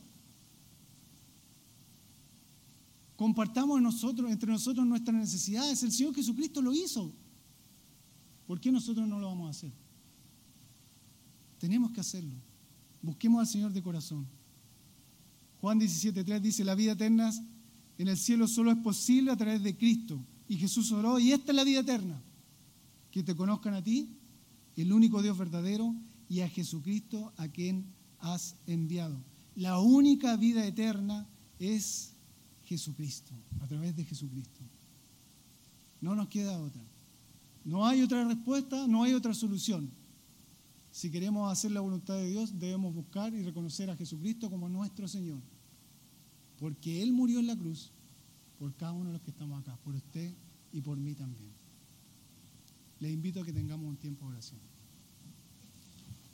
Compartamos 3.17 3.83
nosotros, 3.83 4.31
entre 4.31 4.51
nosotros 4.51 4.87
nuestras 4.87 5.17
necesidades. 5.17 5.83
El 5.83 5.91
Señor 5.91 6.15
Jesucristo 6.15 6.63
lo 6.63 6.73
hizo. 6.73 7.13
¿Por 8.47 8.61
qué 8.61 8.71
nosotros 8.71 9.09
no 9.09 9.19
lo 9.19 9.27
vamos 9.27 9.49
a 9.49 9.51
hacer? 9.51 9.73
Tenemos 11.59 11.91
que 11.91 12.01
hacerlo. 12.01 12.35
Busquemos 13.03 13.41
al 13.41 13.47
Señor 13.47 13.73
de 13.73 13.83
corazón. 13.83 14.27
Juan 15.61 15.81
17.3 15.81 16.41
dice, 16.41 16.65
la 16.65 16.75
vida 16.75 16.93
eterna 16.93 17.31
en 17.99 18.09
el 18.09 18.17
cielo 18.17 18.49
solo 18.49 18.71
es 18.71 18.79
posible 18.79 19.31
a 19.31 19.37
través 19.37 19.63
de 19.63 19.77
Cristo. 19.77 20.19
Y 20.49 20.57
Jesús 20.57 20.91
oró, 20.93 21.19
y 21.19 21.33
esta 21.33 21.53
es 21.53 21.57
la 21.57 21.65
vida 21.65 21.81
eterna. 21.81 22.21
Que 23.11 23.23
te 23.23 23.37
conozcan 23.37 23.75
a 23.75 23.83
ti, 23.83 24.09
el 24.77 24.93
único 24.93 25.23
Dios 25.23 25.37
verdadero, 25.37 25.95
y 26.29 26.41
a 26.41 26.49
Jesucristo 26.49 27.33
a 27.37 27.49
quien 27.49 27.85
has 28.21 28.57
enviado. 28.67 29.17
La 29.57 29.79
única 29.81 30.37
vida 30.37 30.65
eterna 30.65 31.27
es 31.59 32.13
Jesucristo, 32.65 33.33
a 33.61 33.67
través 33.67 33.97
de 33.97 34.05
Jesucristo. 34.05 34.61
No 36.01 36.15
nos 36.15 36.29
queda 36.29 36.59
otra. 36.59 36.83
No 37.65 37.87
hay 37.87 38.03
otra 38.03 38.25
respuesta, 38.25 38.87
no 38.87 39.03
hay 39.03 39.13
otra 39.13 39.35
solución. 39.35 39.91
Si 40.93 41.11
queremos 41.11 41.51
hacer 41.51 41.70
la 41.70 41.80
voluntad 41.80 42.14
de 42.14 42.28
Dios, 42.28 42.59
debemos 42.59 42.95
buscar 42.95 43.32
y 43.32 43.43
reconocer 43.43 43.91
a 43.91 43.97
Jesucristo 43.97 44.51
como 44.51 44.68
nuestro 44.68 45.07
Señor. 45.07 45.41
Porque 46.59 47.03
Él 47.03 47.12
murió 47.12 47.38
en 47.38 47.47
la 47.47 47.57
cruz 47.57 47.93
por 48.59 48.74
cada 48.74 48.93
uno 48.93 49.07
de 49.07 49.12
los 49.14 49.22
que 49.22 49.30
estamos 49.30 49.61
acá, 49.61 49.76
por 49.84 49.95
usted 49.95 50.34
y 50.72 50.80
por 50.80 50.99
mí 50.99 51.14
también. 51.14 51.51
Le 52.99 53.11
invito 53.11 53.41
a 53.41 53.45
que 53.45 53.53
tengamos 53.53 53.86
un 53.86 53.97
tiempo 53.97 54.26
de 54.26 54.32
oración. 54.32 54.61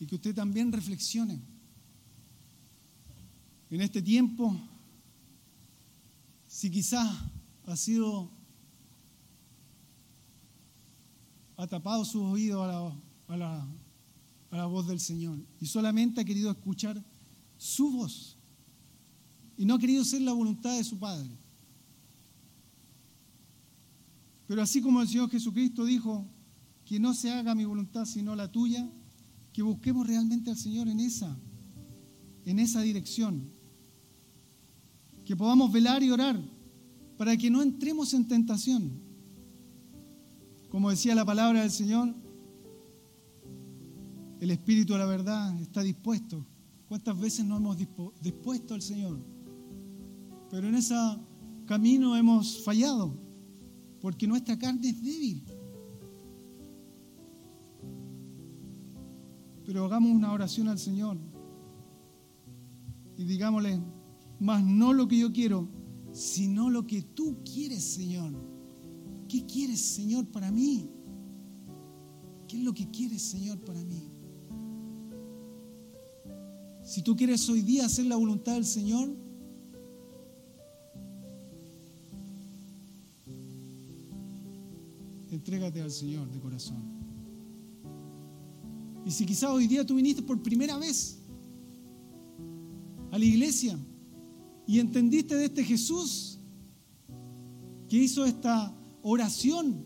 Y 0.00 0.07
que 0.07 0.16
usted 0.16 0.34
también 0.34 0.72
reflexione. 0.72 1.40
En 3.70 3.80
este 3.80 4.02
tiempo 4.02 4.59
si 6.57 6.70
quizás 6.70 7.07
ha 7.66 7.76
sido, 7.76 8.30
ha 11.59 11.66
tapado 11.66 12.02
sus 12.02 12.22
oídos 12.22 12.64
a 12.64 12.66
la, 12.66 12.96
a 13.28 13.36
la 13.36 13.68
voz 14.64 14.86
del 14.86 15.00
Señor 15.00 15.38
y 15.61 15.66
solamente 15.66 16.22
ha 16.22 16.24
querido 16.24 16.50
escuchar 16.50 17.04
su 17.59 17.90
voz 17.90 18.38
y 19.59 19.66
no 19.66 19.74
ha 19.74 19.78
querido 19.78 20.02
ser 20.04 20.22
la 20.22 20.32
voluntad 20.32 20.74
de 20.74 20.84
su 20.84 20.98
Padre. 20.98 21.28
Pero 24.46 24.62
así 24.62 24.80
como 24.80 25.02
el 25.02 25.09
Señor 25.09 25.28
Jesucristo 25.28 25.84
dijo, 25.84 26.26
que 26.86 27.00
no 27.00 27.12
se 27.12 27.32
haga 27.32 27.54
mi 27.54 27.64
voluntad 27.64 28.07
sino 28.07 28.34
la 28.36 28.50
tuya, 28.50 28.88
que 29.52 29.61
busquemos 29.61 30.07
realmente 30.07 30.50
al 30.50 30.57
Señor 30.57 30.88
en 30.88 31.00
esa, 31.00 31.36
en 32.44 32.59
esa 32.61 32.80
dirección 32.80 33.50
que 35.24 35.36
podamos 35.36 35.72
velar 35.72 36.02
y 36.04 36.11
orar 36.11 36.40
para 37.18 37.36
que 37.36 37.50
no 37.50 37.61
entremos 37.61 38.14
en 38.14 38.28
tentación. 38.28 39.02
Como 40.68 40.90
decía 40.90 41.14
la 41.16 41.24
palabra 41.24 41.62
del 41.62 41.72
Señor, 41.72 42.14
el 44.41 44.51
Espíritu 44.51 44.93
de 44.93 44.99
la 44.99 45.07
verdad 45.07 45.61
está 45.61 45.82
dispuesto. 45.82 46.45
¿Cuántas 46.89 47.18
veces 47.18 47.45
no 47.45 47.57
hemos 47.57 47.76
dispuesto 48.20 48.74
al 48.74 48.82
Señor? 48.82 49.18
Pero 50.51 50.68
en 50.68 50.76
ese 50.76 50.95
camino 51.66 52.16
hemos 52.16 52.62
fallado, 52.64 53.18
porque 54.01 54.26
nuestra 54.26 54.59
carne 54.59 54.89
es 54.89 55.03
débil. 55.03 55.45
Pero 59.64 59.84
hagamos 59.84 60.12
una 60.12 60.32
oración 60.32 60.68
al 60.68 60.78
Señor 60.78 61.18
y 63.16 63.24
digámosle, 63.24 63.80
más 64.39 64.62
no 64.62 64.93
lo 64.93 65.09
que 65.09 65.18
yo 65.18 65.32
quiero, 65.32 65.68
sino 66.12 66.70
lo 66.70 66.87
que 66.87 67.03
tú 67.03 67.39
quieres, 67.43 67.82
Señor. 67.82 68.32
¿Qué 69.28 69.45
quieres, 69.47 69.80
Señor, 69.80 70.26
para 70.26 70.53
mí? 70.53 70.89
¿Qué 72.47 72.59
es 72.59 72.62
lo 72.62 72.72
que 72.74 72.89
quieres, 72.91 73.22
Señor, 73.22 73.59
para 73.64 73.82
mí? 73.82 74.09
Si 76.87 77.03
tú 77.03 77.16
quieres 77.16 77.49
hoy 77.49 77.62
día 77.62 77.84
hacer 77.84 78.07
la 78.07 78.14
voluntad 78.14 78.55
del 78.55 78.64
Señor, 78.64 79.11
entrégate 85.32 85.82
al 85.82 85.91
Señor 85.91 86.30
de 86.30 86.39
corazón. 86.39 86.80
Y 89.05 89.11
si 89.11 89.26
quizás 89.26 89.51
hoy 89.51 89.66
día 89.66 89.84
tú 89.84 89.97
viniste 89.97 90.22
por 90.22 90.41
primera 90.41 90.78
vez 90.78 91.18
a 93.11 93.18
la 93.18 93.24
iglesia, 93.24 93.76
y 94.64 94.78
entendiste 94.78 95.34
de 95.34 95.47
este 95.47 95.64
Jesús 95.64 96.39
que 97.89 97.97
hizo 97.97 98.24
esta 98.24 98.72
oración. 99.03 99.84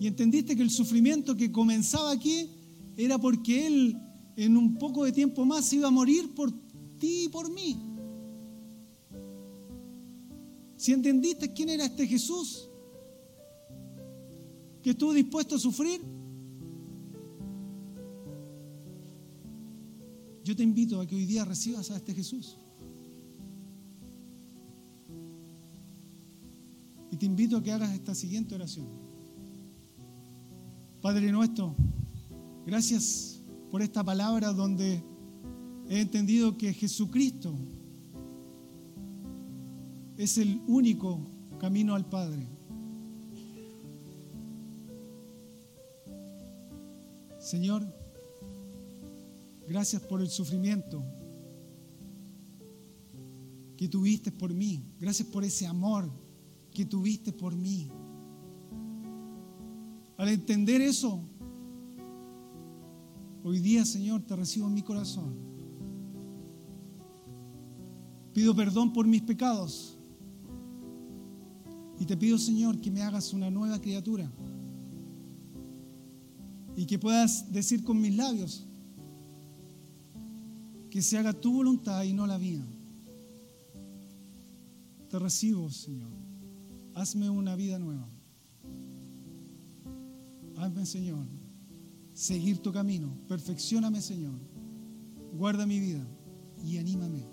Y 0.00 0.08
entendiste 0.08 0.56
que 0.56 0.62
el 0.62 0.70
sufrimiento 0.70 1.36
que 1.36 1.52
comenzaba 1.52 2.10
aquí 2.10 2.50
era 2.96 3.18
porque 3.18 3.66
Él 3.66 3.96
en 4.36 4.56
un 4.56 4.76
poco 4.76 5.04
de 5.04 5.12
tiempo 5.12 5.44
más 5.44 5.72
iba 5.72 5.88
a 5.88 5.90
morir 5.90 6.34
por 6.34 6.50
ti 6.98 7.24
y 7.24 7.28
por 7.28 7.50
mí. 7.50 7.80
Si 10.76 10.92
entendiste 10.92 11.52
quién 11.52 11.70
era 11.70 11.86
este 11.86 12.06
Jesús, 12.06 12.68
que 14.82 14.90
estuvo 14.90 15.14
dispuesto 15.14 15.56
a 15.56 15.58
sufrir, 15.58 16.02
Yo 20.44 20.54
te 20.54 20.62
invito 20.62 21.00
a 21.00 21.06
que 21.06 21.16
hoy 21.16 21.24
día 21.24 21.42
recibas 21.42 21.90
a 21.90 21.96
este 21.96 22.12
Jesús. 22.12 22.58
Y 27.10 27.16
te 27.16 27.24
invito 27.24 27.56
a 27.56 27.62
que 27.62 27.72
hagas 27.72 27.94
esta 27.94 28.14
siguiente 28.14 28.54
oración. 28.54 28.86
Padre 31.00 31.32
nuestro, 31.32 31.74
gracias 32.66 33.42
por 33.70 33.82
esta 33.82 34.02
palabra 34.02 34.52
donde 34.52 35.02
he 35.88 36.00
entendido 36.00 36.56
que 36.56 36.72
Jesucristo 36.72 37.54
es 40.16 40.38
el 40.38 40.60
único 40.66 41.20
camino 41.58 41.94
al 41.94 42.08
Padre. 42.08 42.46
Señor, 47.38 47.84
gracias 49.68 50.00
por 50.02 50.22
el 50.22 50.28
sufrimiento 50.28 51.02
que 53.76 53.88
tuviste 53.88 54.32
por 54.32 54.54
mí. 54.54 54.82
Gracias 54.98 55.28
por 55.28 55.44
ese 55.44 55.66
amor 55.66 56.10
que 56.72 56.86
tuviste 56.86 57.32
por 57.32 57.54
mí. 57.54 57.90
Al 60.16 60.28
entender 60.28 60.80
eso, 60.80 61.20
hoy 63.44 63.60
día, 63.60 63.84
Señor, 63.84 64.22
te 64.22 64.34
recibo 64.34 64.66
en 64.66 64.74
mi 64.74 64.82
corazón. 64.82 65.34
Pido 68.32 68.56
perdón 68.56 68.92
por 68.92 69.06
mis 69.06 69.22
pecados. 69.22 69.96
Y 72.00 72.06
te 72.06 72.16
pido, 72.16 72.38
Señor, 72.38 72.80
que 72.80 72.90
me 72.90 73.02
hagas 73.02 73.32
una 73.32 73.50
nueva 73.50 73.80
criatura. 73.80 74.28
Y 76.74 76.86
que 76.86 76.98
puedas 76.98 77.52
decir 77.52 77.84
con 77.84 78.00
mis 78.00 78.16
labios 78.16 78.66
que 80.90 81.02
se 81.02 81.18
haga 81.18 81.32
tu 81.32 81.52
voluntad 81.52 82.02
y 82.02 82.12
no 82.12 82.26
la 82.26 82.38
mía. 82.38 82.64
Te 85.10 85.18
recibo, 85.18 85.70
Señor. 85.70 86.10
Hazme 86.94 87.28
una 87.28 87.54
vida 87.54 87.78
nueva. 87.78 88.08
Hazme, 90.56 90.86
Señor, 90.86 91.26
seguir 92.14 92.58
tu 92.58 92.72
camino. 92.72 93.12
Perfeccioname, 93.28 94.00
Señor. 94.00 94.38
Guarda 95.36 95.66
mi 95.66 95.80
vida 95.80 96.06
y 96.64 96.78
anímame. 96.78 97.26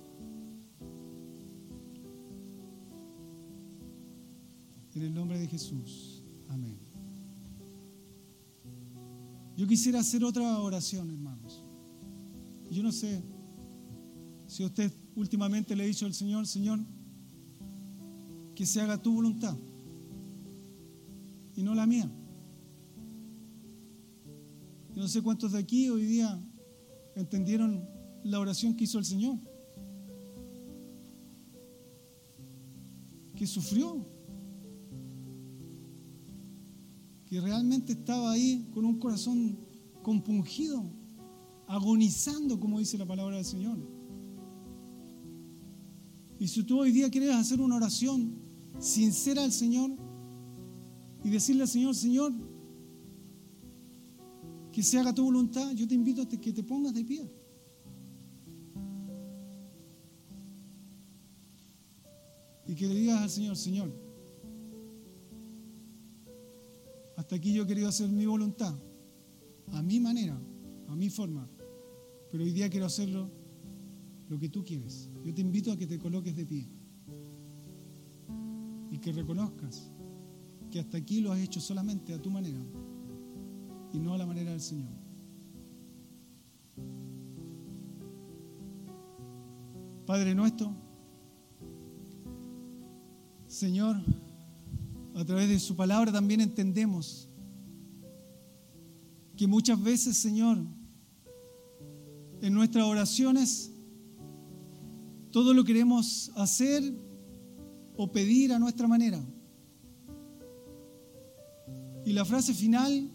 En 4.94 5.04
el 5.04 5.14
nombre 5.14 5.40
de 5.40 5.48
Jesús. 5.48 6.26
Amén. 6.50 6.78
Yo 9.56 9.68
quisiera 9.68 10.00
hacer 10.00 10.24
otra 10.24 10.60
oración, 10.60 11.10
hermanos. 11.12 11.64
Yo 12.70 12.84
no 12.84 12.92
sé 12.92 13.24
si 14.48 14.66
usted 14.66 14.92
últimamente 15.16 15.76
le 15.76 15.84
ha 15.84 15.86
dicho 15.86 16.06
al 16.06 16.14
Señor, 16.14 16.48
Señor, 16.48 16.80
que 18.56 18.66
se 18.66 18.82
haga 18.82 19.02
tu 19.02 19.14
voluntad 19.14 19.58
y 21.56 21.64
no 21.64 21.76
la 21.76 21.86
mía. 21.86 22.10
No 25.02 25.08
sé 25.08 25.24
cuántos 25.24 25.54
de 25.54 25.58
aquí 25.58 25.90
hoy 25.90 26.06
día 26.06 26.40
entendieron 27.16 27.90
la 28.24 28.40
oración 28.40 28.76
que 28.76 28.84
hizo 28.84 29.00
el 29.00 29.06
Señor, 29.06 29.36
que 33.36 33.48
sufrió, 33.48 34.06
que 37.26 37.42
realmente 37.42 37.94
estaba 37.94 38.32
ahí 38.32 38.70
con 38.76 38.86
un 38.86 39.00
corazón 39.00 39.58
compungido, 40.04 40.84
agonizando, 41.66 42.60
como 42.60 42.78
dice 42.78 42.96
la 43.00 43.08
palabra 43.08 43.38
del 43.38 43.46
Señor. 43.46 43.80
Y 46.38 46.48
si 46.48 46.62
tú 46.62 46.80
hoy 46.80 46.92
día 46.92 47.10
quieres 47.10 47.32
hacer 47.32 47.60
una 47.60 47.78
oración 47.78 48.36
sincera 48.78 49.44
al 49.44 49.52
Señor 49.52 49.98
y 51.24 51.30
decirle 51.32 51.64
al 51.64 51.70
Señor, 51.70 51.96
Señor, 51.96 52.51
que 54.72 54.82
se 54.82 54.98
haga 54.98 55.14
tu 55.14 55.24
voluntad, 55.24 55.72
yo 55.74 55.88
te 55.88 55.96
invito 55.96 56.22
a 56.22 56.28
que 56.28 56.54
te 56.54 56.64
pongas 56.64 56.94
de 56.94 57.04
pie. 57.04 57.30
Y 62.68 62.76
que 62.76 62.88
le 62.88 62.96
digas 62.96 63.22
al 63.22 63.30
Señor, 63.30 63.58
Señor, 63.58 63.92
hasta 67.18 67.36
aquí 67.36 67.54
yo 67.54 67.64
he 67.64 67.68
querido 67.68 67.90
hacer 67.90 68.10
mi 68.10 68.26
voluntad, 68.26 68.74
a 69.74 69.82
mi 69.82 70.00
manera, 70.00 70.40
a 70.88 70.96
mi 70.96 71.10
forma, 71.10 71.50
pero 72.32 72.44
hoy 72.44 72.52
día 72.52 72.70
quiero 72.70 72.86
hacerlo 72.86 73.30
lo 74.30 74.40
que 74.40 74.48
tú 74.48 74.64
quieres. 74.64 75.10
Yo 75.26 75.34
te 75.34 75.42
invito 75.42 75.72
a 75.74 75.78
que 75.78 75.86
te 75.86 76.00
coloques 76.00 76.36
de 76.36 76.46
pie 76.46 76.70
y 78.90 78.98
que 79.00 79.12
reconozcas 79.12 79.92
que 80.70 80.80
hasta 80.80 80.98
aquí 80.98 81.20
lo 81.20 81.34
has 81.34 81.40
hecho 81.40 81.60
solamente 81.60 82.14
a 82.14 82.22
tu 82.22 82.30
manera 82.30 82.64
y 83.94 84.00
no 84.00 84.14
a 84.14 84.18
la 84.18 84.26
manera 84.26 84.52
del 84.52 84.62
Señor. 84.62 84.92
Padre 90.06 90.36
nuestro, 90.36 90.74
Señor, 93.48 93.98
a 95.16 95.26
través 95.26 95.50
de 95.50 95.60
su 95.60 95.76
palabra 95.76 96.12
también 96.12 96.42
entendemos 96.42 97.30
que 99.38 99.48
muchas 99.48 99.82
veces, 99.82 100.18
Señor, 100.18 100.58
en 102.42 102.54
nuestras 102.54 102.86
oraciones, 102.86 103.72
todo 105.32 105.54
lo 105.54 105.64
queremos 105.64 106.32
hacer 106.36 106.84
o 107.96 108.12
pedir 108.12 108.52
a 108.54 108.60
nuestra 108.60 108.88
manera. 108.88 109.24
Y 112.06 112.14
la 112.14 112.26
frase 112.26 112.54
final 112.54 113.10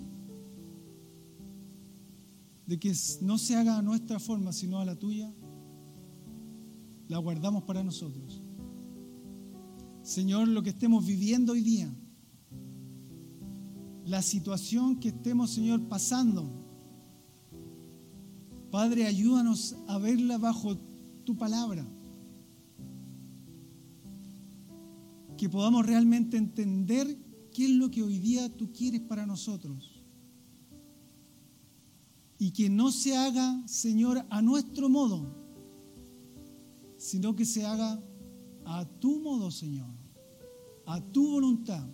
de 2.66 2.78
que 2.78 2.92
no 3.22 3.38
se 3.38 3.56
haga 3.56 3.78
a 3.78 3.82
nuestra 3.82 4.18
forma, 4.18 4.52
sino 4.52 4.80
a 4.80 4.84
la 4.84 4.96
tuya, 4.96 5.32
la 7.08 7.18
guardamos 7.18 7.64
para 7.64 7.84
nosotros. 7.84 8.42
Señor, 10.02 10.48
lo 10.48 10.62
que 10.62 10.70
estemos 10.70 11.04
viviendo 11.04 11.52
hoy 11.52 11.62
día, 11.62 11.92
la 14.04 14.22
situación 14.22 14.98
que 14.98 15.08
estemos, 15.08 15.50
Señor, 15.50 15.88
pasando, 15.88 16.64
Padre, 18.70 19.06
ayúdanos 19.06 19.76
a 19.88 19.98
verla 19.98 20.38
bajo 20.38 20.76
tu 21.24 21.36
palabra. 21.36 21.86
Que 25.38 25.48
podamos 25.48 25.86
realmente 25.86 26.36
entender 26.36 27.18
qué 27.52 27.64
es 27.64 27.70
lo 27.70 27.90
que 27.90 28.02
hoy 28.02 28.18
día 28.18 28.54
tú 28.54 28.72
quieres 28.72 29.00
para 29.02 29.24
nosotros. 29.26 29.95
Y 32.38 32.50
que 32.50 32.68
no 32.68 32.92
se 32.92 33.16
haga, 33.16 33.66
Señor, 33.66 34.24
a 34.28 34.42
nuestro 34.42 34.88
modo, 34.88 35.26
sino 36.98 37.34
que 37.34 37.44
se 37.44 37.64
haga 37.64 38.02
a 38.64 38.84
tu 38.84 39.20
modo, 39.20 39.50
Señor, 39.50 39.90
a 40.84 41.00
tu 41.00 41.30
voluntad. 41.30 41.88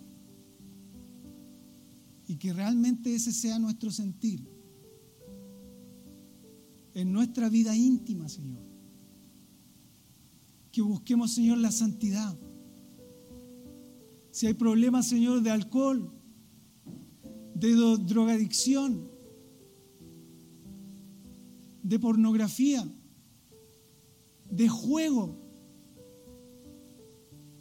Y 2.27 2.37
que 2.37 2.51
realmente 2.51 3.13
ese 3.13 3.31
sea 3.31 3.59
nuestro 3.59 3.91
sentir 3.91 4.47
en 6.93 7.11
nuestra 7.11 7.49
vida 7.49 7.75
íntima, 7.75 8.29
Señor. 8.29 8.63
Que 10.71 10.81
busquemos, 10.81 11.33
Señor, 11.33 11.59
la 11.59 11.71
santidad. 11.71 12.37
Si 14.31 14.47
hay 14.47 14.53
problemas, 14.55 15.07
Señor, 15.07 15.43
de 15.43 15.51
alcohol, 15.51 16.11
de 17.53 17.75
drogadicción, 17.75 19.12
de 21.83 21.99
pornografía, 21.99 22.87
de 24.49 24.69
juego. 24.69 25.37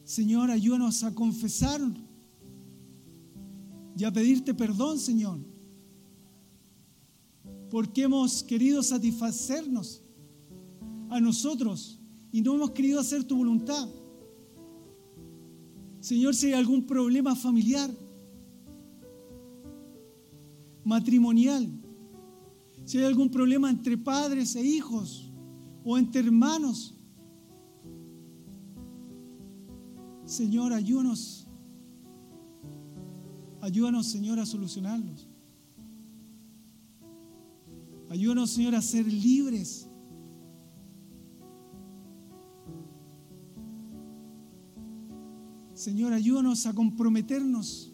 Señor, 0.05 0.51
ayúdanos 0.51 1.03
a 1.03 1.14
confesar 1.14 1.81
y 3.97 4.05
a 4.05 4.12
pedirte 4.12 4.55
perdón, 4.55 4.99
Señor, 4.99 5.39
porque 7.70 8.03
hemos 8.03 8.43
querido 8.43 8.83
satisfacernos 8.83 10.03
a 11.11 11.20
nosotros 11.20 12.01
y 12.31 12.41
no 12.41 12.55
hemos 12.55 12.70
querido 12.70 13.01
hacer 13.01 13.25
tu 13.25 13.37
voluntad. 13.37 13.89
Señor, 16.01 16.35
si 16.35 16.49
hay 16.49 16.53
algún 16.55 16.87
problema 16.87 17.35
familiar, 17.37 17.91
matrimonial, 20.85 21.82
si 22.85 22.99
hay 22.99 23.05
algún 23.05 23.30
problema 23.30 23.70
entre 23.70 23.97
padres 23.97 24.57
e 24.57 24.62
hijos 24.62 25.33
o 25.85 25.97
entre 25.99 26.20
hermanos, 26.20 26.95
Señor, 30.24 30.72
ayúdanos. 30.72 31.47
Ayúdanos, 33.61 34.07
Señor, 34.07 34.39
a 34.39 34.47
solucionarlos. 34.47 35.28
Ayúdanos, 38.09 38.51
Señor, 38.51 38.74
a 38.74 38.83
ser 38.83 39.07
libres. 39.07 39.89
Señor, 45.74 46.12
ayúdanos 46.12 46.66
a 46.66 46.74
comprometernos 46.74 47.93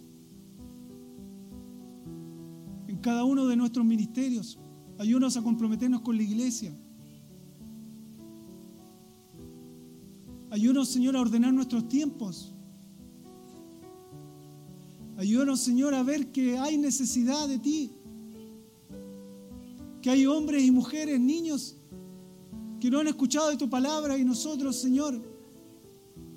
en 2.87 2.99
cada 2.99 3.25
uno 3.25 3.47
de 3.47 3.57
nuestros 3.57 3.85
ministerios. 3.85 4.59
Ayúdanos 4.99 5.37
a 5.37 5.43
comprometernos 5.43 6.01
con 6.01 6.17
la 6.17 6.23
iglesia. 6.23 6.73
Ayúdanos, 10.51 10.89
Señor, 10.89 11.17
a 11.17 11.21
ordenar 11.21 11.53
nuestros 11.53 11.89
tiempos. 11.89 12.53
Ayúdanos, 15.17 15.61
Señor, 15.61 15.95
a 15.95 16.03
ver 16.03 16.33
que 16.33 16.59
hay 16.59 16.79
necesidad 16.79 17.49
de 17.49 17.59
ti. 17.59 17.93
Que 20.03 20.11
hay 20.11 20.27
hombres 20.27 20.65
y 20.65 20.71
mujeres, 20.71 21.21
niños, 21.21 21.77
que 22.81 22.91
no 22.91 23.01
han 23.01 23.09
escuchado 23.09 23.51
de 23.51 23.57
tu 23.57 23.69
palabra 23.69 24.17
y 24.19 24.25
nosotros, 24.25 24.77
Señor, 24.77 25.21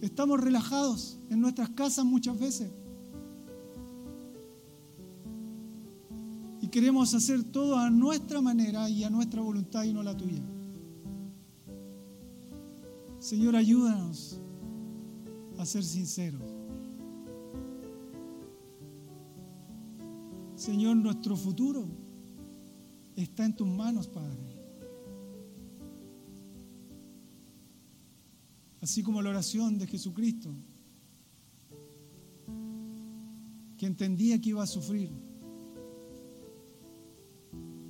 estamos 0.02 0.40
relajados 0.40 1.20
en 1.30 1.40
nuestras 1.42 1.70
casas 1.70 2.06
muchas 2.06 2.40
veces. 2.40 2.72
Queremos 6.72 7.14
hacer 7.14 7.44
todo 7.44 7.78
a 7.78 7.90
nuestra 7.90 8.42
manera 8.42 8.90
y 8.90 9.04
a 9.04 9.10
nuestra 9.10 9.42
voluntad 9.42 9.84
y 9.84 9.94
no 9.94 10.02
la 10.02 10.16
tuya. 10.16 10.42
Señor, 13.20 13.56
ayúdanos 13.56 14.40
a 15.60 15.66
ser 15.66 15.84
sinceros. 15.84 16.42
Señor, 20.56 20.96
nuestro 20.96 21.36
futuro 21.36 21.88
está 23.16 23.46
en 23.46 23.56
tus 23.56 23.68
manos, 23.68 24.08
Padre. 24.08 24.40
Así 28.82 29.04
como 29.04 29.22
la 29.22 29.30
oración 29.30 29.78
de 29.78 29.86
Jesucristo, 29.86 30.52
que 33.78 33.86
entendía 33.86 34.40
que 34.42 34.50
iba 34.50 34.64
a 34.64 34.68
sufrir, 34.68 35.12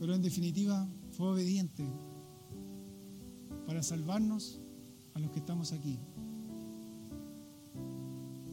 pero 0.01 0.15
en 0.15 0.23
definitiva 0.23 0.89
fue 1.11 1.27
obediente 1.27 1.85
para 3.67 3.83
salvarnos 3.83 4.59
a 5.13 5.19
los 5.19 5.29
que 5.29 5.37
estamos 5.37 5.73
aquí. 5.73 5.99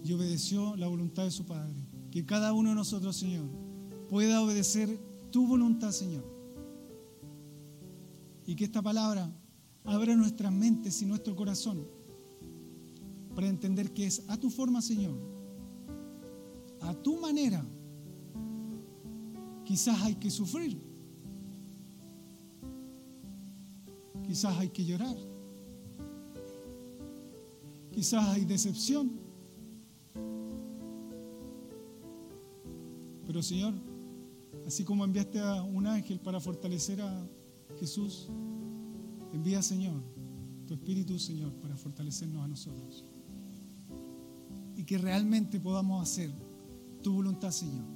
Y 0.05 0.13
obedeció 0.13 0.77
la 0.77 0.89
voluntad 0.89 1.25
de 1.25 1.31
su 1.31 1.47
Padre. 1.47 1.73
Que 2.11 2.27
cada 2.27 2.53
uno 2.53 2.69
de 2.69 2.75
nosotros, 2.75 3.17
Señor, 3.17 3.47
pueda 4.11 4.43
obedecer 4.43 5.01
tu 5.31 5.47
voluntad, 5.47 5.91
Señor. 5.91 6.23
Y 8.45 8.55
que 8.55 8.67
esta 8.67 8.83
palabra 8.83 9.35
abra 9.85 10.15
nuestras 10.17 10.53
mentes 10.53 11.01
y 11.01 11.07
nuestro 11.07 11.35
corazón 11.35 11.83
para 13.35 13.49
entender 13.49 13.95
que 13.95 14.05
es 14.05 14.23
a 14.29 14.37
tu 14.37 14.51
forma, 14.51 14.83
Señor, 14.83 15.19
a 16.83 16.93
tu 16.93 17.19
manera. 17.19 17.65
Quizás 19.65 19.99
hay 20.03 20.17
que 20.17 20.31
sufrir, 20.31 20.88
quizás 24.29 24.59
hay 24.59 24.69
que 24.69 24.85
llorar, 24.85 25.17
quizás 27.91 28.29
hay 28.29 28.45
decepción. 28.45 29.11
Pero 33.27 33.43
Señor, 33.43 33.73
así 34.67 34.85
como 34.85 35.03
enviaste 35.05 35.41
a 35.41 35.63
un 35.63 35.87
ángel 35.87 36.21
para 36.21 36.41
fortalecer 36.41 37.01
a 37.01 37.27
Jesús, 37.81 38.29
envía 39.33 39.63
Señor 39.63 40.03
tu 40.67 40.75
Espíritu 40.75 41.19
Señor 41.19 41.55
para 41.55 41.75
fortalecernos 41.79 42.45
a 42.45 42.49
nosotros. 42.49 43.07
Y 44.77 44.85
que 44.85 44.99
realmente 44.99 45.59
podamos 45.59 46.03
hacer 46.03 46.31
tu 47.03 47.15
voluntad 47.15 47.51
Señor. 47.51 47.87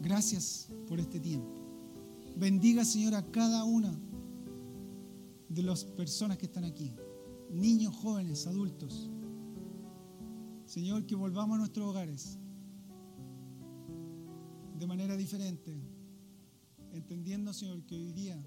Gracias 0.00 0.68
por 0.88 0.98
este 0.98 1.20
tiempo. 1.20 1.54
Bendiga 2.36 2.84
Señor 2.84 3.14
a 3.14 3.24
cada 3.30 3.62
una 3.62 3.96
de 5.54 5.62
las 5.62 5.84
personas 5.84 6.38
que 6.38 6.46
están 6.46 6.64
aquí 6.64 6.94
niños, 7.50 7.94
jóvenes, 7.94 8.46
adultos. 8.46 9.10
Señor, 10.64 11.06
que 11.06 11.14
volvamos 11.14 11.56
a 11.56 11.58
nuestros 11.58 11.86
hogares 11.86 12.38
de 14.78 14.86
manera 14.86 15.16
diferente, 15.16 15.78
entendiendo, 16.92 17.52
Señor, 17.52 17.84
que 17.84 17.94
hoy 17.94 18.12
día 18.12 18.42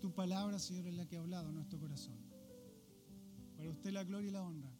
tu 0.00 0.12
palabra, 0.12 0.58
Señor, 0.58 0.86
es 0.86 0.94
la 0.94 1.06
que 1.06 1.16
ha 1.16 1.20
hablado 1.20 1.48
en 1.48 1.54
nuestro 1.54 1.78
corazón. 1.78 2.18
Para 3.56 3.70
usted 3.70 3.90
la 3.90 4.04
gloria 4.04 4.28
y 4.28 4.32
la 4.32 4.42
honra. 4.42 4.70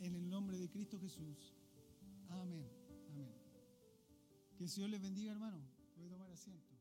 En 0.00 0.14
el 0.14 0.28
nombre 0.28 0.58
de 0.58 0.70
Cristo 0.70 0.98
Jesús. 1.00 1.54
Amén. 2.28 2.68
Amén. 3.10 3.32
Que 4.56 4.64
el 4.64 4.70
Señor 4.70 4.90
les 4.90 5.02
bendiga, 5.02 5.32
hermano. 5.32 5.58
Puede 5.94 6.08
tomar 6.08 6.30
asiento. 6.30 6.77